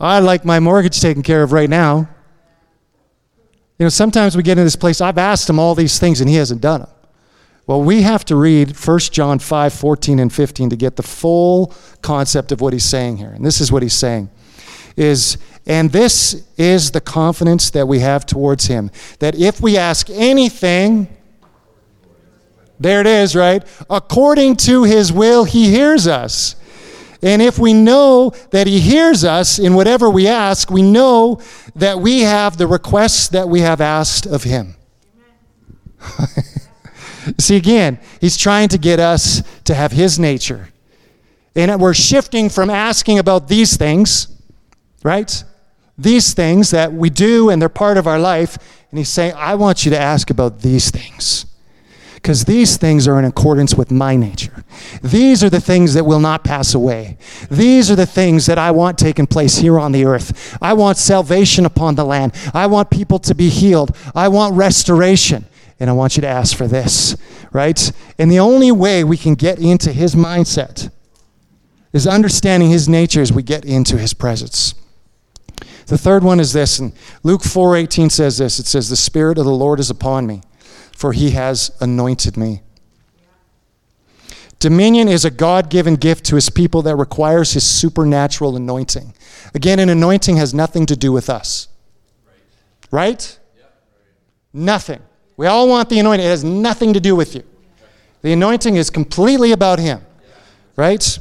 I'd 0.00 0.20
like 0.20 0.44
my 0.44 0.60
mortgage 0.60 1.00
taken 1.00 1.22
care 1.22 1.42
of 1.42 1.52
right 1.52 1.68
now. 1.68 2.08
You 3.78 3.84
know, 3.84 3.88
sometimes 3.88 4.36
we 4.36 4.42
get 4.42 4.58
in 4.58 4.64
this 4.64 4.76
place, 4.76 5.00
I've 5.00 5.18
asked 5.18 5.48
him 5.48 5.58
all 5.58 5.74
these 5.74 5.98
things 5.98 6.20
and 6.20 6.28
he 6.28 6.36
hasn't 6.36 6.60
done 6.60 6.80
them. 6.82 6.90
Well, 7.66 7.82
we 7.82 8.02
have 8.02 8.24
to 8.26 8.36
read 8.36 8.74
1 8.74 8.98
John 8.98 9.38
5, 9.38 9.74
14 9.74 10.18
and 10.20 10.32
15 10.32 10.70
to 10.70 10.76
get 10.76 10.96
the 10.96 11.02
full 11.02 11.74
concept 12.00 12.50
of 12.50 12.60
what 12.60 12.72
he's 12.72 12.84
saying 12.84 13.18
here. 13.18 13.30
And 13.30 13.44
this 13.44 13.60
is 13.60 13.70
what 13.70 13.82
he's 13.82 13.94
saying 13.94 14.30
is 14.96 15.38
and 15.66 15.92
this 15.92 16.48
is 16.56 16.90
the 16.90 17.00
confidence 17.00 17.70
that 17.70 17.86
we 17.86 18.00
have 18.00 18.24
towards 18.24 18.66
him 18.66 18.90
that 19.18 19.34
if 19.34 19.60
we 19.60 19.76
ask 19.76 20.08
anything 20.10 21.06
there 22.80 23.00
it 23.00 23.06
is, 23.06 23.34
right? 23.34 23.64
According 23.90 24.56
to 24.56 24.84
his 24.84 25.12
will, 25.12 25.44
he 25.44 25.70
hears 25.70 26.06
us. 26.06 26.54
And 27.22 27.42
if 27.42 27.58
we 27.58 27.72
know 27.72 28.30
that 28.50 28.68
he 28.68 28.78
hears 28.78 29.24
us 29.24 29.58
in 29.58 29.74
whatever 29.74 30.08
we 30.08 30.28
ask, 30.28 30.70
we 30.70 30.82
know 30.82 31.40
that 31.74 31.98
we 31.98 32.20
have 32.20 32.56
the 32.56 32.68
requests 32.68 33.28
that 33.28 33.48
we 33.48 33.60
have 33.60 33.80
asked 33.80 34.26
of 34.26 34.44
him. 34.44 34.76
See, 37.38 37.56
again, 37.56 37.98
he's 38.20 38.36
trying 38.36 38.68
to 38.68 38.78
get 38.78 39.00
us 39.00 39.42
to 39.64 39.74
have 39.74 39.90
his 39.90 40.18
nature. 40.18 40.68
And 41.56 41.80
we're 41.80 41.94
shifting 41.94 42.48
from 42.48 42.70
asking 42.70 43.18
about 43.18 43.48
these 43.48 43.76
things, 43.76 44.28
right? 45.02 45.42
These 45.98 46.34
things 46.34 46.70
that 46.70 46.92
we 46.92 47.10
do 47.10 47.50
and 47.50 47.60
they're 47.60 47.68
part 47.68 47.96
of 47.96 48.06
our 48.06 48.20
life. 48.20 48.56
And 48.90 48.98
he's 48.98 49.08
saying, 49.08 49.34
I 49.36 49.56
want 49.56 49.84
you 49.84 49.90
to 49.90 49.98
ask 49.98 50.30
about 50.30 50.60
these 50.60 50.92
things 50.92 51.46
because 52.20 52.46
these 52.46 52.76
things 52.76 53.06
are 53.06 53.16
in 53.16 53.24
accordance 53.24 53.76
with 53.76 53.92
my 53.92 54.16
nature. 54.16 54.64
These 55.02 55.44
are 55.44 55.48
the 55.48 55.60
things 55.60 55.94
that 55.94 56.04
will 56.04 56.18
not 56.18 56.42
pass 56.42 56.74
away. 56.74 57.16
These 57.48 57.92
are 57.92 57.94
the 57.94 58.06
things 58.06 58.46
that 58.46 58.58
I 58.58 58.72
want 58.72 58.98
taking 58.98 59.28
place 59.28 59.58
here 59.58 59.78
on 59.78 59.92
the 59.92 60.04
earth. 60.04 60.58
I 60.60 60.72
want 60.72 60.98
salvation 60.98 61.64
upon 61.64 61.94
the 61.94 62.04
land. 62.04 62.34
I 62.52 62.66
want 62.66 62.90
people 62.90 63.20
to 63.20 63.36
be 63.36 63.48
healed. 63.48 63.96
I 64.16 64.26
want 64.26 64.56
restoration. 64.56 65.44
And 65.78 65.88
I 65.88 65.92
want 65.92 66.16
you 66.16 66.22
to 66.22 66.26
ask 66.26 66.56
for 66.56 66.66
this, 66.66 67.16
right? 67.52 67.92
And 68.18 68.32
the 68.32 68.40
only 68.40 68.72
way 68.72 69.04
we 69.04 69.16
can 69.16 69.36
get 69.36 69.60
into 69.60 69.92
his 69.92 70.16
mindset 70.16 70.90
is 71.92 72.04
understanding 72.04 72.68
his 72.68 72.88
nature 72.88 73.22
as 73.22 73.32
we 73.32 73.44
get 73.44 73.64
into 73.64 73.96
his 73.96 74.12
presence. 74.12 74.74
The 75.86 75.96
third 75.96 76.24
one 76.24 76.40
is 76.40 76.52
this, 76.52 76.80
and 76.80 76.92
Luke 77.22 77.44
4:18 77.44 78.10
says 78.10 78.38
this. 78.38 78.58
It 78.58 78.66
says, 78.66 78.88
"The 78.88 78.96
Spirit 78.96 79.38
of 79.38 79.44
the 79.44 79.52
Lord 79.52 79.78
is 79.78 79.88
upon 79.88 80.26
me." 80.26 80.42
For 80.98 81.12
he 81.12 81.30
has 81.30 81.70
anointed 81.80 82.36
me. 82.36 82.60
Dominion 84.58 85.06
is 85.06 85.24
a 85.24 85.30
God 85.30 85.70
given 85.70 85.94
gift 85.94 86.24
to 86.24 86.34
his 86.34 86.50
people 86.50 86.82
that 86.82 86.96
requires 86.96 87.52
his 87.52 87.62
supernatural 87.62 88.56
anointing. 88.56 89.14
Again, 89.54 89.78
an 89.78 89.90
anointing 89.90 90.38
has 90.38 90.52
nothing 90.52 90.86
to 90.86 90.96
do 90.96 91.12
with 91.12 91.30
us. 91.30 91.68
Right? 92.90 93.38
Nothing. 94.52 95.00
We 95.36 95.46
all 95.46 95.68
want 95.68 95.88
the 95.88 96.00
anointing. 96.00 96.26
It 96.26 96.30
has 96.30 96.42
nothing 96.42 96.92
to 96.94 97.00
do 97.00 97.14
with 97.14 97.36
you. 97.36 97.44
The 98.22 98.32
anointing 98.32 98.74
is 98.74 98.90
completely 98.90 99.52
about 99.52 99.78
him. 99.78 100.04
Right? 100.74 101.16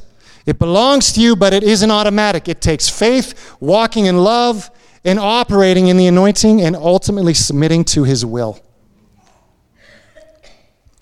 It 0.48 0.58
belongs 0.58 1.14
to 1.14 1.22
you, 1.22 1.36
but 1.36 1.54
it 1.54 1.62
isn't 1.62 1.92
automatic. 1.92 2.48
It 2.48 2.62
takes 2.62 2.90
faith, 2.90 3.56
walking 3.60 4.08
in 4.08 4.18
love, 4.18 4.72
and 5.06 5.20
operating 5.20 5.88
in 5.88 5.98
the 5.98 6.08
anointing, 6.08 6.64
and 6.64 6.76
ultimately 6.76 7.36
submitting 7.36 7.84
to 7.84 8.06
his 8.06 8.26
will. 8.26 8.60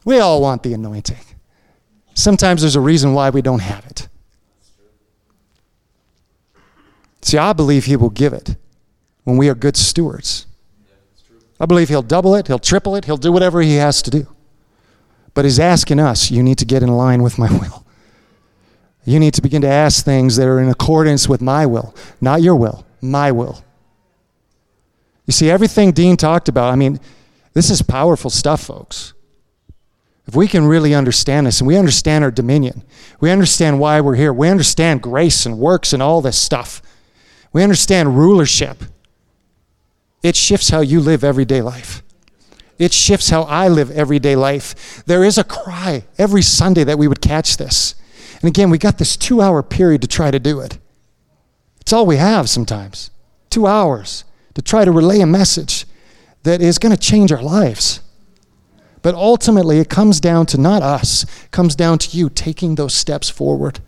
We 0.05 0.19
all 0.19 0.41
want 0.41 0.63
the 0.63 0.73
anointing. 0.73 1.17
Sometimes 2.13 2.61
there's 2.61 2.77
a 2.77 2.81
reason 2.81 3.13
why 3.13 3.31
we 3.31 3.41
don't 3.41 3.59
have 3.59 3.85
it. 3.87 4.07
See, 7.21 7.37
I 7.37 7.53
believe 7.53 7.85
He 7.85 7.95
will 7.95 8.11
give 8.11 8.31
it 8.31 8.55
when 9.23 9.35
we 9.35 9.49
are 9.49 9.55
good 9.55 9.75
stewards. 9.75 10.45
I 11.59 11.65
believe 11.65 11.89
He'll 11.89 12.03
double 12.03 12.35
it, 12.35 12.47
He'll 12.47 12.59
triple 12.59 12.95
it, 12.95 13.05
He'll 13.05 13.17
do 13.17 13.31
whatever 13.31 13.61
He 13.61 13.75
has 13.75 14.01
to 14.03 14.11
do. 14.11 14.27
But 15.33 15.43
He's 15.43 15.59
asking 15.59 15.99
us, 15.99 16.29
you 16.29 16.43
need 16.43 16.59
to 16.59 16.65
get 16.65 16.83
in 16.83 16.89
line 16.89 17.23
with 17.23 17.39
my 17.39 17.51
will. 17.51 17.83
You 19.05 19.19
need 19.19 19.33
to 19.33 19.41
begin 19.41 19.61
to 19.63 19.67
ask 19.67 20.05
things 20.05 20.35
that 20.35 20.47
are 20.47 20.59
in 20.59 20.69
accordance 20.69 21.27
with 21.27 21.41
my 21.41 21.65
will, 21.65 21.95
not 22.21 22.41
your 22.43 22.55
will, 22.55 22.85
my 23.01 23.31
will. 23.31 23.63
You 25.25 25.33
see, 25.33 25.49
everything 25.49 25.91
Dean 25.91 26.17
talked 26.17 26.47
about, 26.47 26.71
I 26.71 26.75
mean, 26.75 26.99
this 27.53 27.71
is 27.71 27.81
powerful 27.81 28.29
stuff, 28.29 28.61
folks. 28.61 29.14
If 30.27 30.35
we 30.35 30.47
can 30.47 30.65
really 30.65 30.95
understand 30.95 31.47
this 31.47 31.59
and 31.59 31.67
we 31.67 31.77
understand 31.77 32.23
our 32.23 32.31
dominion, 32.31 32.83
we 33.19 33.31
understand 33.31 33.79
why 33.79 34.01
we're 34.01 34.15
here, 34.15 34.33
we 34.33 34.49
understand 34.49 35.01
grace 35.01 35.45
and 35.45 35.59
works 35.59 35.93
and 35.93 36.01
all 36.01 36.21
this 36.21 36.37
stuff, 36.37 36.81
we 37.53 37.63
understand 37.63 38.17
rulership, 38.17 38.83
it 40.23 40.35
shifts 40.35 40.69
how 40.69 40.81
you 40.81 40.99
live 40.99 41.23
everyday 41.23 41.61
life. 41.61 42.01
It 42.77 42.91
shifts 42.91 43.29
how 43.29 43.43
I 43.43 43.67
live 43.67 43.91
everyday 43.91 44.35
life. 44.35 45.03
There 45.05 45.23
is 45.23 45.37
a 45.37 45.43
cry 45.43 46.05
every 46.17 46.41
Sunday 46.41 46.83
that 46.83 46.97
we 46.97 47.07
would 47.07 47.21
catch 47.21 47.57
this. 47.57 47.95
And 48.41 48.49
again, 48.49 48.69
we 48.69 48.77
got 48.77 48.97
this 48.97 49.15
two 49.15 49.41
hour 49.41 49.63
period 49.63 50.01
to 50.01 50.07
try 50.07 50.31
to 50.31 50.39
do 50.39 50.59
it. 50.59 50.77
It's 51.79 51.93
all 51.93 52.05
we 52.05 52.17
have 52.17 52.49
sometimes. 52.49 53.11
Two 53.49 53.67
hours 53.67 54.25
to 54.55 54.61
try 54.61 54.83
to 54.83 54.91
relay 54.91 55.21
a 55.21 55.25
message 55.25 55.85
that 56.43 56.61
is 56.61 56.79
going 56.79 56.93
to 56.93 56.99
change 56.99 57.31
our 57.31 57.41
lives. 57.41 58.01
But 59.05 59.13
ultimately, 59.13 59.77
it 59.77 59.87
comes 59.87 60.19
down 60.19 60.47
to 60.47 60.57
not 60.57 60.81
us, 60.81 61.25
it 61.43 61.51
comes 61.51 61.75
down 61.75 61.99
to 61.99 62.17
you 62.17 62.27
taking 62.27 62.73
those 62.73 62.95
steps 62.95 63.29
forward. 63.29 63.79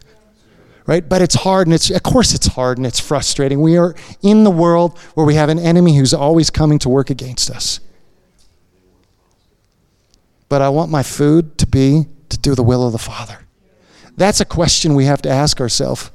Right? 0.86 1.10
But 1.10 1.24
it's 1.24 1.34
hard, 1.34 1.66
and 1.66 1.74
it's, 1.74 1.90
of 1.90 2.04
course, 2.04 2.36
it's 2.36 2.46
hard 2.46 2.78
and 2.78 2.86
it's 2.86 3.00
frustrating. 3.00 3.60
We 3.60 3.78
are 3.78 3.96
in 4.22 4.44
the 4.44 4.52
world 4.52 4.96
where 5.16 5.26
we 5.26 5.34
have 5.34 5.50
an 5.50 5.58
enemy 5.58 5.98
who's 5.98 6.14
always 6.14 6.52
coming 6.52 6.78
to 6.78 6.90
work 6.90 7.10
against 7.10 7.50
us. 7.50 7.80
But 10.50 10.62
I 10.62 10.70
want 10.70 10.92
my 10.92 11.02
food 11.02 11.58
to 11.58 11.66
be 11.66 12.06
to 12.30 12.38
do 12.38 12.54
the 12.54 12.62
will 12.62 12.86
of 12.86 12.92
the 12.92 13.00
Father. 13.00 13.40
That's 14.18 14.40
a 14.40 14.46
question 14.46 14.94
we 14.94 15.06
have 15.06 15.24
to 15.24 15.30
ask 15.30 15.60
ourselves. 15.60 16.12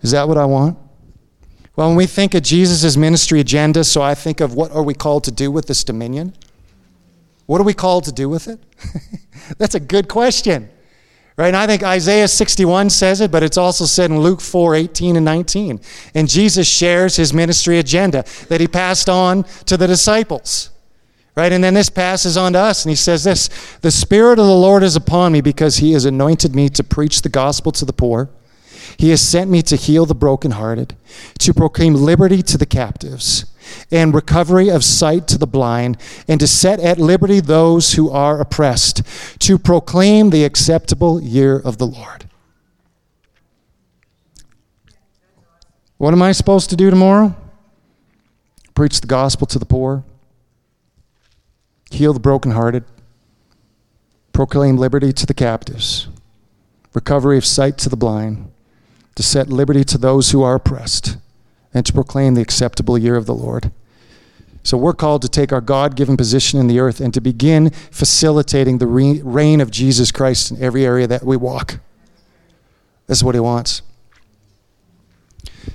Is 0.00 0.12
that 0.12 0.28
what 0.28 0.38
I 0.38 0.44
want? 0.44 0.78
Well, 1.74 1.88
when 1.88 1.96
we 1.96 2.06
think 2.06 2.34
of 2.34 2.44
Jesus' 2.44 2.96
ministry 2.96 3.40
agenda, 3.40 3.82
so 3.82 4.00
I 4.00 4.14
think 4.14 4.40
of 4.40 4.54
what 4.54 4.70
are 4.70 4.84
we 4.84 4.94
called 4.94 5.24
to 5.24 5.32
do 5.32 5.50
with 5.50 5.66
this 5.66 5.82
dominion? 5.82 6.36
What 7.50 7.60
are 7.60 7.64
we 7.64 7.74
called 7.74 8.04
to 8.04 8.12
do 8.12 8.28
with 8.28 8.46
it? 8.46 8.60
That's 9.58 9.74
a 9.74 9.80
good 9.80 10.06
question. 10.06 10.70
Right? 11.36 11.48
And 11.48 11.56
I 11.56 11.66
think 11.66 11.82
Isaiah 11.82 12.28
61 12.28 12.90
says 12.90 13.20
it, 13.20 13.32
but 13.32 13.42
it's 13.42 13.56
also 13.56 13.86
said 13.86 14.12
in 14.12 14.20
Luke 14.20 14.40
4 14.40 14.76
18 14.76 15.16
and 15.16 15.24
19. 15.24 15.80
And 16.14 16.28
Jesus 16.28 16.68
shares 16.68 17.16
his 17.16 17.34
ministry 17.34 17.80
agenda 17.80 18.24
that 18.50 18.60
he 18.60 18.68
passed 18.68 19.08
on 19.08 19.42
to 19.66 19.76
the 19.76 19.88
disciples. 19.88 20.70
Right? 21.34 21.50
And 21.50 21.64
then 21.64 21.74
this 21.74 21.90
passes 21.90 22.36
on 22.36 22.52
to 22.52 22.60
us, 22.60 22.84
and 22.84 22.90
he 22.90 22.94
says 22.94 23.24
this 23.24 23.48
The 23.80 23.90
Spirit 23.90 24.38
of 24.38 24.46
the 24.46 24.54
Lord 24.54 24.84
is 24.84 24.94
upon 24.94 25.32
me 25.32 25.40
because 25.40 25.78
he 25.78 25.90
has 25.94 26.04
anointed 26.04 26.54
me 26.54 26.68
to 26.68 26.84
preach 26.84 27.22
the 27.22 27.28
gospel 27.28 27.72
to 27.72 27.84
the 27.84 27.92
poor. 27.92 28.30
He 28.96 29.10
has 29.10 29.20
sent 29.20 29.50
me 29.50 29.60
to 29.62 29.74
heal 29.74 30.06
the 30.06 30.14
brokenhearted, 30.14 30.94
to 31.40 31.52
proclaim 31.52 31.96
liberty 31.96 32.42
to 32.42 32.56
the 32.56 32.66
captives, 32.66 33.49
and 33.90 34.14
recovery 34.14 34.68
of 34.68 34.84
sight 34.84 35.26
to 35.28 35.38
the 35.38 35.46
blind, 35.46 35.96
and 36.28 36.40
to 36.40 36.46
set 36.46 36.80
at 36.80 36.98
liberty 36.98 37.40
those 37.40 37.94
who 37.94 38.10
are 38.10 38.40
oppressed, 38.40 39.02
to 39.40 39.58
proclaim 39.58 40.30
the 40.30 40.44
acceptable 40.44 41.20
year 41.20 41.58
of 41.58 41.78
the 41.78 41.86
Lord. 41.86 42.26
What 45.98 46.14
am 46.14 46.22
I 46.22 46.32
supposed 46.32 46.70
to 46.70 46.76
do 46.76 46.88
tomorrow? 46.88 47.36
Preach 48.74 49.00
the 49.02 49.06
gospel 49.06 49.46
to 49.48 49.58
the 49.58 49.66
poor, 49.66 50.04
heal 51.90 52.14
the 52.14 52.20
brokenhearted, 52.20 52.84
proclaim 54.32 54.78
liberty 54.78 55.12
to 55.12 55.26
the 55.26 55.34
captives, 55.34 56.08
recovery 56.94 57.36
of 57.36 57.44
sight 57.44 57.76
to 57.78 57.90
the 57.90 57.96
blind, 57.96 58.50
to 59.16 59.22
set 59.22 59.48
liberty 59.48 59.84
to 59.84 59.98
those 59.98 60.30
who 60.30 60.42
are 60.42 60.54
oppressed, 60.54 61.18
and 61.72 61.86
to 61.86 61.92
proclaim 61.92 62.34
the 62.34 62.42
acceptable 62.42 62.98
year 62.98 63.16
of 63.16 63.26
the 63.26 63.34
Lord. 63.34 63.70
So 64.62 64.76
we're 64.76 64.92
called 64.92 65.22
to 65.22 65.28
take 65.28 65.52
our 65.52 65.60
God 65.60 65.96
given 65.96 66.16
position 66.16 66.60
in 66.60 66.66
the 66.66 66.80
earth 66.80 67.00
and 67.00 67.14
to 67.14 67.20
begin 67.20 67.70
facilitating 67.70 68.78
the 68.78 68.86
reign 68.86 69.60
of 69.60 69.70
Jesus 69.70 70.12
Christ 70.12 70.50
in 70.50 70.62
every 70.62 70.84
area 70.84 71.06
that 71.06 71.24
we 71.24 71.36
walk. 71.36 71.80
That's 73.06 73.22
what 73.22 73.34
he 73.34 73.40
wants. 73.40 73.82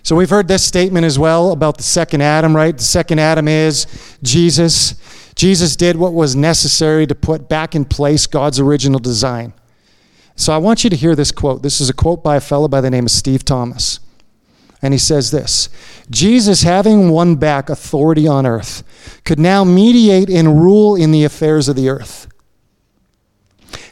So 0.04 0.16
we've 0.16 0.30
heard 0.30 0.48
this 0.48 0.64
statement 0.64 1.06
as 1.06 1.18
well 1.18 1.52
about 1.52 1.78
the 1.78 1.84
second 1.84 2.22
Adam, 2.22 2.56
right? 2.56 2.78
The 2.78 2.84
second 2.84 3.20
Adam 3.20 3.48
is 3.48 3.88
Jesus. 4.22 4.96
Jesus 5.36 5.76
did 5.76 5.96
what 5.96 6.14
was 6.14 6.36
necessary 6.36 7.08
to 7.08 7.16
put 7.16 7.50
back 7.50 7.76
in 7.76 7.86
place 7.86 8.28
God's 8.28 8.60
original 8.60 9.00
design. 9.00 9.54
So 10.36 10.54
I 10.54 10.58
want 10.58 10.84
you 10.84 10.90
to 10.90 10.96
hear 10.96 11.16
this 11.16 11.32
quote. 11.32 11.64
This 11.64 11.82
is 11.82 11.90
a 11.90 11.94
quote 11.94 12.24
by 12.24 12.36
a 12.36 12.42
fellow 12.42 12.68
by 12.68 12.82
the 12.82 12.90
name 12.90 13.06
of 13.06 13.12
Steve 13.12 13.44
Thomas. 13.44 14.00
And 14.82 14.94
he 14.94 14.98
says 14.98 15.32
this 15.32 15.70
Jesus, 16.10 16.64
having 16.64 17.10
won 17.10 17.36
back 17.36 17.70
authority 17.70 18.28
on 18.28 18.46
earth, 18.46 18.84
could 19.24 19.40
now 19.40 19.64
mediate 19.64 20.30
and 20.30 20.62
rule 20.62 20.96
in 20.96 21.12
the 21.12 21.24
affairs 21.24 21.68
of 21.68 21.76
the 21.76 21.90
earth. 21.90 22.28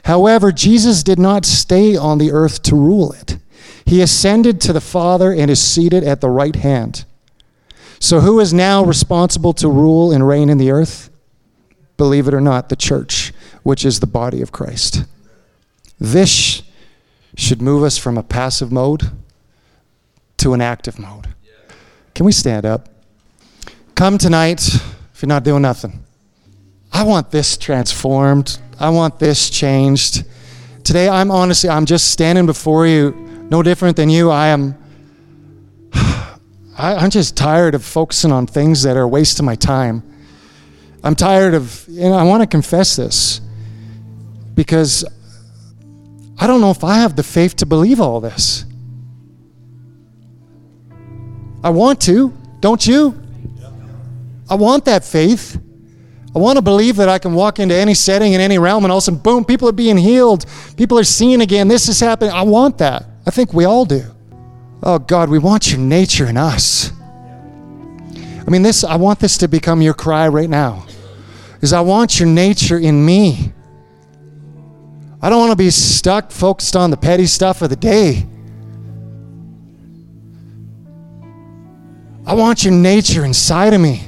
However, 0.06 0.52
Jesus 0.52 1.02
did 1.02 1.20
not 1.20 1.46
stay 1.46 1.96
on 1.96 2.18
the 2.18 2.32
earth 2.32 2.62
to 2.64 2.76
rule 2.76 3.14
it. 3.14 3.38
He 3.86 4.02
ascended 4.02 4.60
to 4.62 4.74
the 4.74 4.82
Father 4.82 5.32
and 5.32 5.50
is 5.50 5.62
seated 5.62 6.04
at 6.04 6.22
the 6.22 6.30
right 6.30 6.56
hand. 6.56 7.06
So, 8.00 8.20
who 8.20 8.40
is 8.40 8.54
now 8.54 8.84
responsible 8.84 9.54
to 9.54 9.70
rule 9.70 10.12
and 10.12 10.28
reign 10.28 10.50
in 10.50 10.58
the 10.58 10.72
earth? 10.72 11.10
Believe 11.96 12.28
it 12.28 12.34
or 12.34 12.42
not, 12.42 12.68
the 12.68 12.76
church, 12.76 13.32
which 13.64 13.86
is 13.86 14.00
the 14.00 14.08
body 14.08 14.42
of 14.42 14.52
Christ. 14.52 15.06
This 16.00 16.64
should 17.36 17.62
move 17.62 17.84
us 17.84 17.98
from 17.98 18.18
a 18.18 18.24
passive 18.24 18.72
mode 18.72 19.10
to 20.38 20.54
an 20.54 20.62
active 20.62 21.00
mode. 21.00 21.28
Can 22.14 22.26
we 22.26 22.32
stand 22.32 22.66
up? 22.66 22.90
Come 23.96 24.18
tonight 24.18 24.66
if 25.14 25.22
you're 25.22 25.28
not 25.28 25.44
doing 25.44 25.62
nothing. 25.62 26.04
I 26.92 27.04
want 27.04 27.32
this 27.32 27.58
transformed. 27.58 28.60
I 28.80 28.90
want 28.90 29.20
this 29.20 29.50
changed. 29.50 30.26
Today, 30.84 31.08
I'm 31.10 31.32
honestly, 31.32 31.70
I'm 31.70 31.86
just 31.86 32.12
standing 32.12 32.46
before 32.46 32.86
you, 32.86 33.12
no 33.50 33.64
different 33.64 33.96
than 33.96 34.10
you. 34.10 34.30
I 34.30 34.48
am, 34.48 34.76
I, 35.94 37.04
am 37.04 37.10
just 37.10 37.38
tired 37.38 37.74
of 37.74 37.84
focusing 37.84 38.32
on 38.32 38.48
things 38.48 38.84
that 38.84 38.98
are 38.98 39.04
a 39.04 39.08
waste 39.08 39.40
of 39.40 39.46
my 39.46 39.56
time. 39.56 40.04
I'm 41.04 41.16
tired 41.16 41.54
of, 41.54 41.86
you 41.88 42.02
know, 42.02 42.14
I 42.14 42.24
want 42.24 42.42
to 42.42 42.48
confess 42.48 42.96
this 42.96 43.42
because 44.56 45.04
I 46.38 46.48
don't 46.48 46.62
know 46.62 46.72
if 46.72 46.84
I 46.84 46.96
have 46.96 47.16
the 47.16 47.24
faith 47.24 47.56
to 47.58 47.66
believe 47.66 48.02
all 48.02 48.20
this. 48.20 48.66
I 51.64 51.70
want 51.70 52.02
to, 52.02 52.36
don't 52.60 52.86
you? 52.86 53.20
I 54.50 54.56
want 54.56 54.86
that 54.86 55.04
faith. 55.06 55.60
I 56.36 56.40
want 56.40 56.58
to 56.58 56.62
believe 56.62 56.96
that 56.96 57.10
I 57.10 57.20
can 57.20 57.34
walk 57.34 57.60
into 57.60 57.76
any 57.76 57.94
setting 57.94 58.34
in 58.34 58.42
any 58.42 58.58
realm 58.58 58.84
and 58.86 58.92
all 58.92 58.98
of 58.98 59.04
a 59.04 59.06
sudden, 59.06 59.20
boom, 59.20 59.46
people 59.46 59.70
are 59.70 59.74
being 59.74 59.98
healed. 59.98 60.46
People 60.78 60.98
are 60.98 61.04
seeing 61.04 61.42
again. 61.42 61.68
This 61.68 61.88
is 61.88 62.00
happening. 62.00 62.34
I 62.34 62.42
want 62.42 62.80
that. 62.80 63.06
I 63.26 63.32
think 63.32 63.54
we 63.54 63.66
all 63.66 63.86
do. 63.86 64.04
Oh, 64.82 65.00
God, 65.00 65.30
we 65.30 65.40
want 65.40 65.72
your 65.72 65.80
nature 65.80 66.26
in 66.26 66.36
us. 66.36 66.92
I 68.46 68.50
mean, 68.50 68.64
this, 68.64 68.84
I 68.84 68.96
want 68.96 69.20
this 69.20 69.38
to 69.38 69.48
become 69.48 69.82
your 69.82 69.94
cry 69.94 70.28
right 70.28 70.50
now. 70.50 70.86
Is 71.62 71.72
I 71.72 71.82
want 71.82 72.20
your 72.20 72.28
nature 72.28 72.78
in 72.78 73.06
me. 73.06 73.54
I 75.22 75.30
don't 75.30 75.40
want 75.40 75.52
to 75.52 75.56
be 75.58 75.70
stuck 75.70 76.32
focused 76.32 76.76
on 76.76 76.90
the 76.90 76.98
petty 76.98 77.28
stuff 77.28 77.62
of 77.62 77.70
the 77.70 77.78
day. 77.78 78.28
I 82.26 82.34
want 82.36 82.64
your 82.64 82.74
nature 82.74 83.26
inside 83.26 83.74
of 83.74 83.82
me. 83.82 84.02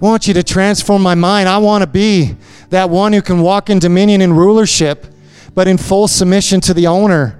I 0.00 0.04
want 0.04 0.28
you 0.28 0.34
to 0.34 0.42
transform 0.42 1.02
my 1.02 1.14
mind. 1.14 1.48
I 1.48 1.58
want 1.58 1.82
to 1.82 1.86
be 1.86 2.36
that 2.70 2.88
one 2.88 3.12
who 3.12 3.20
can 3.20 3.40
walk 3.40 3.68
in 3.68 3.78
dominion 3.78 4.20
and 4.20 4.36
rulership, 4.36 5.06
but 5.54 5.68
in 5.68 5.76
full 5.76 6.08
submission 6.08 6.60
to 6.62 6.74
the 6.74 6.86
owner. 6.86 7.36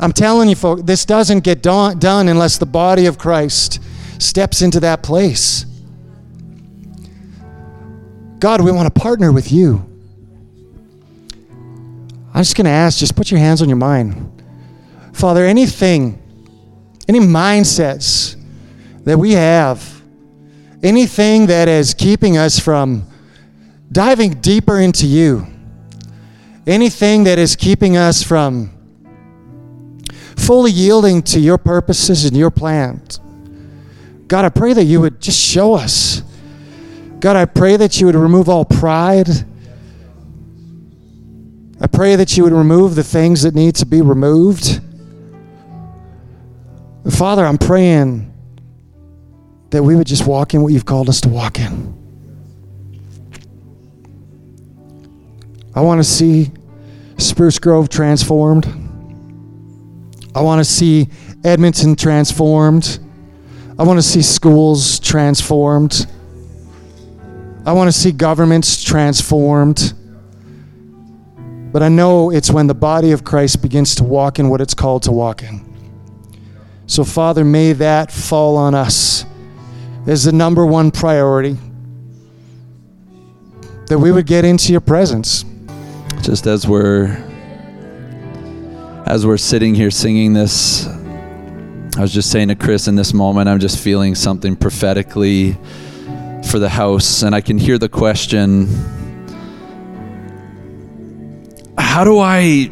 I'm 0.00 0.12
telling 0.12 0.48
you, 0.48 0.56
folks, 0.56 0.82
this 0.82 1.04
doesn't 1.04 1.40
get 1.40 1.62
done 1.62 2.28
unless 2.28 2.58
the 2.58 2.66
body 2.66 3.06
of 3.06 3.18
Christ 3.18 3.80
steps 4.18 4.62
into 4.62 4.80
that 4.80 5.02
place. 5.02 5.66
God, 8.38 8.60
we 8.60 8.72
want 8.72 8.92
to 8.92 9.00
partner 9.00 9.32
with 9.32 9.52
you. 9.52 9.84
I'm 12.34 12.42
just 12.42 12.56
going 12.56 12.66
to 12.66 12.70
ask, 12.70 12.98
just 12.98 13.16
put 13.16 13.30
your 13.30 13.40
hands 13.40 13.62
on 13.62 13.68
your 13.68 13.78
mind. 13.78 14.42
Father, 15.14 15.46
anything, 15.46 16.22
any 17.08 17.20
mindsets 17.20 18.36
that 19.04 19.18
we 19.18 19.32
have, 19.32 20.02
anything 20.82 21.46
that 21.46 21.68
is 21.68 21.94
keeping 21.94 22.36
us 22.36 22.58
from 22.58 23.06
diving 23.90 24.40
deeper 24.40 24.80
into 24.80 25.06
you, 25.06 25.46
anything 26.66 27.24
that 27.24 27.38
is 27.38 27.56
keeping 27.56 27.96
us 27.96 28.22
from 28.22 28.72
fully 30.36 30.70
yielding 30.70 31.22
to 31.22 31.40
your 31.40 31.58
purposes 31.58 32.24
and 32.24 32.36
your 32.36 32.50
plans. 32.50 33.20
God, 34.26 34.44
I 34.44 34.48
pray 34.48 34.72
that 34.72 34.84
you 34.84 35.00
would 35.00 35.20
just 35.20 35.40
show 35.40 35.74
us. 35.74 36.22
God, 37.20 37.36
I 37.36 37.44
pray 37.44 37.76
that 37.76 38.00
you 38.00 38.06
would 38.06 38.16
remove 38.16 38.48
all 38.48 38.64
pride 38.64 39.28
I 41.78 41.86
pray 41.86 42.16
that 42.16 42.36
you 42.36 42.44
would 42.44 42.54
remove 42.54 42.94
the 42.94 43.04
things 43.04 43.42
that 43.42 43.54
need 43.54 43.74
to 43.76 43.86
be 43.86 44.00
removed. 44.00 44.80
Father, 47.10 47.44
I'm 47.44 47.58
praying 47.58 48.32
that 49.70 49.82
we 49.82 49.94
would 49.94 50.06
just 50.06 50.26
walk 50.26 50.54
in 50.54 50.62
what 50.62 50.72
you've 50.72 50.84
called 50.84 51.08
us 51.08 51.20
to 51.20 51.28
walk 51.28 51.58
in. 51.60 51.94
I 55.74 55.80
want 55.80 56.00
to 56.00 56.04
see 56.04 56.50
Spruce 57.18 57.58
Grove 57.58 57.88
transformed. 57.88 58.66
I 60.34 60.40
want 60.40 60.58
to 60.58 60.64
see 60.64 61.08
Edmonton 61.44 61.96
transformed. 61.96 62.98
I 63.78 63.82
want 63.84 63.98
to 63.98 64.02
see 64.02 64.22
schools 64.22 64.98
transformed. 64.98 66.06
I 67.64 67.72
want 67.72 67.88
to 67.88 67.92
see 67.92 68.10
governments 68.10 68.82
transformed. 68.82 69.92
But 71.72 71.82
I 71.82 71.88
know 71.88 72.30
it's 72.30 72.50
when 72.50 72.66
the 72.66 72.74
body 72.74 73.12
of 73.12 73.22
Christ 73.22 73.62
begins 73.62 73.94
to 73.96 74.04
walk 74.04 74.38
in 74.38 74.48
what 74.48 74.60
it's 74.60 74.74
called 74.74 75.02
to 75.04 75.12
walk 75.12 75.42
in. 75.42 75.75
So, 76.86 77.04
Father, 77.04 77.44
may 77.44 77.72
that 77.74 78.12
fall 78.12 78.56
on 78.56 78.74
us 78.74 79.24
as 80.06 80.24
the 80.24 80.32
number 80.32 80.64
one 80.64 80.90
priority 80.90 81.56
that 83.86 83.98
we 83.98 84.12
would 84.12 84.26
get 84.26 84.44
into 84.44 84.72
your 84.72 84.80
presence. 84.80 85.44
Just 86.22 86.46
as 86.46 86.66
we're 86.66 87.22
as 89.06 89.24
we're 89.24 89.36
sitting 89.36 89.74
here 89.74 89.90
singing 89.90 90.32
this, 90.32 90.86
I 91.96 92.00
was 92.00 92.12
just 92.12 92.30
saying 92.30 92.48
to 92.48 92.56
Chris 92.56 92.88
in 92.88 92.96
this 92.96 93.14
moment, 93.14 93.48
I'm 93.48 93.60
just 93.60 93.78
feeling 93.78 94.16
something 94.16 94.56
prophetically 94.56 95.56
for 96.50 96.58
the 96.58 96.68
house, 96.68 97.22
and 97.22 97.34
I 97.34 97.40
can 97.40 97.56
hear 97.56 97.78
the 97.78 97.88
question 97.88 98.66
how 101.96 102.04
do 102.04 102.18
I, 102.18 102.70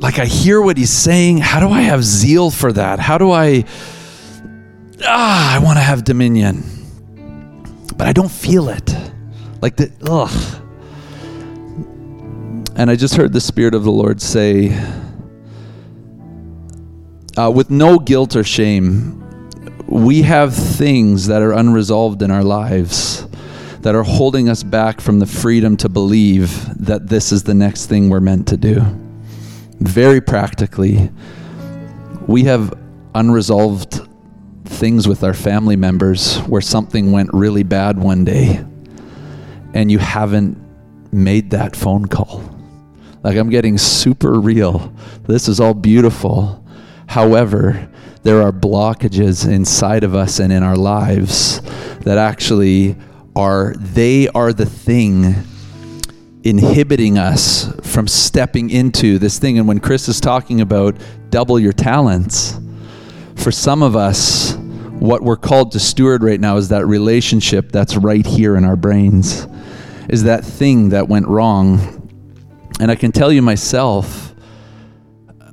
like, 0.00 0.18
I 0.18 0.26
hear 0.26 0.60
what 0.60 0.76
he's 0.76 0.90
saying. 0.90 1.38
How 1.38 1.60
do 1.60 1.70
I 1.70 1.80
have 1.80 2.04
zeal 2.04 2.50
for 2.50 2.72
that? 2.72 3.00
How 3.00 3.18
do 3.18 3.32
I, 3.32 3.64
ah, 5.04 5.56
I 5.56 5.58
want 5.58 5.76
to 5.76 5.82
have 5.82 6.04
dominion, 6.04 6.62
but 7.96 8.06
I 8.06 8.12
don't 8.12 8.30
feel 8.30 8.68
it. 8.68 8.94
Like, 9.60 9.76
the, 9.76 9.90
ugh. 10.02 10.62
And 12.76 12.90
I 12.90 12.96
just 12.96 13.16
heard 13.16 13.32
the 13.32 13.40
Spirit 13.40 13.74
of 13.74 13.82
the 13.82 13.90
Lord 13.90 14.20
say, 14.22 14.72
uh, 17.36 17.50
with 17.50 17.70
no 17.70 17.98
guilt 17.98 18.36
or 18.36 18.44
shame, 18.44 19.16
we 19.88 20.22
have 20.22 20.54
things 20.54 21.26
that 21.26 21.42
are 21.42 21.52
unresolved 21.52 22.22
in 22.22 22.30
our 22.30 22.44
lives 22.44 23.26
that 23.80 23.94
are 23.94 24.04
holding 24.04 24.48
us 24.48 24.62
back 24.62 25.00
from 25.00 25.18
the 25.18 25.26
freedom 25.26 25.76
to 25.78 25.88
believe 25.88 26.68
that 26.84 27.08
this 27.08 27.32
is 27.32 27.42
the 27.44 27.54
next 27.54 27.86
thing 27.86 28.10
we're 28.10 28.20
meant 28.20 28.46
to 28.48 28.56
do. 28.56 29.07
Very 29.80 30.20
practically, 30.20 31.10
we 32.26 32.44
have 32.44 32.74
unresolved 33.14 34.00
things 34.64 35.08
with 35.08 35.24
our 35.24 35.34
family 35.34 35.76
members 35.76 36.38
where 36.40 36.60
something 36.60 37.10
went 37.10 37.30
really 37.32 37.62
bad 37.62 37.98
one 37.98 38.24
day 38.24 38.64
and 39.74 39.90
you 39.90 39.98
haven't 39.98 40.58
made 41.12 41.50
that 41.50 41.74
phone 41.74 42.06
call. 42.06 42.42
Like, 43.22 43.36
I'm 43.36 43.50
getting 43.50 43.78
super 43.78 44.40
real. 44.40 44.92
This 45.24 45.48
is 45.48 45.60
all 45.60 45.74
beautiful. 45.74 46.64
However, 47.06 47.88
there 48.22 48.42
are 48.42 48.52
blockages 48.52 49.50
inside 49.50 50.04
of 50.04 50.14
us 50.14 50.38
and 50.38 50.52
in 50.52 50.62
our 50.62 50.76
lives 50.76 51.60
that 52.00 52.18
actually 52.18 52.96
are 53.34 53.74
they 53.78 54.28
are 54.28 54.52
the 54.52 54.66
thing 54.66 55.34
inhibiting 56.44 57.18
us 57.18 57.72
from 57.82 58.06
stepping 58.06 58.70
into 58.70 59.18
this 59.18 59.38
thing 59.38 59.58
and 59.58 59.66
when 59.66 59.80
Chris 59.80 60.08
is 60.08 60.20
talking 60.20 60.60
about 60.60 60.96
double 61.30 61.58
your 61.58 61.72
talents 61.72 62.58
for 63.34 63.50
some 63.50 63.82
of 63.82 63.96
us 63.96 64.54
what 65.00 65.22
we're 65.22 65.36
called 65.36 65.72
to 65.72 65.80
steward 65.80 66.22
right 66.22 66.40
now 66.40 66.56
is 66.56 66.68
that 66.68 66.86
relationship 66.86 67.70
that's 67.70 67.96
right 67.96 68.26
here 68.26 68.56
in 68.56 68.64
our 68.64 68.76
brains 68.76 69.46
is 70.08 70.24
that 70.24 70.44
thing 70.44 70.90
that 70.90 71.08
went 71.08 71.26
wrong 71.26 71.94
and 72.80 72.90
I 72.90 72.94
can 72.94 73.10
tell 73.10 73.32
you 73.32 73.42
myself 73.42 74.28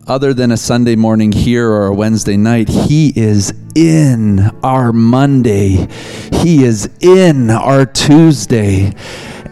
other 0.07 0.35
than 0.35 0.51
a 0.51 0.57
Sunday 0.57 0.95
morning 0.95 1.31
here 1.31 1.67
or 1.67 1.87
a 1.87 1.93
Wednesday 1.93 2.37
night, 2.37 2.69
He 2.69 3.11
is 3.15 3.53
in 3.73 4.39
our 4.61 4.93
Monday. 4.93 5.87
He 6.31 6.63
is 6.63 6.89
in 6.99 7.49
our 7.49 7.87
Tuesday. 7.87 8.93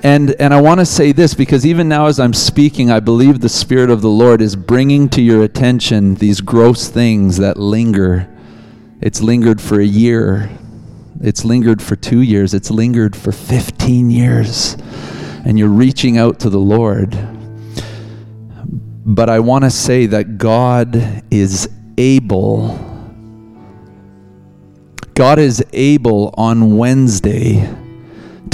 And, 0.04 0.32
and 0.40 0.54
I 0.54 0.62
want 0.62 0.82
to 0.82 0.86
say 0.86 1.14
this 1.14 1.34
because 1.34 1.66
even 1.66 1.88
now, 1.88 2.08
as 2.08 2.20
I'm 2.20 2.34
speaking, 2.34 2.92
I 2.92 3.00
believe 3.00 3.40
the 3.40 3.50
Spirit 3.50 3.90
of 3.90 4.02
the 4.02 4.10
Lord 4.10 4.42
is 4.42 4.56
bringing 4.56 5.08
to 5.10 5.22
your 5.22 5.44
attention 5.44 6.16
these 6.16 6.42
gross 6.42 6.90
things 6.90 7.38
that 7.38 7.58
linger. 7.58 8.30
It's 9.02 9.22
lingered 9.22 9.62
for 9.62 9.80
a 9.80 9.86
year, 9.86 10.50
it's 11.22 11.46
lingered 11.46 11.82
for 11.82 11.96
two 11.96 12.22
years, 12.22 12.54
it's 12.54 12.70
lingered 12.70 13.16
for 13.16 13.32
15 13.32 14.12
years. 14.12 14.76
And 15.46 15.58
you're 15.58 15.70
reaching 15.70 16.18
out 16.18 16.40
to 16.42 16.50
the 16.50 16.60
Lord 16.60 17.18
but 19.06 19.30
I 19.30 19.40
want 19.40 19.66
to 19.66 19.70
say 19.70 20.06
that 20.08 20.38
God 20.38 21.24
is 21.30 21.70
able. 21.98 22.90
God 25.14 25.40
is 25.40 25.64
able 25.74 26.34
on 26.38 26.78
Wednesday 26.78 27.70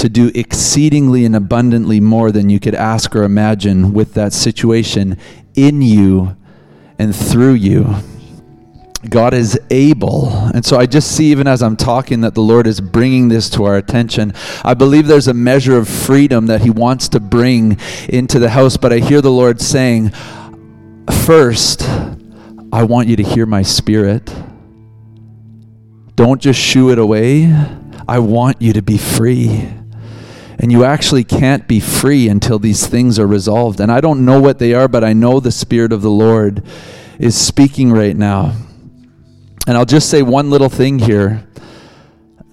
to 0.00 0.08
do 0.08 0.30
exceedingly 0.34 1.26
and 1.26 1.36
abundantly 1.36 2.00
more 2.00 2.32
than 2.32 2.48
you 2.48 2.58
could 2.58 2.74
ask 2.74 3.14
or 3.14 3.22
imagine 3.22 3.92
with 3.92 4.14
that 4.14 4.32
situation 4.32 5.18
in 5.54 5.82
you 5.82 6.36
and 6.98 7.14
through 7.14 7.52
you. 7.52 7.94
God 9.08 9.34
is 9.34 9.58
able. 9.70 10.28
And 10.54 10.64
so 10.64 10.78
I 10.78 10.86
just 10.86 11.14
see, 11.16 11.30
even 11.30 11.46
as 11.46 11.62
I'm 11.62 11.76
talking, 11.76 12.22
that 12.22 12.34
the 12.34 12.40
Lord 12.40 12.66
is 12.66 12.80
bringing 12.80 13.28
this 13.28 13.50
to 13.50 13.64
our 13.64 13.76
attention. 13.76 14.32
I 14.64 14.72
believe 14.72 15.06
there's 15.06 15.28
a 15.28 15.34
measure 15.34 15.76
of 15.76 15.86
freedom 15.86 16.46
that 16.46 16.62
He 16.62 16.70
wants 16.70 17.08
to 17.10 17.20
bring 17.20 17.78
into 18.08 18.38
the 18.38 18.50
house, 18.50 18.78
but 18.78 18.92
I 18.92 18.98
hear 18.98 19.20
the 19.20 19.30
Lord 19.30 19.60
saying, 19.60 20.12
First, 21.26 21.82
I 22.72 22.84
want 22.84 23.08
you 23.08 23.16
to 23.16 23.22
hear 23.22 23.44
my 23.44 23.62
spirit. 23.62 24.34
Don't 26.14 26.40
just 26.40 26.60
shoo 26.60 26.90
it 26.90 26.98
away. 26.98 27.54
I 28.08 28.18
want 28.18 28.60
you 28.60 28.72
to 28.74 28.82
be 28.82 28.98
free. 28.98 29.68
And 30.62 30.70
you 30.70 30.84
actually 30.84 31.24
can't 31.24 31.66
be 31.66 31.80
free 31.80 32.28
until 32.28 32.58
these 32.58 32.86
things 32.86 33.18
are 33.18 33.26
resolved. 33.26 33.80
And 33.80 33.90
I 33.90 34.02
don't 34.02 34.26
know 34.26 34.40
what 34.40 34.58
they 34.58 34.74
are, 34.74 34.88
but 34.88 35.02
I 35.02 35.14
know 35.14 35.40
the 35.40 35.50
Spirit 35.50 35.90
of 35.90 36.02
the 36.02 36.10
Lord 36.10 36.62
is 37.18 37.34
speaking 37.34 37.90
right 37.90 38.14
now. 38.14 38.54
And 39.66 39.76
I'll 39.76 39.86
just 39.86 40.10
say 40.10 40.20
one 40.20 40.50
little 40.50 40.68
thing 40.68 40.98
here. 40.98 41.46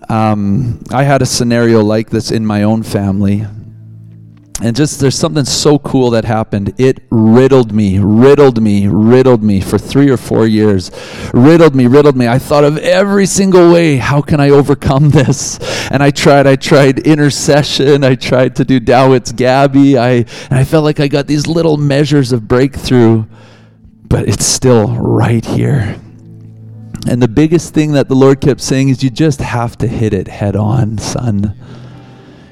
Um, 0.08 0.82
I 0.90 1.04
had 1.04 1.22
a 1.22 1.26
scenario 1.26 1.84
like 1.84 2.10
this 2.10 2.32
in 2.32 2.46
my 2.46 2.64
own 2.64 2.82
family 2.82 3.46
and 4.62 4.76
just 4.76 5.00
there's 5.00 5.18
something 5.18 5.46
so 5.46 5.78
cool 5.78 6.10
that 6.12 6.26
happened. 6.26 6.74
It 6.80 7.04
riddled 7.12 7.72
me, 7.72 8.00
riddled 8.00 8.62
me, 8.62 8.88
riddled 8.88 9.44
me 9.44 9.62
for 9.62 9.78
three 9.78 10.10
or 10.10 10.18
four 10.18 10.48
years. 10.48 10.90
Riddled 11.32 11.76
me, 11.76 11.86
riddled 11.86 12.18
me. 12.18 12.28
I 12.28 12.40
thought 12.40 12.64
of 12.64 12.78
every 12.80 13.28
single 13.28 13.72
way, 13.72 13.98
how 13.98 14.22
can 14.22 14.40
I 14.40 14.50
overcome 14.50 15.10
this? 15.12 15.60
And 15.92 16.02
I 16.02 16.10
tried, 16.10 16.48
I 16.48 16.56
tried 16.56 17.00
intercession, 17.00 18.04
I 18.04 18.16
tried 18.16 18.56
to 18.56 18.66
do 18.66 18.80
Dawit's 18.80 19.32
Gabby, 19.32 19.98
I 19.98 20.10
and 20.10 20.54
I 20.54 20.64
felt 20.64 20.84
like 20.84 21.00
I 21.00 21.08
got 21.08 21.28
these 21.28 21.46
little 21.46 21.78
measures 21.78 22.32
of 22.32 22.48
breakthrough, 22.48 23.26
but 24.06 24.28
it's 24.28 24.46
still 24.46 24.88
right 24.96 25.46
here. 25.46 26.00
And 27.08 27.22
the 27.22 27.28
biggest 27.28 27.76
thing 27.76 27.92
that 27.92 28.10
the 28.10 28.16
Lord 28.16 28.42
kept 28.42 28.60
saying 28.60 28.90
is 28.90 29.04
you 29.04 29.12
just 29.12 29.40
have 29.40 29.78
to 29.78 29.88
hit 29.88 30.14
it 30.14 30.28
head 30.28 30.56
on, 30.56 30.98
son 30.98 31.56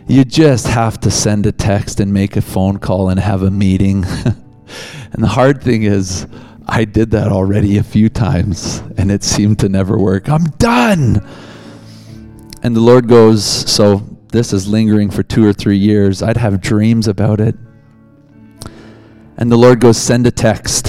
you 0.07 0.23
just 0.23 0.67
have 0.67 0.99
to 1.01 1.11
send 1.11 1.45
a 1.45 1.51
text 1.51 1.99
and 1.99 2.13
make 2.13 2.35
a 2.35 2.41
phone 2.41 2.77
call 2.77 3.09
and 3.09 3.19
have 3.19 3.41
a 3.41 3.51
meeting. 3.51 4.05
and 5.13 5.23
the 5.23 5.27
hard 5.27 5.63
thing 5.63 5.83
is, 5.83 6.27
I 6.67 6.85
did 6.85 7.11
that 7.11 7.31
already 7.31 7.77
a 7.77 7.83
few 7.83 8.09
times 8.09 8.81
and 8.97 9.11
it 9.11 9.23
seemed 9.23 9.59
to 9.59 9.69
never 9.69 9.97
work. 9.97 10.29
I'm 10.29 10.45
done. 10.57 11.25
And 12.63 12.75
the 12.75 12.81
Lord 12.81 13.07
goes, 13.07 13.45
So 13.45 13.97
this 14.31 14.53
is 14.53 14.67
lingering 14.67 15.11
for 15.11 15.23
two 15.23 15.45
or 15.45 15.53
three 15.53 15.77
years. 15.77 16.23
I'd 16.23 16.37
have 16.37 16.61
dreams 16.61 17.07
about 17.07 17.39
it. 17.39 17.55
And 19.37 19.51
the 19.51 19.57
Lord 19.57 19.79
goes, 19.79 19.97
Send 19.97 20.25
a 20.27 20.31
text. 20.31 20.87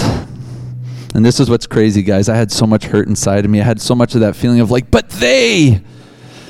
And 1.13 1.25
this 1.25 1.39
is 1.39 1.49
what's 1.49 1.65
crazy, 1.65 2.03
guys. 2.03 2.29
I 2.29 2.35
had 2.35 2.51
so 2.51 2.67
much 2.67 2.85
hurt 2.85 3.07
inside 3.07 3.45
of 3.45 3.51
me. 3.51 3.61
I 3.61 3.63
had 3.63 3.81
so 3.81 3.95
much 3.95 4.13
of 4.15 4.21
that 4.21 4.35
feeling 4.35 4.59
of 4.59 4.69
like, 4.69 4.91
but 4.91 5.09
they, 5.09 5.81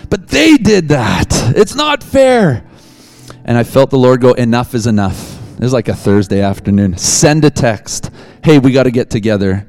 but 0.09 0.27
they 0.27 0.57
did 0.57 0.89
that. 0.89 1.27
It's 1.55 1.75
not 1.75 2.03
fair. 2.03 2.63
And 3.45 3.57
I 3.57 3.63
felt 3.63 3.89
the 3.89 3.97
Lord 3.97 4.21
go, 4.21 4.33
Enough 4.33 4.73
is 4.73 4.87
enough. 4.87 5.37
It 5.55 5.61
was 5.61 5.73
like 5.73 5.87
a 5.87 5.95
Thursday 5.95 6.41
afternoon. 6.41 6.97
Send 6.97 7.43
a 7.45 7.49
text. 7.49 8.11
Hey, 8.43 8.59
we 8.59 8.71
got 8.71 8.83
to 8.83 8.91
get 8.91 9.09
together. 9.09 9.67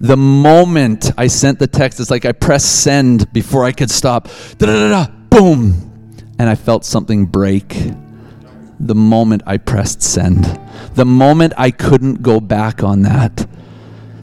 The 0.00 0.16
moment 0.16 1.10
I 1.18 1.26
sent 1.26 1.58
the 1.58 1.66
text, 1.66 1.98
it's 1.98 2.10
like 2.10 2.24
I 2.24 2.32
pressed 2.32 2.82
send 2.82 3.32
before 3.32 3.64
I 3.64 3.72
could 3.72 3.90
stop. 3.90 4.28
Da 4.58 4.66
da 4.66 4.74
da 4.74 5.06
da. 5.06 5.12
boom. 5.28 6.16
And 6.38 6.48
I 6.48 6.54
felt 6.54 6.84
something 6.84 7.26
break 7.26 7.74
the 8.78 8.94
moment 8.94 9.42
I 9.44 9.56
pressed 9.56 10.02
send. 10.02 10.44
The 10.94 11.04
moment 11.04 11.52
I 11.56 11.72
couldn't 11.72 12.22
go 12.22 12.40
back 12.40 12.82
on 12.84 13.02
that 13.02 13.48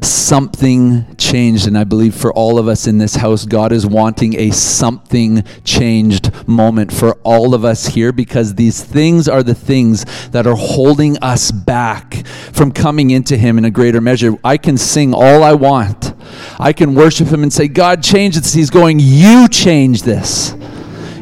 something 0.05 1.15
changed. 1.17 1.67
And 1.67 1.77
I 1.77 1.83
believe 1.83 2.15
for 2.15 2.31
all 2.33 2.57
of 2.57 2.67
us 2.67 2.87
in 2.87 2.97
this 2.97 3.15
house, 3.15 3.45
God 3.45 3.71
is 3.71 3.85
wanting 3.85 4.35
a 4.39 4.51
something 4.51 5.43
changed 5.63 6.31
moment 6.47 6.93
for 6.93 7.13
all 7.23 7.53
of 7.53 7.65
us 7.65 7.87
here 7.87 8.11
because 8.11 8.55
these 8.55 8.83
things 8.83 9.27
are 9.27 9.43
the 9.43 9.55
things 9.55 10.05
that 10.29 10.47
are 10.47 10.55
holding 10.55 11.17
us 11.19 11.51
back 11.51 12.25
from 12.25 12.71
coming 12.71 13.11
into 13.11 13.37
Him 13.37 13.57
in 13.57 13.65
a 13.65 13.71
greater 13.71 14.01
measure. 14.01 14.35
I 14.43 14.57
can 14.57 14.77
sing 14.77 15.13
all 15.13 15.43
I 15.43 15.53
want, 15.53 16.13
I 16.59 16.73
can 16.73 16.95
worship 16.95 17.27
Him 17.27 17.43
and 17.43 17.51
say, 17.51 17.67
God, 17.67 18.03
change 18.03 18.35
this. 18.35 18.53
He's 18.53 18.69
going, 18.69 18.99
You 18.99 19.47
change 19.47 20.03
this. 20.03 20.55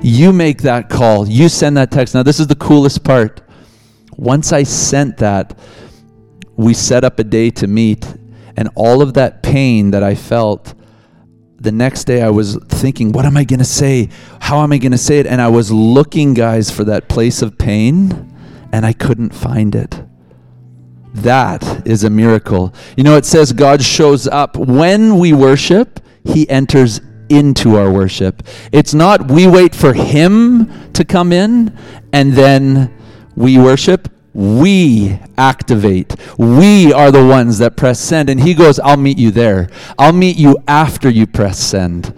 You 0.01 0.33
make 0.33 0.63
that 0.63 0.89
call. 0.89 1.27
You 1.27 1.47
send 1.47 1.77
that 1.77 1.89
text. 1.89 2.13
Now, 2.13 2.23
this 2.23 2.41
is 2.41 2.47
the 2.47 2.55
coolest 2.55 3.05
part. 3.05 3.41
Once 4.17 4.51
I 4.51 4.63
sent 4.63 5.17
that, 5.17 5.57
we 6.57 6.73
set 6.73 7.05
up 7.05 7.19
a 7.19 7.23
day 7.23 7.49
to 7.51 7.67
meet 7.67 8.05
and 8.55 8.69
all 8.75 9.01
of 9.01 9.13
that 9.15 9.43
pain 9.43 9.91
that 9.91 10.03
I 10.03 10.15
felt, 10.15 10.73
the 11.59 11.71
next 11.71 12.03
day 12.03 12.21
I 12.21 12.29
was 12.29 12.57
thinking, 12.67 13.11
what 13.11 13.25
am 13.25 13.37
I 13.37 13.45
going 13.45 13.59
to 13.59 13.65
say? 13.65 14.09
How 14.41 14.61
am 14.63 14.71
I 14.71 14.77
going 14.77 14.91
to 14.91 14.97
say 14.97 15.19
it? 15.19 15.27
And 15.27 15.41
I 15.41 15.47
was 15.47 15.71
looking, 15.71 16.33
guys, 16.33 16.69
for 16.69 16.83
that 16.83 17.07
place 17.07 17.41
of 17.41 17.57
pain, 17.57 18.35
and 18.71 18.85
I 18.85 18.93
couldn't 18.93 19.33
find 19.33 19.73
it. 19.73 20.03
That 21.13 21.87
is 21.87 22.03
a 22.03 22.09
miracle. 22.09 22.73
You 22.97 23.03
know, 23.03 23.15
it 23.15 23.25
says 23.25 23.53
God 23.53 23.81
shows 23.81 24.27
up 24.27 24.57
when 24.57 25.19
we 25.19 25.31
worship, 25.31 25.99
He 26.25 26.49
enters 26.49 26.99
into 27.29 27.77
our 27.77 27.91
worship. 27.91 28.43
It's 28.71 28.93
not 28.93 29.31
we 29.31 29.47
wait 29.47 29.73
for 29.73 29.93
Him 29.93 30.91
to 30.93 31.05
come 31.05 31.31
in 31.31 31.77
and 32.11 32.33
then 32.33 32.93
we 33.35 33.57
worship 33.57 34.09
we 34.33 35.19
activate. 35.37 36.15
We 36.37 36.91
are 36.91 37.11
the 37.11 37.25
ones 37.25 37.59
that 37.59 37.77
press 37.77 37.99
send. 37.99 38.29
And 38.29 38.39
he 38.39 38.53
goes, 38.53 38.79
I'll 38.79 38.97
meet 38.97 39.17
you 39.17 39.31
there. 39.31 39.69
I'll 39.97 40.13
meet 40.13 40.37
you 40.37 40.57
after 40.67 41.09
you 41.09 41.27
press 41.27 41.59
send. 41.59 42.13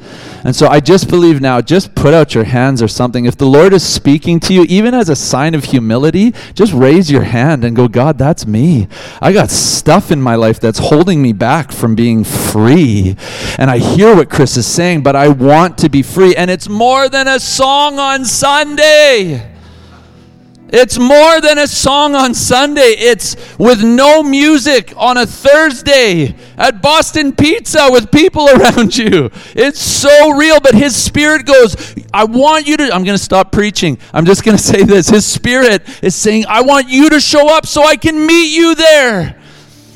And 0.45 0.55
so 0.55 0.68
I 0.68 0.80
just 0.80 1.09
believe 1.09 1.41
now, 1.41 1.59
just 1.59 1.95
put 1.95 2.13
out 2.13 2.34
your 2.34 2.43
hands 2.43 2.82
or 2.82 2.88
something. 2.88 3.26
If 3.26 3.36
the 3.36 3.47
Lord 3.47 3.74
is 3.74 3.84
speaking 3.84 4.39
to 4.41 4.53
you, 4.53 4.63
even 4.70 4.93
as 4.93 5.09
a 5.09 5.16
sign 5.16 5.55
of 5.55 5.66
humility, 5.66 6.34
just 6.53 6.72
raise 6.72 7.11
your 7.11 7.24
hand 7.24 7.66
and 7.66 7.76
go, 7.76 7.88
God, 7.88 8.18
that's 8.18 8.45
me. 8.45 8.88
I 9.22 9.34
got 9.34 9.49
stuff 9.49 10.11
in 10.11 10.22
my 10.22 10.36
life 10.36 10.59
that's 10.59 10.80
holding 10.80 11.22
me 11.22 11.34
back 11.34 11.72
from 11.72 11.95
being 11.95 12.24
free. 12.24 13.18
And 13.57 13.70
I 13.70 13.80
hear 13.80 14.16
what 14.16 14.30
Chris 14.30 14.55
is 14.55 14.68
saying, 14.68 15.03
but 15.03 15.16
I 15.16 15.30
want 15.30 15.78
to 15.80 15.89
be 15.89 16.01
free. 16.01 16.36
And 16.36 16.49
it's 16.49 16.70
more 16.70 17.09
than 17.09 17.28
a 17.28 17.39
song 17.39 17.99
on 17.99 18.24
Sunday. 18.24 19.55
It's 20.78 20.99
more 20.99 21.39
than 21.39 21.57
a 21.57 21.67
song 21.67 22.15
on 22.15 22.34
Sunday. 22.34 22.95
It's 22.97 23.38
with 23.57 23.82
no 23.82 24.21
music 24.21 24.91
on 24.97 25.15
a 25.15 25.26
Thursday 25.26 26.36
at 26.57 26.82
Boston 26.82 27.32
Pizza 27.32 27.88
with 27.89 28.11
people 28.11 28.49
around 28.53 28.97
you. 28.97 29.30
It's 29.55 29.80
so 29.80 30.32
real, 30.32 30.59
but 30.59 30.76
His 30.76 30.93
Spirit 30.93 31.45
goes, 31.45 31.95
I 32.13 32.26
want 32.26 32.67
you 32.67 32.76
to. 32.76 32.84
I'm 32.93 33.05
going 33.05 33.17
to 33.17 33.23
stop 33.23 33.53
preaching. 33.53 33.97
I'm 34.11 34.26
just 34.26 34.43
going 34.43 34.57
to 34.57 34.61
say 34.61 34.84
this. 34.84 35.07
His 35.07 35.26
Spirit 35.26 35.84
is 36.03 36.13
saying, 36.13 36.43
I 36.49 36.59
want 36.59 36.89
you 36.89 37.09
to 37.11 37.21
show 37.21 37.55
up 37.55 37.65
so 37.65 37.86
I 37.86 37.95
can 37.95 38.26
meet 38.26 38.53
you 38.53 38.76
there. 38.76 39.41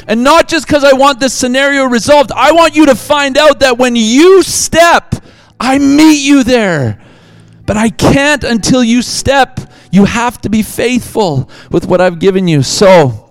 And 0.08 0.24
not 0.24 0.48
just 0.48 0.66
because 0.66 0.86
I 0.86 0.94
want 0.94 1.20
this 1.20 1.34
scenario 1.34 1.88
resolved, 1.88 2.32
I 2.32 2.54
want 2.54 2.78
you 2.78 2.86
to 2.86 2.96
find 2.96 3.38
out 3.38 3.60
that 3.60 3.78
when 3.78 3.98
you 3.98 4.44
step, 4.44 5.16
I 5.60 5.78
meet 5.78 6.26
you 6.26 6.46
there. 6.46 7.06
But 7.66 7.76
I 7.76 7.90
can't 7.90 8.46
until 8.46 8.82
you 8.82 9.02
step. 9.02 9.60
You 9.92 10.06
have 10.06 10.40
to 10.42 10.50
be 10.50 10.62
faithful 10.62 11.50
with 11.72 11.86
what 11.88 12.00
I've 12.02 12.20
given 12.20 12.48
you. 12.48 12.62
So, 12.62 13.30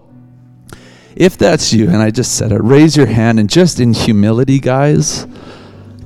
if 1.14 1.36
that's 1.36 1.72
you, 1.72 1.88
and 1.88 1.96
I 1.96 2.10
just 2.10 2.36
said 2.36 2.52
it, 2.52 2.62
raise 2.62 2.96
your 2.96 3.06
hand 3.06 3.38
and 3.38 3.48
just 3.48 3.80
in 3.80 3.92
humility, 3.92 4.58
guys. 4.58 5.26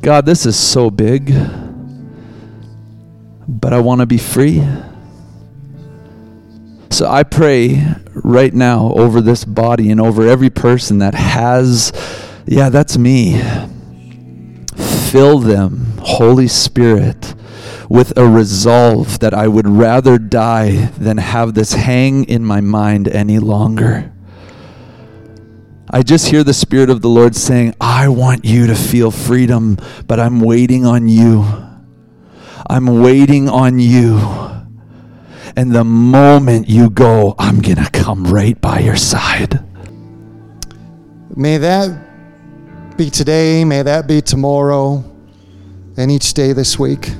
God, 0.00 0.26
this 0.26 0.46
is 0.46 0.58
so 0.58 0.90
big, 0.90 1.32
but 3.46 3.72
I 3.72 3.80
want 3.80 4.00
to 4.00 4.06
be 4.06 4.18
free. 4.18 4.66
So 6.90 7.08
I 7.08 7.22
pray 7.22 7.82
right 8.14 8.52
now 8.52 8.92
over 8.94 9.20
this 9.20 9.44
body 9.44 9.90
and 9.90 10.00
over 10.00 10.26
every 10.26 10.50
person 10.50 10.98
that 10.98 11.14
has, 11.14 11.92
yeah, 12.46 12.68
that's 12.68 12.98
me. 12.98 13.40
Fill 15.10 15.38
them, 15.38 15.98
Holy 16.00 16.48
Spirit 16.48 17.34
with 17.88 18.16
a 18.16 18.26
resolve 18.26 19.18
that 19.20 19.34
I 19.34 19.48
would 19.48 19.66
rather 19.66 20.18
die 20.18 20.86
than 20.98 21.18
have 21.18 21.54
this 21.54 21.72
hang 21.72 22.24
in 22.24 22.44
my 22.44 22.60
mind 22.60 23.08
any 23.08 23.38
longer. 23.38 24.12
I 25.90 26.02
just 26.02 26.28
hear 26.28 26.42
the 26.42 26.54
Spirit 26.54 26.88
of 26.88 27.02
the 27.02 27.08
Lord 27.08 27.36
saying, 27.36 27.74
I 27.78 28.08
want 28.08 28.46
you 28.46 28.66
to 28.68 28.74
feel 28.74 29.10
freedom, 29.10 29.76
but 30.06 30.18
I'm 30.18 30.40
waiting 30.40 30.86
on 30.86 31.06
you. 31.06 31.44
I'm 32.66 33.02
waiting 33.02 33.48
on 33.48 33.78
you. 33.78 34.18
And 35.54 35.72
the 35.72 35.84
moment 35.84 36.68
you 36.68 36.88
go, 36.88 37.34
I'm 37.38 37.60
going 37.60 37.76
to 37.76 37.90
come 37.90 38.24
right 38.24 38.58
by 38.58 38.78
your 38.78 38.96
side. 38.96 39.62
May 41.36 41.58
that 41.58 42.96
be 42.96 43.10
today, 43.10 43.64
may 43.64 43.82
that 43.82 44.06
be 44.06 44.22
tomorrow, 44.22 45.04
and 45.98 46.10
each 46.10 46.32
day 46.32 46.54
this 46.54 46.78
week. 46.78 47.10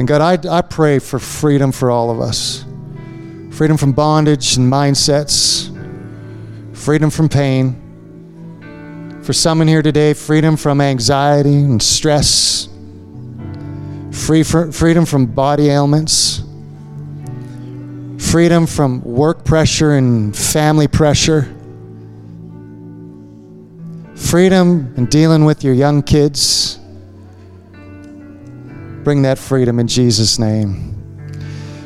And 0.00 0.08
God, 0.08 0.46
I, 0.46 0.56
I 0.58 0.62
pray 0.62 0.98
for 0.98 1.18
freedom 1.18 1.72
for 1.72 1.90
all 1.90 2.10
of 2.10 2.22
us. 2.22 2.64
Freedom 3.50 3.76
from 3.76 3.92
bondage 3.92 4.56
and 4.56 4.72
mindsets, 4.72 5.68
freedom 6.74 7.10
from 7.10 7.28
pain. 7.28 9.20
For 9.22 9.34
some 9.34 9.60
in 9.60 9.68
here 9.68 9.82
today, 9.82 10.14
freedom 10.14 10.56
from 10.56 10.80
anxiety 10.80 11.54
and 11.54 11.82
stress, 11.82 12.70
free 14.10 14.42
for, 14.42 14.72
freedom 14.72 15.04
from 15.04 15.26
body 15.26 15.68
ailments, 15.68 16.44
freedom 18.16 18.66
from 18.66 19.02
work 19.02 19.44
pressure 19.44 19.96
and 19.96 20.34
family 20.34 20.88
pressure, 20.88 21.42
freedom 24.14 24.94
in 24.96 25.04
dealing 25.10 25.44
with 25.44 25.62
your 25.62 25.74
young 25.74 26.02
kids 26.02 26.79
Bring 29.02 29.22
that 29.22 29.38
freedom 29.38 29.78
in 29.78 29.86
Jesus' 29.86 30.38
name. 30.38 30.99